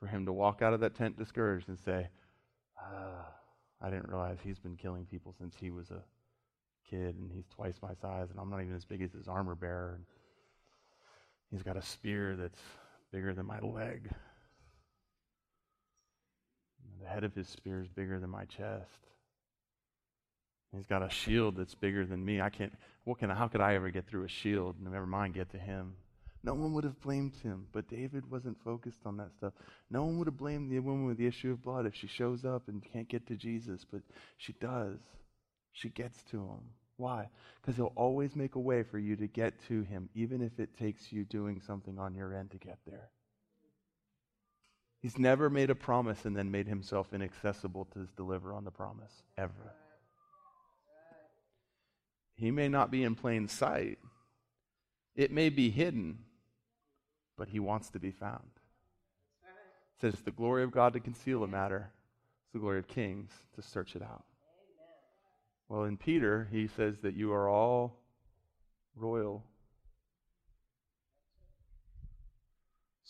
for 0.00 0.06
him 0.06 0.24
to 0.24 0.32
walk 0.32 0.62
out 0.62 0.72
of 0.72 0.80
that 0.80 0.94
tent 0.94 1.18
discouraged 1.18 1.68
and 1.68 1.78
say, 1.78 2.08
ah, 2.78 3.26
I 3.82 3.90
didn't 3.90 4.08
realize 4.08 4.38
he's 4.42 4.58
been 4.58 4.76
killing 4.76 5.04
people 5.04 5.34
since 5.38 5.54
he 5.60 5.70
was 5.70 5.90
a 5.90 6.02
kid 6.88 7.16
and 7.16 7.30
he's 7.30 7.46
twice 7.54 7.74
my 7.82 7.94
size 8.00 8.28
and 8.30 8.40
I'm 8.40 8.50
not 8.50 8.62
even 8.62 8.74
as 8.74 8.86
big 8.86 9.02
as 9.02 9.12
his 9.12 9.28
armor 9.28 9.54
bearer. 9.54 9.94
And 9.96 10.04
he's 11.50 11.62
got 11.62 11.76
a 11.76 11.82
spear 11.82 12.34
that's 12.34 12.60
bigger 13.12 13.34
than 13.34 13.46
my 13.46 13.60
leg. 13.60 14.08
The 17.02 17.08
head 17.08 17.24
of 17.24 17.34
his 17.34 17.48
spear 17.48 17.80
is 17.80 17.88
bigger 17.88 18.18
than 18.18 18.30
my 18.30 18.44
chest. 18.46 18.88
He's 20.74 20.86
got 20.86 21.02
a 21.02 21.10
shield 21.10 21.56
that's 21.56 21.74
bigger 21.74 22.06
than 22.06 22.24
me. 22.24 22.40
I 22.40 22.48
can't, 22.48 22.72
what 23.04 23.18
can, 23.18 23.28
how 23.28 23.48
could 23.48 23.60
I 23.60 23.74
ever 23.74 23.90
get 23.90 24.06
through 24.06 24.24
a 24.24 24.28
shield? 24.28 24.76
Never 24.80 25.06
mind 25.06 25.34
get 25.34 25.50
to 25.50 25.58
him. 25.58 25.94
No 26.42 26.54
one 26.54 26.72
would 26.72 26.84
have 26.84 27.00
blamed 27.02 27.36
him, 27.42 27.66
but 27.72 27.88
David 27.88 28.30
wasn't 28.30 28.62
focused 28.64 29.00
on 29.04 29.18
that 29.18 29.34
stuff. 29.36 29.52
No 29.90 30.04
one 30.04 30.18
would 30.18 30.26
have 30.26 30.38
blamed 30.38 30.70
the 30.70 30.78
woman 30.78 31.04
with 31.04 31.18
the 31.18 31.26
issue 31.26 31.50
of 31.50 31.62
blood 31.62 31.84
if 31.84 31.94
she 31.94 32.06
shows 32.06 32.44
up 32.44 32.68
and 32.68 32.82
can't 32.82 33.08
get 33.08 33.26
to 33.26 33.36
Jesus, 33.36 33.84
but 33.84 34.00
she 34.38 34.54
does. 34.54 34.98
She 35.72 35.90
gets 35.90 36.22
to 36.30 36.38
him. 36.38 36.60
Why? 36.96 37.28
Because 37.60 37.76
he'll 37.76 37.92
always 37.94 38.34
make 38.34 38.54
a 38.54 38.60
way 38.60 38.82
for 38.82 38.98
you 38.98 39.16
to 39.16 39.26
get 39.26 39.54
to 39.68 39.82
him, 39.82 40.08
even 40.14 40.40
if 40.40 40.58
it 40.58 40.78
takes 40.78 41.12
you 41.12 41.24
doing 41.24 41.60
something 41.60 41.98
on 41.98 42.14
your 42.14 42.34
end 42.34 42.50
to 42.52 42.58
get 42.58 42.78
there. 42.86 43.10
He's 45.00 45.18
never 45.18 45.48
made 45.48 45.70
a 45.70 45.74
promise 45.74 46.24
and 46.24 46.36
then 46.36 46.50
made 46.50 46.68
himself 46.68 47.12
inaccessible 47.12 47.86
to 47.94 48.08
deliver 48.16 48.52
on 48.52 48.64
the 48.64 48.70
promise, 48.70 49.22
ever. 49.36 49.74
He 52.34 52.50
may 52.50 52.68
not 52.68 52.90
be 52.90 53.02
in 53.02 53.14
plain 53.14 53.48
sight, 53.48 53.98
it 55.14 55.30
may 55.30 55.48
be 55.48 55.70
hidden, 55.70 56.20
but 57.40 57.48
he 57.48 57.58
wants 57.58 57.88
to 57.88 57.98
be 57.98 58.10
found. 58.10 58.50
It 59.96 60.00
says, 60.02 60.12
it's 60.12 60.22
the 60.22 60.30
glory 60.30 60.62
of 60.62 60.70
God 60.70 60.92
to 60.92 61.00
conceal 61.00 61.42
a 61.42 61.48
matter, 61.48 61.90
it's 62.44 62.52
the 62.52 62.58
glory 62.58 62.78
of 62.78 62.86
kings 62.86 63.30
to 63.54 63.62
search 63.62 63.96
it 63.96 64.02
out. 64.02 64.24
Well, 65.66 65.84
in 65.84 65.96
Peter, 65.96 66.48
he 66.52 66.66
says 66.66 67.00
that 67.00 67.14
you 67.14 67.32
are 67.32 67.48
all 67.48 67.96
royal 68.94 69.42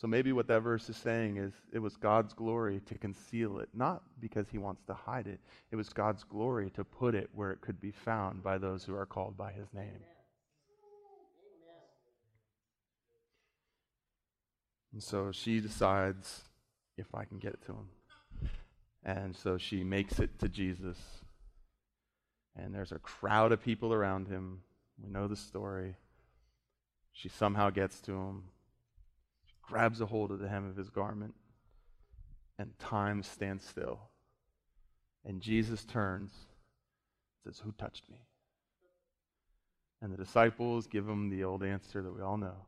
So 0.01 0.07
maybe 0.07 0.33
what 0.33 0.47
that 0.47 0.61
verse 0.61 0.89
is 0.89 0.97
saying 0.97 1.37
is 1.37 1.53
it 1.75 1.79
was 1.79 1.95
God's 1.95 2.33
glory 2.33 2.81
to 2.87 2.97
conceal 2.97 3.59
it, 3.59 3.69
not 3.75 4.03
because 4.19 4.47
he 4.49 4.57
wants 4.57 4.83
to 4.87 4.95
hide 4.95 5.27
it. 5.27 5.41
It 5.71 5.77
was 5.77 5.91
God's 5.91 6.25
glory 6.25 6.71
to 6.71 6.85
put 6.85 7.15
it 7.15 7.29
where 7.35 7.51
it 7.51 7.61
could 7.61 7.79
be 7.83 7.91
found 7.91 8.43
by 8.43 8.57
those 8.57 8.83
who 8.83 8.97
are 8.97 9.05
called 9.05 9.37
by 9.37 9.53
his 9.53 9.67
name. 9.75 10.01
And 14.93 15.03
so 15.03 15.33
she 15.33 15.61
decides 15.61 16.43
if 16.97 17.15
I 17.15 17.25
can 17.25 17.39
get 17.39 17.55
it 17.55 17.63
to 17.67 17.73
him. 17.73 18.51
And 19.05 19.35
so 19.35 19.57
she 19.57 19.83
makes 19.85 20.19
it 20.19 20.39
to 20.41 20.49
Jesus. 20.49 20.99
And 22.57 22.75
there's 22.75 22.93
a 22.93 22.99
crowd 22.99 23.53
of 23.53 23.63
people 23.63 23.93
around 23.93 24.29
him. 24.29 24.61
We 25.03 25.09
know 25.09 25.29
the 25.29 25.37
story. 25.37 25.97
She 27.13 27.29
somehow 27.29 27.71
gets 27.71 28.01
to 28.03 28.13
him 28.13 28.45
she 29.51 29.57
grabs 29.63 30.01
a 30.01 30.07
hold 30.07 30.31
of 30.31 30.39
the 30.39 30.49
hem 30.49 30.69
of 30.69 30.77
his 30.77 30.91
garment, 30.91 31.35
and 32.59 32.79
time 32.79 33.23
stands 33.23 33.67
still. 33.67 34.01
And 35.25 35.41
Jesus 35.41 35.85
turns, 35.85 36.31
and 37.45 37.55
says, 37.55 37.61
Who 37.65 37.73
touched 37.73 38.09
me? 38.09 38.19
And 40.01 40.13
the 40.13 40.17
disciples 40.17 40.87
give 40.87 41.09
him 41.09 41.29
the 41.29 41.45
old 41.45 41.63
answer 41.63 42.01
that 42.03 42.15
we 42.15 42.23
all 42.23 42.37
know 42.37 42.67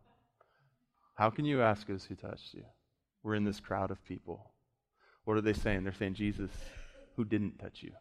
How 1.14 1.30
can 1.30 1.44
you 1.44 1.62
ask 1.62 1.88
us 1.90 2.04
who 2.04 2.14
touched 2.14 2.54
you? 2.54 2.64
We're 3.22 3.34
in 3.34 3.44
this 3.44 3.60
crowd 3.60 3.90
of 3.90 4.04
people. 4.04 4.50
What 5.24 5.36
are 5.36 5.42
they 5.42 5.52
saying? 5.52 5.84
They're 5.84 5.92
saying, 5.92 6.14
Jesus, 6.14 6.50
who 7.16 7.24
didn't 7.24 7.58
touch 7.58 7.82
you? 7.82 7.92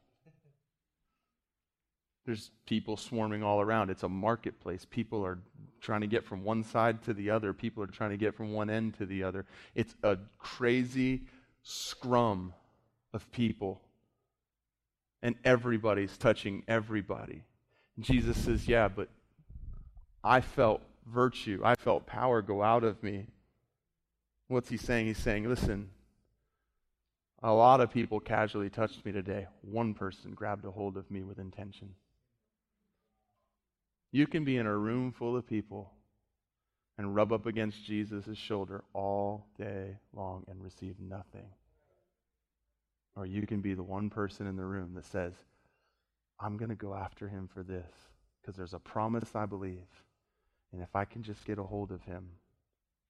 There's 2.26 2.52
people 2.66 2.98
swarming 2.98 3.44
all 3.44 3.62
around. 3.62 3.90
It's 3.90 4.04
a 4.04 4.10
marketplace. 4.10 4.86
People 4.90 5.26
are 5.26 5.40
trying 5.82 6.02
to 6.02 6.08
get 6.08 6.24
from 6.24 6.44
one 6.44 6.64
side 6.64 7.04
to 7.04 7.14
the 7.14 7.32
other. 7.32 7.52
People 7.52 7.84
are 7.84 7.88
trying 7.88 8.12
to 8.12 8.18
get 8.18 8.36
from 8.36 8.54
one 8.54 8.70
end 8.70 8.96
to 9.00 9.06
the 9.06 9.24
other. 9.24 9.46
It's 9.74 9.96
a 10.04 10.18
crazy 10.38 11.24
scrum 11.64 12.54
of 13.14 13.30
people. 13.32 13.82
And 15.24 15.36
everybody's 15.44 16.16
touching 16.18 16.64
everybody. 16.68 17.44
Jesus 18.00 18.38
says, 18.38 18.68
Yeah, 18.68 18.88
but 18.88 19.10
I 20.24 20.42
felt 20.42 20.82
virtue. 21.12 21.62
I 21.64 21.76
felt 21.76 22.06
power 22.06 22.42
go 22.42 22.64
out 22.64 22.84
of 22.84 23.02
me. 23.04 23.28
What's 24.48 24.70
he 24.70 24.78
saying? 24.78 25.08
He's 25.08 25.18
saying, 25.18 25.48
Listen, 25.48 25.90
a 27.44 27.52
lot 27.52 27.82
of 27.82 27.92
people 27.92 28.20
casually 28.20 28.70
touched 28.70 29.04
me 29.06 29.12
today. 29.12 29.48
One 29.62 29.94
person 29.94 30.32
grabbed 30.32 30.66
a 30.66 30.72
hold 30.72 30.98
of 30.98 31.10
me 31.10 31.24
with 31.24 31.40
intention. 31.40 31.96
You 34.12 34.28
can 34.28 34.44
be 34.44 34.58
in 34.58 34.66
a 34.66 34.78
room 34.78 35.12
full 35.12 35.38
of 35.38 35.48
people 35.48 35.92
and 36.98 37.16
rub 37.16 37.32
up 37.32 37.46
against 37.46 37.84
Jesus' 37.84 38.38
shoulder 38.38 38.84
all 38.94 39.48
day 39.58 39.98
long 40.14 40.44
and 40.48 40.62
receive 40.62 40.96
nothing. 41.00 41.48
Or 43.16 43.26
you 43.26 43.48
can 43.48 43.62
be 43.62 43.74
the 43.74 43.84
one 43.84 44.10
person 44.10 44.46
in 44.46 44.56
the 44.56 44.66
room 44.66 44.94
that 44.96 45.06
says, 45.06 45.34
I'm 46.40 46.58
going 46.58 46.70
to 46.70 46.76
go 46.76 46.94
after 46.94 47.28
him 47.28 47.50
for 47.52 47.64
this 47.64 47.92
because 48.42 48.56
there's 48.56 48.74
a 48.74 48.80
promise 48.80 49.36
I 49.36 49.46
believe. 49.46 49.88
And 50.74 50.82
if 50.82 50.96
I 50.96 51.06
can 51.06 51.24
just 51.24 51.46
get 51.46 51.60
a 51.60 51.64
hold 51.64 51.92
of 51.92 52.02
him, 52.04 52.30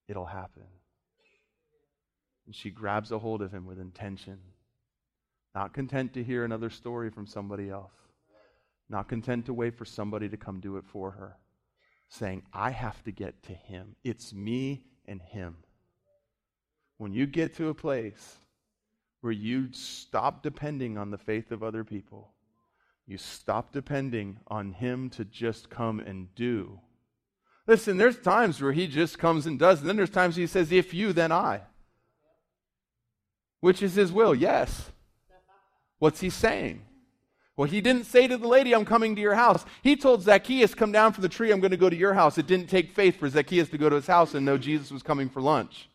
it'll 0.08 0.26
happen. 0.26 0.64
And 2.46 2.54
she 2.54 2.70
grabs 2.70 3.12
a 3.12 3.18
hold 3.18 3.40
of 3.40 3.52
him 3.52 3.66
with 3.66 3.78
intention, 3.78 4.38
not 5.54 5.72
content 5.72 6.14
to 6.14 6.24
hear 6.24 6.44
another 6.44 6.70
story 6.70 7.10
from 7.10 7.26
somebody 7.26 7.70
else 7.70 7.92
not 8.92 9.08
content 9.08 9.46
to 9.46 9.54
wait 9.54 9.76
for 9.76 9.86
somebody 9.86 10.28
to 10.28 10.36
come 10.36 10.60
do 10.60 10.76
it 10.76 10.84
for 10.86 11.10
her, 11.12 11.36
saying, 12.10 12.42
I 12.52 12.70
have 12.70 13.02
to 13.04 13.10
get 13.10 13.42
to 13.44 13.54
him. 13.54 13.96
It's 14.04 14.34
me 14.34 14.82
and 15.06 15.20
him. 15.20 15.56
When 16.98 17.12
you 17.12 17.26
get 17.26 17.56
to 17.56 17.68
a 17.68 17.74
place 17.74 18.36
where 19.22 19.32
you 19.32 19.72
stop 19.72 20.42
depending 20.42 20.98
on 20.98 21.10
the 21.10 21.18
faith 21.18 21.50
of 21.50 21.62
other 21.62 21.84
people, 21.84 22.32
you 23.06 23.16
stop 23.16 23.72
depending 23.72 24.38
on 24.46 24.72
him 24.72 25.08
to 25.10 25.24
just 25.24 25.70
come 25.70 25.98
and 25.98 26.32
do. 26.34 26.78
Listen, 27.66 27.96
there's 27.96 28.18
times 28.18 28.60
where 28.60 28.72
he 28.72 28.86
just 28.86 29.18
comes 29.18 29.46
and 29.46 29.58
does, 29.58 29.80
and 29.80 29.88
then 29.88 29.96
there's 29.96 30.10
times 30.10 30.36
he 30.36 30.46
says, 30.46 30.72
If 30.72 30.92
you, 30.92 31.12
then 31.12 31.30
I. 31.30 31.60
Which 33.60 33.82
is 33.82 33.94
his 33.94 34.10
will, 34.10 34.34
yes. 34.34 34.90
What's 35.98 36.20
he 36.20 36.30
saying? 36.30 36.82
Well, 37.56 37.68
he 37.68 37.80
didn't 37.80 38.06
say 38.06 38.26
to 38.26 38.36
the 38.36 38.48
lady, 38.48 38.74
I'm 38.74 38.84
coming 38.84 39.14
to 39.14 39.20
your 39.20 39.36
house. 39.36 39.64
He 39.82 39.94
told 39.94 40.22
Zacchaeus, 40.22 40.74
Come 40.74 40.90
down 40.90 41.12
from 41.12 41.22
the 41.22 41.28
tree, 41.28 41.52
I'm 41.52 41.60
going 41.60 41.70
to 41.70 41.76
go 41.76 41.90
to 41.90 41.96
your 41.96 42.14
house. 42.14 42.38
It 42.38 42.48
didn't 42.48 42.68
take 42.68 42.92
faith 42.92 43.20
for 43.20 43.28
Zacchaeus 43.28 43.68
to 43.68 43.78
go 43.78 43.88
to 43.88 43.96
his 43.96 44.06
house 44.06 44.34
and 44.34 44.44
know 44.44 44.58
Jesus 44.58 44.90
was 44.90 45.02
coming 45.02 45.28
for 45.28 45.40
lunch. 45.40 45.88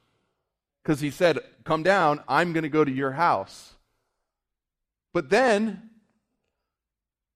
Because 0.81 1.01
he 1.01 1.09
said, 1.09 1.39
Come 1.65 1.83
down, 1.83 2.23
I'm 2.27 2.53
going 2.53 2.63
to 2.63 2.69
go 2.69 2.85
to 2.85 2.91
your 2.91 3.11
house. 3.11 3.73
But 5.13 5.29
then, 5.29 5.89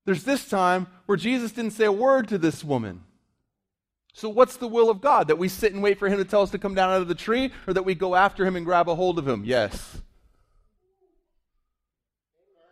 there's 0.05 0.23
this 0.23 0.47
time 0.47 0.88
where 1.07 1.17
Jesus 1.17 1.51
didn't 1.51 1.73
say 1.73 1.86
a 1.86 1.91
word 1.91 2.29
to 2.29 2.38
this 2.38 2.63
woman. 2.63 3.03
So, 4.14 4.28
what's 4.30 4.57
the 4.57 4.68
will 4.68 4.89
of 4.89 4.99
God? 5.01 5.28
That 5.28 5.38
we 5.38 5.47
sit 5.47 5.74
and 5.74 5.82
wait 5.82 5.97
for 5.97 6.09
him 6.09 6.18
to 6.18 6.26
tell 6.26 6.41
us 6.41 6.51
to 6.51 6.57
come 6.57 6.76
down 6.76 6.89
out 6.91 7.01
of 7.01 7.07
the 7.07 7.16
tree, 7.16 7.51
or 7.66 7.74
that 7.74 7.84
we 7.84 7.95
go 7.95 8.16
after 8.16 8.45
him 8.45 8.55
and 8.55 8.66
grab 8.66 8.89
a 8.89 8.95
hold 8.95 9.18
of 9.18 9.28
him? 9.28 9.43
Yes. 9.45 10.01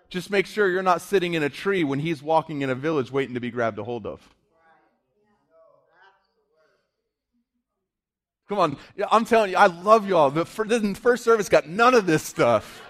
Just 0.09 0.31
make 0.31 0.47
sure 0.47 0.67
you're 0.67 0.81
not 0.81 1.01
sitting 1.01 1.35
in 1.35 1.43
a 1.43 1.49
tree 1.49 1.83
when 1.83 1.99
he's 1.99 2.21
walking 2.21 2.61
in 2.61 2.69
a 2.69 2.75
village 2.75 3.11
waiting 3.11 3.35
to 3.35 3.39
be 3.39 3.51
grabbed 3.51 3.77
a 3.79 3.83
hold 3.83 4.05
of. 4.05 4.27
Come 8.49 8.57
on, 8.57 8.77
I'm 9.11 9.25
telling 9.25 9.51
you, 9.51 9.57
I 9.57 9.67
love 9.67 10.07
you 10.07 10.17
all. 10.17 10.31
The 10.31 10.43
first 10.43 11.23
service 11.23 11.49
got 11.49 11.69
none 11.69 11.93
of 11.93 12.07
this 12.07 12.23
stuff. 12.23 12.81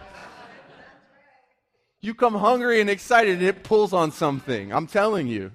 You 2.00 2.14
come 2.14 2.36
hungry 2.36 2.80
and 2.80 2.90
excited, 2.90 3.40
and 3.40 3.46
it 3.46 3.64
pulls 3.64 3.92
on 3.92 4.14
something. 4.14 4.72
I'm 4.72 4.88
telling 4.88 5.28
you. 5.28 5.52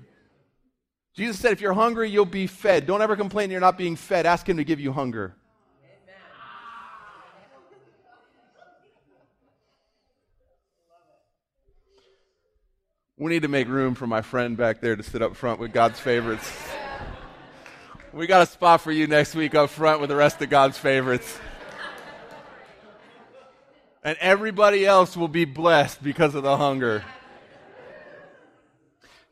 Jesus 1.14 1.38
said, 1.38 1.52
if 1.52 1.60
you're 1.60 1.72
hungry, 1.72 2.10
you'll 2.10 2.24
be 2.24 2.48
fed. 2.48 2.86
Don't 2.86 3.00
ever 3.00 3.14
complain 3.14 3.50
you're 3.50 3.60
not 3.60 3.78
being 3.78 3.94
fed. 3.94 4.26
Ask 4.26 4.48
Him 4.48 4.56
to 4.56 4.64
give 4.64 4.80
you 4.80 4.92
hunger. 4.92 5.34
We 13.16 13.30
need 13.30 13.42
to 13.42 13.48
make 13.48 13.68
room 13.68 13.94
for 13.94 14.08
my 14.08 14.22
friend 14.22 14.56
back 14.56 14.80
there 14.80 14.96
to 14.96 15.02
sit 15.04 15.22
up 15.22 15.36
front 15.36 15.60
with 15.60 15.72
God's 15.72 16.00
favorites. 16.00 16.52
We 18.12 18.26
got 18.26 18.42
a 18.42 18.46
spot 18.46 18.80
for 18.80 18.90
you 18.90 19.06
next 19.06 19.36
week 19.36 19.54
up 19.54 19.70
front 19.70 20.00
with 20.00 20.10
the 20.10 20.16
rest 20.16 20.42
of 20.42 20.50
God's 20.50 20.76
favorites. 20.78 21.38
And 24.02 24.18
everybody 24.20 24.84
else 24.84 25.16
will 25.16 25.28
be 25.28 25.44
blessed 25.44 26.02
because 26.02 26.34
of 26.34 26.42
the 26.42 26.56
hunger. 26.56 27.04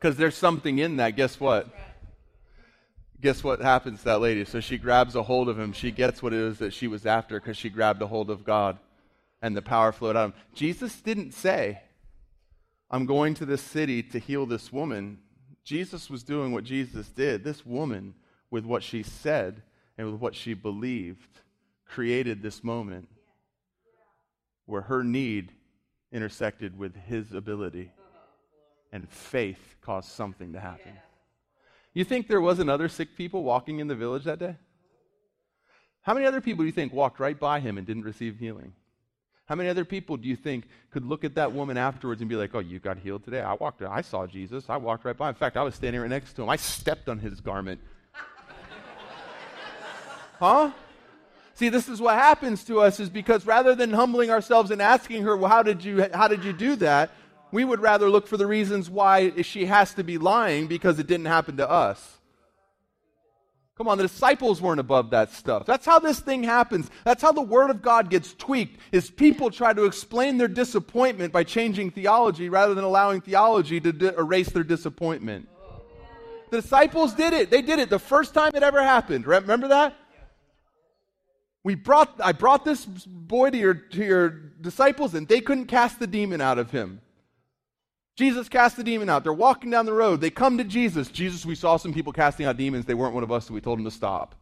Because 0.02 0.16
there's 0.16 0.36
something 0.36 0.80
in 0.80 0.96
that. 0.96 1.14
Guess 1.14 1.38
what? 1.38 1.68
Guess 3.20 3.44
what 3.44 3.60
happens 3.60 4.00
to 4.00 4.06
that 4.06 4.20
lady? 4.20 4.44
So 4.44 4.58
she 4.58 4.76
grabs 4.76 5.14
a 5.14 5.22
hold 5.22 5.48
of 5.48 5.56
him. 5.56 5.72
She 5.72 5.92
gets 5.92 6.20
what 6.20 6.32
it 6.32 6.40
is 6.40 6.58
that 6.58 6.72
she 6.72 6.88
was 6.88 7.06
after 7.06 7.38
because 7.38 7.56
she 7.56 7.70
grabbed 7.70 8.02
a 8.02 8.08
hold 8.08 8.28
of 8.28 8.42
God 8.42 8.78
and 9.40 9.56
the 9.56 9.62
power 9.62 9.92
flowed 9.92 10.16
out 10.16 10.24
of 10.24 10.30
him. 10.32 10.40
Jesus 10.56 11.00
didn't 11.00 11.34
say, 11.34 11.82
I'm 12.90 13.06
going 13.06 13.34
to 13.34 13.46
this 13.46 13.62
city 13.62 14.02
to 14.02 14.18
heal 14.18 14.44
this 14.44 14.72
woman. 14.72 15.18
Jesus 15.62 16.10
was 16.10 16.24
doing 16.24 16.50
what 16.50 16.64
Jesus 16.64 17.06
did. 17.10 17.44
This 17.44 17.64
woman, 17.64 18.14
with 18.50 18.64
what 18.64 18.82
she 18.82 19.04
said 19.04 19.62
and 19.96 20.10
with 20.10 20.20
what 20.20 20.34
she 20.34 20.52
believed, 20.52 21.38
created 21.86 22.42
this 22.42 22.64
moment 22.64 23.08
where 24.66 24.82
her 24.82 25.04
need 25.04 25.52
intersected 26.10 26.76
with 26.76 26.96
his 26.96 27.32
ability, 27.32 27.92
and 28.92 29.08
faith 29.08 29.76
caused 29.80 30.10
something 30.10 30.52
to 30.52 30.60
happen. 30.60 30.92
You 31.94 32.04
think 32.04 32.28
there 32.28 32.40
wasn't 32.40 32.70
other 32.70 32.88
sick 32.88 33.16
people 33.16 33.42
walking 33.42 33.78
in 33.78 33.88
the 33.88 33.94
village 33.94 34.24
that 34.24 34.38
day? 34.38 34.56
How 36.02 36.14
many 36.14 36.26
other 36.26 36.40
people 36.40 36.62
do 36.62 36.66
you 36.66 36.72
think 36.72 36.92
walked 36.92 37.20
right 37.20 37.38
by 37.38 37.60
him 37.60 37.78
and 37.78 37.86
didn't 37.86 38.04
receive 38.04 38.38
healing? 38.38 38.72
How 39.46 39.54
many 39.54 39.68
other 39.68 39.84
people 39.84 40.16
do 40.16 40.28
you 40.28 40.36
think 40.36 40.64
could 40.90 41.04
look 41.04 41.24
at 41.24 41.34
that 41.34 41.52
woman 41.52 41.76
afterwards 41.76 42.20
and 42.20 42.30
be 42.30 42.36
like, 42.36 42.54
oh, 42.54 42.60
you 42.60 42.78
got 42.78 42.98
healed 42.98 43.24
today? 43.24 43.40
I 43.40 43.54
walked, 43.54 43.82
I 43.82 44.00
saw 44.00 44.26
Jesus. 44.26 44.64
I 44.68 44.76
walked 44.76 45.04
right 45.04 45.16
by. 45.16 45.28
In 45.28 45.34
fact, 45.34 45.56
I 45.56 45.62
was 45.62 45.74
standing 45.74 46.00
right 46.00 46.10
next 46.10 46.34
to 46.34 46.42
him. 46.42 46.48
I 46.48 46.56
stepped 46.56 47.08
on 47.08 47.18
his 47.18 47.40
garment. 47.40 47.80
huh? 50.38 50.70
See, 51.54 51.68
this 51.68 51.88
is 51.88 52.00
what 52.00 52.14
happens 52.14 52.64
to 52.64 52.80
us 52.80 52.98
is 52.98 53.10
because 53.10 53.44
rather 53.44 53.74
than 53.74 53.92
humbling 53.92 54.30
ourselves 54.30 54.70
and 54.70 54.80
asking 54.80 55.24
her, 55.24 55.36
well, 55.36 55.50
how 55.50 55.62
did 55.62 55.84
you, 55.84 56.08
how 56.14 56.28
did 56.28 56.44
you 56.44 56.52
do 56.52 56.76
that? 56.76 57.10
We 57.52 57.64
would 57.64 57.80
rather 57.80 58.10
look 58.10 58.26
for 58.26 58.38
the 58.38 58.46
reasons 58.46 58.88
why 58.88 59.42
she 59.42 59.66
has 59.66 59.94
to 59.94 60.02
be 60.02 60.18
lying 60.18 60.66
because 60.66 60.98
it 60.98 61.06
didn't 61.06 61.26
happen 61.26 61.58
to 61.58 61.70
us. 61.70 62.18
Come 63.76 63.88
on, 63.88 63.98
the 63.98 64.04
disciples 64.04 64.60
weren't 64.60 64.80
above 64.80 65.10
that 65.10 65.32
stuff. 65.32 65.66
That's 65.66 65.84
how 65.84 65.98
this 65.98 66.20
thing 66.20 66.44
happens. 66.44 66.90
That's 67.04 67.22
how 67.22 67.32
the 67.32 67.42
word 67.42 67.70
of 67.70 67.82
God 67.82 68.10
gets 68.10 68.34
tweaked. 68.34 68.78
Is 68.90 69.10
people 69.10 69.50
try 69.50 69.72
to 69.72 69.84
explain 69.84 70.38
their 70.38 70.48
disappointment 70.48 71.32
by 71.32 71.44
changing 71.44 71.90
theology 71.90 72.48
rather 72.48 72.74
than 72.74 72.84
allowing 72.84 73.20
theology 73.20 73.80
to 73.80 73.92
di- 73.92 74.14
erase 74.16 74.50
their 74.50 74.64
disappointment. 74.64 75.48
The 76.50 76.60
disciples 76.60 77.14
did 77.14 77.32
it. 77.32 77.50
They 77.50 77.62
did 77.62 77.78
it 77.78 77.88
the 77.88 77.98
first 77.98 78.34
time 78.34 78.52
it 78.54 78.62
ever 78.62 78.82
happened. 78.82 79.26
Remember 79.26 79.68
that? 79.68 79.96
We 81.64 81.74
brought 81.74 82.20
I 82.22 82.32
brought 82.32 82.64
this 82.64 82.84
boy 82.84 83.50
to 83.50 83.58
your 83.58 83.74
to 83.74 84.04
your 84.04 84.28
disciples 84.28 85.14
and 85.14 85.26
they 85.26 85.40
couldn't 85.40 85.66
cast 85.66 85.98
the 85.98 86.06
demon 86.06 86.40
out 86.40 86.58
of 86.58 86.70
him. 86.70 87.00
Jesus 88.14 88.48
cast 88.48 88.76
the 88.76 88.84
demon 88.84 89.08
out. 89.08 89.24
They're 89.24 89.32
walking 89.32 89.70
down 89.70 89.86
the 89.86 89.92
road. 89.92 90.20
They 90.20 90.30
come 90.30 90.58
to 90.58 90.64
Jesus. 90.64 91.08
Jesus, 91.08 91.46
we 91.46 91.54
saw 91.54 91.76
some 91.76 91.94
people 91.94 92.12
casting 92.12 92.44
out 92.44 92.56
demons. 92.58 92.84
They 92.84 92.94
weren't 92.94 93.14
one 93.14 93.22
of 93.22 93.32
us, 93.32 93.46
so 93.46 93.54
we 93.54 93.60
told 93.60 93.78
them 93.78 93.84
to 93.86 93.90
stop. 93.90 94.34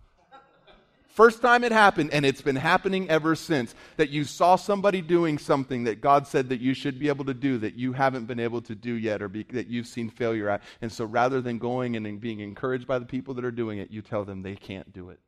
First 1.06 1.42
time 1.42 1.64
it 1.64 1.72
happened, 1.72 2.10
and 2.12 2.24
it's 2.24 2.40
been 2.40 2.56
happening 2.56 3.08
ever 3.10 3.34
since. 3.34 3.74
That 3.96 4.10
you 4.10 4.24
saw 4.24 4.56
somebody 4.56 5.02
doing 5.02 5.38
something 5.38 5.84
that 5.84 6.00
God 6.00 6.26
said 6.26 6.48
that 6.48 6.60
you 6.60 6.74
should 6.74 6.98
be 6.98 7.08
able 7.08 7.24
to 7.26 7.34
do 7.34 7.58
that 7.58 7.74
you 7.74 7.92
haven't 7.92 8.26
been 8.26 8.40
able 8.40 8.62
to 8.62 8.74
do 8.74 8.94
yet, 8.94 9.22
or 9.22 9.28
be, 9.28 9.44
that 9.50 9.68
you've 9.68 9.86
seen 9.86 10.08
failure 10.08 10.48
at. 10.48 10.62
And 10.80 10.90
so 10.90 11.04
rather 11.04 11.40
than 11.40 11.58
going 11.58 11.94
and 11.96 12.20
being 12.20 12.40
encouraged 12.40 12.86
by 12.86 12.98
the 12.98 13.06
people 13.06 13.34
that 13.34 13.44
are 13.44 13.50
doing 13.50 13.78
it, 13.78 13.90
you 13.90 14.02
tell 14.02 14.24
them 14.24 14.42
they 14.42 14.56
can't 14.56 14.92
do 14.92 15.10
it. 15.10 15.20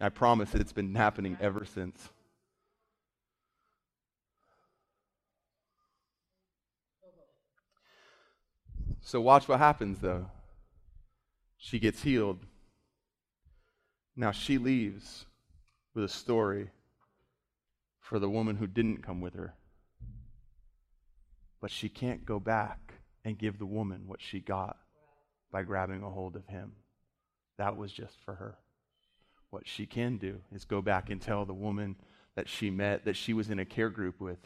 I 0.00 0.08
promise 0.08 0.54
it's 0.54 0.72
been 0.72 0.94
happening 0.94 1.36
ever 1.40 1.64
since. 1.64 2.08
So, 9.00 9.20
watch 9.20 9.48
what 9.48 9.58
happens 9.58 10.00
though. 10.00 10.26
She 11.56 11.78
gets 11.78 12.02
healed. 12.02 12.38
Now, 14.16 14.30
she 14.30 14.58
leaves 14.58 15.26
with 15.94 16.04
a 16.04 16.08
story 16.08 16.70
for 18.00 18.18
the 18.18 18.30
woman 18.30 18.56
who 18.56 18.66
didn't 18.66 19.02
come 19.02 19.20
with 19.20 19.34
her. 19.34 19.54
But 21.60 21.70
she 21.70 21.88
can't 21.88 22.24
go 22.24 22.38
back 22.38 22.94
and 23.24 23.38
give 23.38 23.58
the 23.58 23.66
woman 23.66 24.04
what 24.06 24.22
she 24.22 24.40
got 24.40 24.76
by 25.50 25.62
grabbing 25.62 26.02
a 26.02 26.10
hold 26.10 26.36
of 26.36 26.46
him. 26.46 26.72
That 27.58 27.76
was 27.76 27.92
just 27.92 28.16
for 28.24 28.34
her. 28.34 28.56
What 29.50 29.66
she 29.66 29.86
can 29.86 30.18
do 30.18 30.40
is 30.54 30.64
go 30.64 30.80
back 30.80 31.10
and 31.10 31.20
tell 31.20 31.44
the 31.44 31.54
woman 31.54 31.96
that 32.36 32.48
she 32.48 32.70
met, 32.70 33.04
that 33.04 33.16
she 33.16 33.32
was 33.32 33.50
in 33.50 33.58
a 33.58 33.64
care 33.64 33.90
group 33.90 34.20
with, 34.20 34.38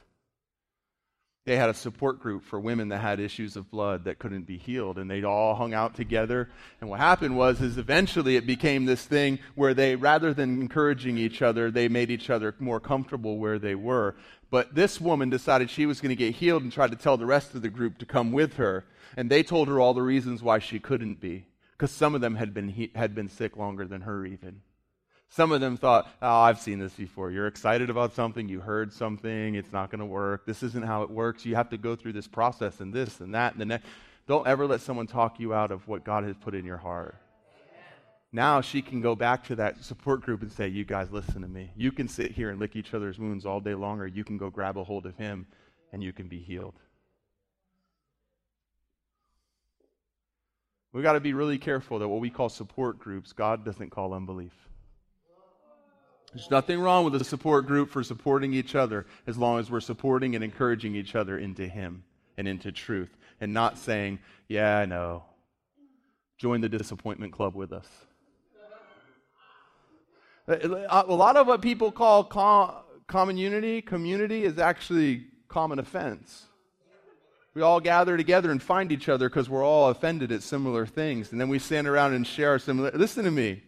they 1.45 1.57
had 1.57 1.69
a 1.69 1.75
support 1.75 2.21
group 2.21 2.45
for 2.45 2.61
women 2.61 2.89
that 2.89 3.01
had 3.01 3.19
issues 3.19 3.57
of 3.57 3.71
blood 3.71 4.05
that 4.05 4.21
couldn't 4.21 4.47
be 4.47 4.57
healed 4.57 4.99
and 4.99 5.11
they'd 5.11 5.25
all 5.25 5.57
hung 5.57 5.75
out 5.75 5.95
together. 5.95 6.49
And 6.81 6.89
what 6.89 7.01
happened 7.01 7.37
was 7.37 7.61
is 7.61 7.79
eventually 7.79 8.37
it 8.37 8.47
became 8.47 8.85
this 8.85 9.05
thing 9.05 9.41
where 9.57 9.75
they 9.75 9.97
rather 9.97 10.33
than 10.33 10.61
encouraging 10.61 11.19
each 11.19 11.43
other 11.43 11.71
they 11.71 11.89
made 11.89 12.11
each 12.11 12.31
other 12.31 12.55
more 12.61 12.79
comfortable 12.79 13.39
where 13.39 13.59
they 13.59 13.75
were. 13.75 14.15
But 14.51 14.75
this 14.75 15.01
woman 15.01 15.31
decided 15.31 15.69
she 15.69 15.87
was 15.87 16.01
going 16.01 16.11
to 16.11 16.17
get 16.17 16.37
healed 16.37 16.63
and 16.63 16.71
tried 16.71 16.93
to 16.93 16.97
tell 16.97 17.17
the 17.17 17.27
rest 17.27 17.55
of 17.55 17.63
the 17.63 17.71
group 17.71 17.99
to 17.99 18.07
come 18.07 18.31
with 18.31 18.55
her. 18.55 18.85
And 19.17 19.29
they 19.29 19.43
told 19.43 19.67
her 19.69 19.81
all 19.81 19.95
the 19.95 20.03
reasons 20.03 20.43
why 20.43 20.61
she 20.61 20.79
couldn't 20.79 21.21
be 21.21 21.47
because 21.73 21.91
some 21.91 22.15
of 22.15 22.21
them 22.21 22.37
had 22.37 22.55
been 22.55 22.91
had 22.95 23.15
been 23.15 23.29
sick 23.29 23.57
longer 23.57 23.85
than 23.87 24.03
her 24.03 24.25
even 24.25 24.61
some 25.35 25.51
of 25.51 25.63
them 25.63 25.79
thought, 25.79 26.11
oh, 26.21 26.41
I've 26.41 26.61
seen 26.61 26.79
this 26.79 26.93
before. 26.93 27.31
You're 27.31 27.47
excited 27.47 27.89
about 27.89 28.13
something, 28.13 28.51
you 28.51 28.61
heard 28.61 28.93
something, 28.93 29.55
it's 29.55 29.73
not 29.73 29.91
going 29.91 30.01
to 30.01 30.07
work. 30.07 30.45
This 30.45 30.63
isn't 30.63 30.85
how 30.85 31.05
it 31.05 31.11
works. 31.11 31.47
You 31.47 31.55
have 31.55 31.71
to 31.71 31.79
go 31.79 31.97
through 31.97 32.13
this 32.13 32.29
process 32.29 32.81
and 32.81 32.93
this 32.93 33.21
and 33.21 33.35
that 33.35 33.53
and 33.53 33.61
the 33.61 33.65
next. 33.65 33.87
Don't 34.27 34.47
ever 34.47 34.67
let 34.67 34.83
someone 34.83 35.07
talk 35.07 35.41
you 35.41 35.55
out 35.55 35.71
of 35.71 35.89
what 35.89 36.05
God 36.05 36.25
has 36.25 36.37
put 36.37 36.55
in 36.55 36.67
your 36.67 36.77
heart. 36.77 37.17
Now 38.31 38.61
she 38.61 38.83
can 38.83 39.01
go 39.01 39.15
back 39.15 39.45
to 39.47 39.57
that 39.57 39.83
support 39.83 40.21
group 40.21 40.43
and 40.43 40.53
say, 40.53 40.69
You 40.69 40.85
guys, 40.85 41.11
listen 41.11 41.41
to 41.41 41.49
me. 41.49 41.71
You 41.77 41.93
can 41.93 42.09
sit 42.09 42.33
here 42.33 42.51
and 42.51 42.61
lick 42.61 42.77
each 42.77 42.93
other's 42.93 43.19
wounds 43.19 43.47
all 43.47 43.61
day 43.61 43.75
long, 43.75 44.01
or 44.01 44.07
you 44.07 44.25
can 44.25 44.37
go 44.37 44.51
grab 44.51 44.77
a 44.77 44.85
hold 44.85 45.07
of 45.07 45.17
him 45.17 45.47
and 45.95 46.03
you 46.03 46.13
can 46.13 46.29
be 46.29 46.41
healed. 46.41 46.75
We've 50.93 51.03
got 51.03 51.15
to 51.15 51.21
be 51.21 51.33
really 51.33 51.57
careful 51.57 52.01
that 52.01 52.09
what 52.09 52.21
we 52.21 52.29
call 52.29 52.51
support 52.51 52.99
groups, 52.99 53.33
God 53.33 53.65
doesn't 53.65 53.91
call 53.91 54.13
unbelief. 54.13 54.53
There's 56.35 56.51
nothing 56.51 56.81
wrong 56.81 57.05
with 57.05 57.15
a 57.21 57.25
support 57.25 57.67
group 57.67 57.91
for 57.91 58.03
supporting 58.03 58.55
each 58.55 58.75
other 58.75 59.07
as 59.27 59.37
long 59.37 59.59
as 59.61 59.71
we're 59.71 59.81
supporting 59.81 60.35
and 60.35 60.43
encouraging 60.43 60.95
each 60.95 61.15
other 61.15 61.39
into 61.39 61.69
Him 61.69 62.05
and 62.39 62.49
into 62.49 62.73
truth 62.73 63.17
and 63.41 63.53
not 63.53 63.77
saying, 63.77 64.19
Yeah, 64.49 64.79
I 64.79 64.87
know. 64.87 65.25
Join 66.39 66.61
the 66.61 66.69
disappointment 66.69 67.33
club 67.33 67.55
with 67.55 67.73
us. 67.73 67.87
A 70.49 71.05
lot 71.07 71.37
of 71.37 71.47
what 71.47 71.63
people 71.63 71.93
call 71.93 72.25
common 73.07 73.37
unity, 73.37 73.83
community, 73.83 74.45
is 74.45 74.59
actually 74.59 75.27
common 75.49 75.79
offense. 75.79 76.47
We 77.55 77.63
all 77.63 77.81
gather 77.81 78.17
together 78.17 78.51
and 78.51 78.63
find 78.63 78.91
each 78.91 79.09
other 79.09 79.29
because 79.29 79.49
we're 79.49 79.65
all 79.65 79.91
offended 79.91 80.33
at 80.33 80.43
similar 80.43 80.87
things. 80.87 81.31
And 81.31 81.41
then 81.41 81.49
we 81.49 81.59
stand 81.59 81.87
around 81.87 82.15
and 82.15 82.27
share 82.27 82.51
our 82.51 82.59
similar. 82.59 82.91
Listen 82.93 83.25
to 83.25 83.31
me. 83.31 83.63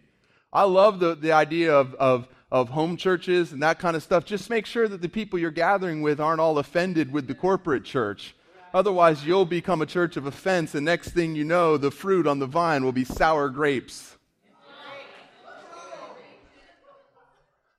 I 0.53 0.63
love 0.63 1.01
the, 1.01 1.15
the 1.15 1.33
idea 1.33 1.75
of, 1.75 1.95
of 1.95 2.27
of 2.55 2.69
home 2.69 2.97
churches 2.97 3.51
and 3.51 3.61
that 3.65 3.81
kind 3.81 3.97
of 3.97 4.03
stuff, 4.03 4.25
just 4.25 4.49
make 4.49 4.65
sure 4.65 4.87
that 4.87 5.03
the 5.03 5.09
people 5.09 5.41
you're 5.41 5.51
gathering 5.51 6.03
with 6.03 6.21
aren't 6.21 6.41
all 6.41 6.57
offended 6.59 7.13
with 7.13 7.27
the 7.27 7.35
corporate 7.35 7.83
church. 7.83 8.37
Otherwise, 8.73 9.27
you'll 9.27 9.45
become 9.45 9.83
a 9.83 9.87
church 9.87 10.17
of 10.17 10.27
offense, 10.27 10.73
and 10.77 10.85
next 10.85 11.09
thing 11.09 11.35
you 11.35 11.43
know, 11.43 11.77
the 11.77 11.91
fruit 11.91 12.29
on 12.29 12.39
the 12.39 12.47
vine 12.47 12.85
will 12.85 12.93
be 12.93 13.05
sour 13.05 13.49
grapes. 13.49 14.17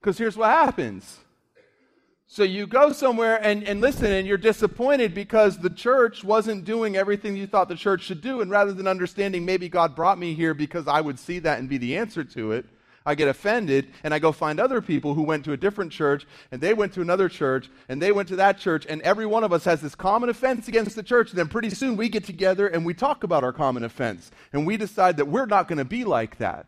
Because 0.01 0.17
here's 0.17 0.35
what 0.35 0.49
happens. 0.49 1.19
So 2.27 2.43
you 2.43 2.67
go 2.67 2.91
somewhere 2.91 3.39
and, 3.41 3.63
and 3.63 3.79
listen, 3.79 4.11
and 4.11 4.27
you're 4.27 4.37
disappointed 4.37 5.13
because 5.13 5.57
the 5.57 5.69
church 5.69 6.21
wasn't 6.21 6.65
doing 6.65 6.97
everything 6.97 7.37
you 7.37 7.47
thought 7.47 7.69
the 7.69 7.75
church 7.75 8.01
should 8.03 8.19
do. 8.19 8.41
And 8.41 8.51
rather 8.51 8.73
than 8.73 8.87
understanding 8.87 9.45
maybe 9.45 9.69
God 9.69 9.95
brought 9.95 10.19
me 10.19 10.33
here 10.33 10.53
because 10.53 10.85
I 10.85 10.99
would 10.99 11.17
see 11.17 11.39
that 11.39 11.59
and 11.59 11.69
be 11.69 11.77
the 11.77 11.95
answer 11.95 12.25
to 12.25 12.51
it, 12.51 12.65
I 13.05 13.15
get 13.15 13.27
offended 13.27 13.87
and 14.03 14.13
I 14.13 14.19
go 14.19 14.31
find 14.31 14.59
other 14.59 14.81
people 14.81 15.13
who 15.13 15.21
went 15.21 15.45
to 15.45 15.51
a 15.51 15.57
different 15.57 15.91
church 15.91 16.25
and 16.51 16.59
they 16.59 16.73
went 16.73 16.93
to 16.93 17.01
another 17.01 17.29
church 17.29 17.69
and 17.87 18.01
they 18.01 18.11
went 18.11 18.27
to 18.29 18.35
that 18.37 18.57
church 18.57 18.85
and 18.89 19.01
every 19.03 19.25
one 19.25 19.43
of 19.43 19.53
us 19.53 19.63
has 19.65 19.81
this 19.81 19.95
common 19.95 20.29
offense 20.29 20.67
against 20.67 20.95
the 20.95 21.03
church. 21.03 21.29
And 21.29 21.37
then 21.37 21.47
pretty 21.47 21.69
soon 21.69 21.97
we 21.97 22.09
get 22.09 22.23
together 22.23 22.67
and 22.67 22.85
we 22.85 22.93
talk 22.93 23.23
about 23.23 23.43
our 23.43 23.53
common 23.53 23.83
offense 23.83 24.31
and 24.53 24.65
we 24.65 24.77
decide 24.77 25.17
that 25.17 25.27
we're 25.27 25.45
not 25.45 25.67
going 25.67 25.77
to 25.77 25.85
be 25.85 26.03
like 26.03 26.37
that. 26.37 26.67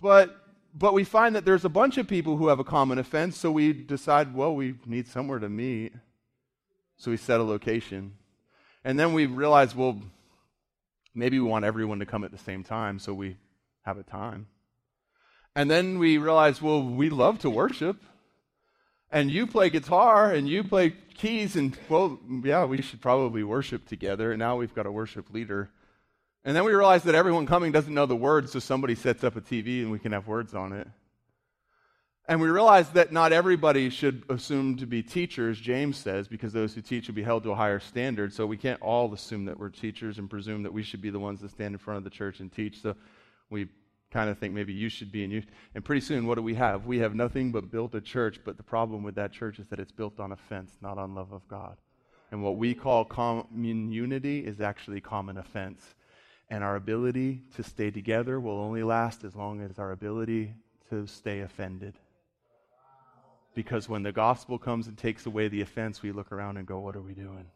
But 0.00 0.36
but 0.78 0.92
we 0.92 1.04
find 1.04 1.34
that 1.34 1.46
there's 1.46 1.64
a 1.64 1.70
bunch 1.70 1.96
of 1.96 2.06
people 2.06 2.36
who 2.36 2.48
have 2.48 2.58
a 2.58 2.64
common 2.64 2.98
offense, 2.98 3.38
so 3.38 3.50
we 3.50 3.72
decide, 3.72 4.34
well, 4.34 4.54
we 4.54 4.74
need 4.84 5.08
somewhere 5.08 5.38
to 5.38 5.48
meet. 5.48 5.94
So 6.98 7.10
we 7.10 7.16
set 7.16 7.40
a 7.40 7.42
location. 7.42 8.12
And 8.84 8.98
then 8.98 9.14
we 9.14 9.24
realize, 9.24 9.74
well, 9.74 9.98
maybe 11.14 11.40
we 11.40 11.48
want 11.48 11.64
everyone 11.64 11.98
to 12.00 12.06
come 12.06 12.24
at 12.24 12.30
the 12.30 12.38
same 12.38 12.62
time, 12.62 12.98
so 12.98 13.14
we 13.14 13.38
have 13.86 13.96
a 13.96 14.02
time. 14.02 14.48
And 15.56 15.70
then 15.70 15.98
we 15.98 16.18
realized, 16.18 16.60
well, 16.60 16.82
we 16.82 17.08
love 17.08 17.38
to 17.38 17.48
worship. 17.48 17.96
And 19.10 19.30
you 19.30 19.46
play 19.46 19.70
guitar 19.70 20.30
and 20.30 20.46
you 20.46 20.62
play 20.62 20.90
keys, 21.14 21.56
and 21.56 21.74
well, 21.88 22.20
yeah, 22.44 22.66
we 22.66 22.82
should 22.82 23.00
probably 23.00 23.42
worship 23.42 23.88
together. 23.88 24.32
And 24.32 24.38
now 24.38 24.58
we've 24.58 24.74
got 24.74 24.84
a 24.84 24.92
worship 24.92 25.32
leader. 25.32 25.70
And 26.44 26.54
then 26.54 26.62
we 26.64 26.72
realized 26.72 27.06
that 27.06 27.14
everyone 27.14 27.46
coming 27.46 27.72
doesn't 27.72 27.94
know 27.94 28.04
the 28.04 28.14
words, 28.14 28.52
so 28.52 28.58
somebody 28.58 28.94
sets 28.94 29.24
up 29.24 29.34
a 29.34 29.40
TV 29.40 29.80
and 29.80 29.90
we 29.90 29.98
can 29.98 30.12
have 30.12 30.28
words 30.28 30.52
on 30.54 30.74
it. 30.74 30.86
And 32.28 32.38
we 32.38 32.48
realized 32.48 32.92
that 32.92 33.10
not 33.10 33.32
everybody 33.32 33.88
should 33.88 34.24
assume 34.28 34.76
to 34.76 34.86
be 34.86 35.02
teachers, 35.02 35.58
James 35.58 35.96
says, 35.96 36.28
because 36.28 36.52
those 36.52 36.74
who 36.74 36.82
teach 36.82 37.06
will 37.06 37.14
be 37.14 37.22
held 37.22 37.44
to 37.44 37.52
a 37.52 37.54
higher 37.54 37.80
standard. 37.80 38.34
So 38.34 38.44
we 38.44 38.58
can't 38.58 38.82
all 38.82 39.14
assume 39.14 39.46
that 39.46 39.58
we're 39.58 39.70
teachers 39.70 40.18
and 40.18 40.28
presume 40.28 40.64
that 40.64 40.72
we 40.72 40.82
should 40.82 41.00
be 41.00 41.08
the 41.08 41.18
ones 41.18 41.40
that 41.40 41.50
stand 41.50 41.74
in 41.74 41.78
front 41.78 41.96
of 41.96 42.04
the 42.04 42.10
church 42.10 42.40
and 42.40 42.52
teach. 42.52 42.82
So 42.82 42.94
we 43.48 43.68
kind 44.10 44.30
of 44.30 44.38
think 44.38 44.54
maybe 44.54 44.72
you 44.72 44.88
should 44.88 45.10
be 45.10 45.24
and 45.24 45.32
you 45.32 45.42
and 45.74 45.84
pretty 45.84 46.00
soon 46.00 46.26
what 46.26 46.36
do 46.36 46.42
we 46.42 46.54
have? 46.54 46.86
We 46.86 46.98
have 46.98 47.14
nothing 47.14 47.52
but 47.52 47.70
built 47.70 47.94
a 47.94 48.00
church 48.00 48.40
but 48.44 48.56
the 48.56 48.62
problem 48.62 49.02
with 49.02 49.14
that 49.16 49.32
church 49.32 49.58
is 49.58 49.66
that 49.68 49.80
it's 49.80 49.92
built 49.92 50.20
on 50.20 50.32
offense 50.32 50.72
not 50.80 50.98
on 50.98 51.14
love 51.14 51.32
of 51.32 51.46
god. 51.48 51.76
And 52.30 52.42
what 52.42 52.56
we 52.56 52.74
call 52.74 53.04
common 53.04 53.92
unity 53.92 54.44
is 54.44 54.60
actually 54.60 55.00
common 55.00 55.38
offense. 55.38 55.94
And 56.50 56.62
our 56.62 56.76
ability 56.76 57.42
to 57.56 57.62
stay 57.62 57.90
together 57.90 58.38
will 58.40 58.58
only 58.58 58.82
last 58.82 59.24
as 59.24 59.34
long 59.34 59.60
as 59.60 59.78
our 59.78 59.92
ability 59.92 60.54
to 60.90 61.06
stay 61.06 61.40
offended. 61.40 61.94
Because 63.54 63.88
when 63.88 64.02
the 64.02 64.12
gospel 64.12 64.58
comes 64.58 64.86
and 64.86 64.96
takes 64.96 65.26
away 65.26 65.48
the 65.48 65.60
offense 65.60 66.02
we 66.02 66.12
look 66.12 66.30
around 66.30 66.56
and 66.56 66.66
go 66.66 66.78
what 66.78 66.94
are 66.94 67.02
we 67.02 67.14
doing 67.14 67.46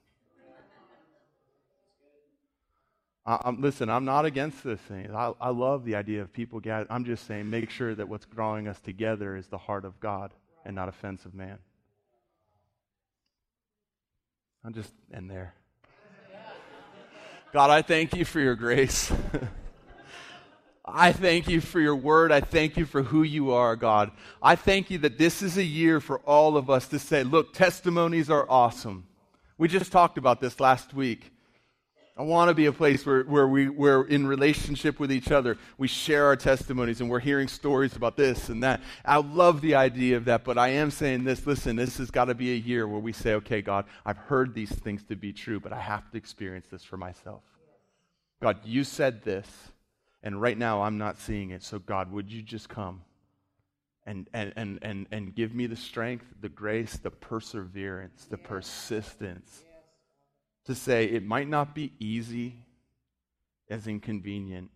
I, 3.20 3.20
I'm, 3.45 3.61
listen, 3.61 3.89
I'm 3.89 4.05
not 4.05 4.25
against 4.25 4.65
this 4.65 4.81
thing. 4.81 5.15
I, 5.15 5.33
I 5.41 5.51
love 5.51 5.85
the 5.85 5.95
idea 5.95 6.23
of 6.23 6.33
people 6.33 6.59
gathering. 6.59 6.89
I'm 6.91 7.05
just 7.05 7.27
saying, 7.27 7.49
make 7.49 7.71
sure 7.71 7.95
that 7.95 8.09
what's 8.09 8.27
drawing 8.27 8.67
us 8.67 8.81
together 8.81 9.37
is 9.37 9.47
the 9.47 9.59
heart 9.59 9.85
of 9.85 10.01
God 10.01 10.33
and 10.65 10.75
not 10.75 10.89
offense 10.89 11.25
of 11.25 11.35
man. 11.35 11.59
I'll 14.65 14.73
just 14.73 14.93
end 15.13 15.31
there. 15.31 15.55
God, 17.53 17.71
I 17.71 17.83
thank 17.83 18.15
you 18.15 18.25
for 18.25 18.41
your 18.41 18.55
grace. 18.55 19.13
I 20.85 21.13
thank 21.13 21.49
you 21.49 21.61
for 21.61 21.81
your 21.81 21.97
word. 21.97 22.33
I 22.33 22.41
thank 22.41 22.77
you 22.77 22.85
for 22.85 23.03
who 23.03 23.23
you 23.23 23.53
are, 23.53 23.77
God. 23.77 24.11
I 24.43 24.57
thank 24.57 24.91
you 24.91 24.99
that 24.99 25.19
this 25.19 25.43
is 25.43 25.57
a 25.57 25.65
year 25.65 26.01
for 26.01 26.19
all 26.21 26.57
of 26.57 26.69
us 26.69 26.89
to 26.89 26.99
say, 26.99 27.23
look, 27.23 27.53
testimonies 27.53 28.29
are 28.31 28.47
awesome. 28.49 29.07
We 29.57 29.69
just 29.69 29.93
talked 29.93 30.19
about 30.19 30.41
this 30.41 30.59
last 30.59 30.95
week. 30.95 31.33
I 32.21 32.23
want 32.23 32.51
to 32.51 32.55
be 32.55 32.67
a 32.67 32.73
place 32.73 33.07
where, 33.07 33.23
where 33.23 33.49
we, 33.49 33.71
we're 33.71 34.07
in 34.07 34.27
relationship 34.27 35.01
with 35.01 35.11
each 35.11 35.33
other. 35.33 35.57
We 35.79 35.89
share 35.89 36.27
our 36.27 36.37
testimonies 36.37 37.01
and 37.01 37.09
we're 37.09 37.19
hearing 37.19 37.49
stories 37.49 37.97
about 37.97 38.19
this 38.19 38.51
and 38.51 38.63
that. 38.63 38.83
I 39.07 39.17
love 39.17 39.63
the 39.63 39.77
idea 39.77 40.19
of 40.19 40.27
that, 40.27 40.45
but 40.45 40.59
I 40.59 40.69
am 40.69 40.91
saying 40.91 41.25
this 41.25 41.47
listen, 41.47 41.77
this 41.77 41.97
has 41.97 42.11
got 42.11 42.27
to 42.27 42.35
be 42.35 42.53
a 42.53 42.57
year 42.57 42.87
where 42.87 43.01
we 43.01 43.15
say, 43.15 43.33
okay, 43.37 43.63
God, 43.63 43.87
I've 44.05 44.19
heard 44.19 44.53
these 44.53 44.69
things 44.71 45.03
to 45.05 45.17
be 45.17 45.33
true, 45.33 45.61
but 45.61 45.73
I 45.73 45.81
have 45.81 46.11
to 46.11 46.19
experience 46.19 46.67
this 46.71 46.85
for 46.85 46.99
myself. 46.99 47.41
God, 48.43 48.59
you 48.67 48.85
said 48.85 49.23
this. 49.23 49.49
And 50.23 50.43
right 50.43 50.59
now, 50.59 50.83
I'm 50.83 50.99
not 50.99 51.17
seeing 51.17 51.53
it. 51.53 51.63
So, 51.63 51.79
God, 51.79 52.13
would 52.13 52.31
you 52.31 52.43
just 52.43 52.69
come 52.69 53.01
and, 54.05 54.29
and, 54.35 54.53
and, 54.57 54.79
and, 54.83 55.07
and 55.11 55.35
give 55.35 55.55
me 55.55 55.67
the 55.67 55.77
strength, 55.77 56.27
the 56.43 56.51
grace, 56.51 56.99
the 56.99 57.11
perseverance, 57.11 58.27
the 58.27 58.37
persistence 58.37 59.65
to 60.65 60.75
say 60.75 61.07
it 61.07 61.25
might 61.25 61.49
not 61.49 61.75
be 61.75 61.93
easy 61.99 62.55
as 63.69 63.87
inconvenient. 63.87 64.71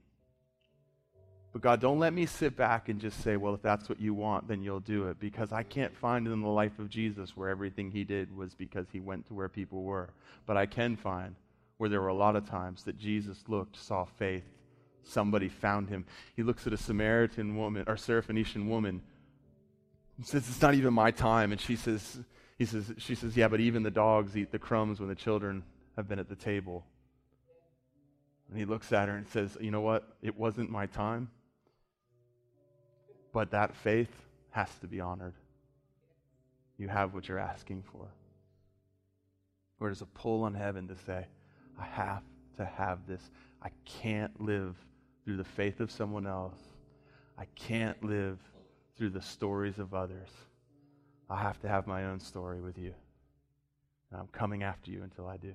But 1.53 1.63
God, 1.63 1.81
don't 1.81 2.01
let 2.01 2.13
me 2.13 2.27
sit 2.27 2.57
back 2.57 2.89
and 2.89 3.01
just 3.01 3.23
say, 3.23 3.37
well, 3.37 3.55
if 3.55 3.63
that's 3.63 3.89
what 3.89 4.01
you 4.01 4.13
want, 4.13 4.49
then 4.49 4.63
you'll 4.63 4.81
do 4.81 5.07
it. 5.07 5.21
Because 5.21 5.53
I 5.53 5.63
can't 5.63 5.97
find 5.97 6.27
in 6.27 6.41
the 6.41 6.49
life 6.49 6.81
of 6.81 6.89
Jesus 6.89 7.37
where 7.37 7.49
everything 7.49 7.93
he 7.93 8.03
did 8.03 8.37
was 8.37 8.55
because 8.55 8.87
he 8.93 8.99
went 8.99 9.27
to 9.29 9.35
where 9.35 9.49
people 9.49 9.85
were. 9.85 10.11
But 10.47 10.57
I 10.57 10.67
can 10.67 10.97
find 10.97 11.37
where 11.77 11.89
there 11.89 12.01
were 12.01 12.09
a 12.09 12.15
lot 12.15 12.35
of 12.35 12.49
times 12.49 12.83
that 12.85 12.99
Jesus 12.99 13.45
looked, 13.47 13.77
saw 13.77 14.05
faith, 14.05 14.43
somebody 15.05 15.49
found 15.49 15.89
him. 15.89 16.07
He 16.35 16.43
looks 16.43 16.67
at 16.67 16.73
a 16.73 16.77
Samaritan 16.77 17.57
woman 17.57 17.85
or 17.87 17.95
Syrophoenician 17.95 18.67
woman. 18.67 19.01
He 20.17 20.25
says, 20.25 20.49
It's 20.49 20.63
not 20.63 20.75
even 20.75 20.93
my 20.93 21.13
time. 21.13 21.53
And 21.53 21.61
she 21.61 21.77
says, 21.77 22.19
he 22.59 22.65
says, 22.65 22.93
she 22.99 23.15
says, 23.15 23.37
Yeah, 23.37 23.47
but 23.47 23.61
even 23.61 23.85
the 23.85 23.93
dogs 23.93 24.37
eat 24.37 24.51
the 24.51 24.59
crumbs 24.59 24.99
when 24.99 25.09
the 25.09 25.15
children 25.15 25.63
have 25.97 26.09
been 26.09 26.19
at 26.19 26.29
the 26.29 26.37
table. 26.37 26.85
And 28.49 28.59
he 28.59 28.65
looks 28.65 28.93
at 28.93 29.09
her 29.09 29.17
and 29.17 29.27
says, 29.29 29.57
You 29.61 29.71
know 29.71 29.81
what? 29.81 30.17
It 30.23 30.37
wasn't 30.37 30.71
my 30.71 30.87
time. 30.87 31.31
But 33.33 33.51
that 33.51 33.75
faith 33.75 34.13
has 34.51 34.69
to 34.81 34.87
be 34.87 35.01
honored. 35.01 35.35
You 36.79 36.89
have 36.89 37.15
what 37.15 37.29
you're 37.29 37.39
asking 37.39 37.83
for. 37.91 38.09
Or 39.81 39.89
there's 39.89 40.03
a 40.03 40.07
pull 40.07 40.45
on 40.45 40.55
heaven 40.55 40.89
to 40.89 40.97
say, 40.97 41.27
I 41.79 41.85
have 41.85 42.23
to 42.57 42.65
have 42.65 43.07
this. 43.07 43.31
I 43.63 43.71
can't 43.85 44.41
live 44.41 44.77
through 45.25 45.37
the 45.37 45.45
faith 45.45 45.81
of 45.81 45.91
someone 45.91 46.27
else. 46.27 46.59
I 47.37 47.47
can't 47.57 48.03
live 48.05 48.39
through 48.97 49.11
the 49.11 49.23
stories 49.23 49.79
of 49.79 49.95
others. 49.95 50.29
I 51.29 51.41
have 51.41 51.61
to 51.63 51.69
have 51.69 51.87
my 51.87 52.05
own 52.05 52.21
story 52.21 52.61
with 52.61 52.79
you. 52.79 52.95
And 54.11 54.21
I'm 54.21 54.29
coming 54.29 54.63
after 54.63 54.91
you 54.91 55.03
until 55.03 55.27
I 55.27 55.37
do. 55.37 55.55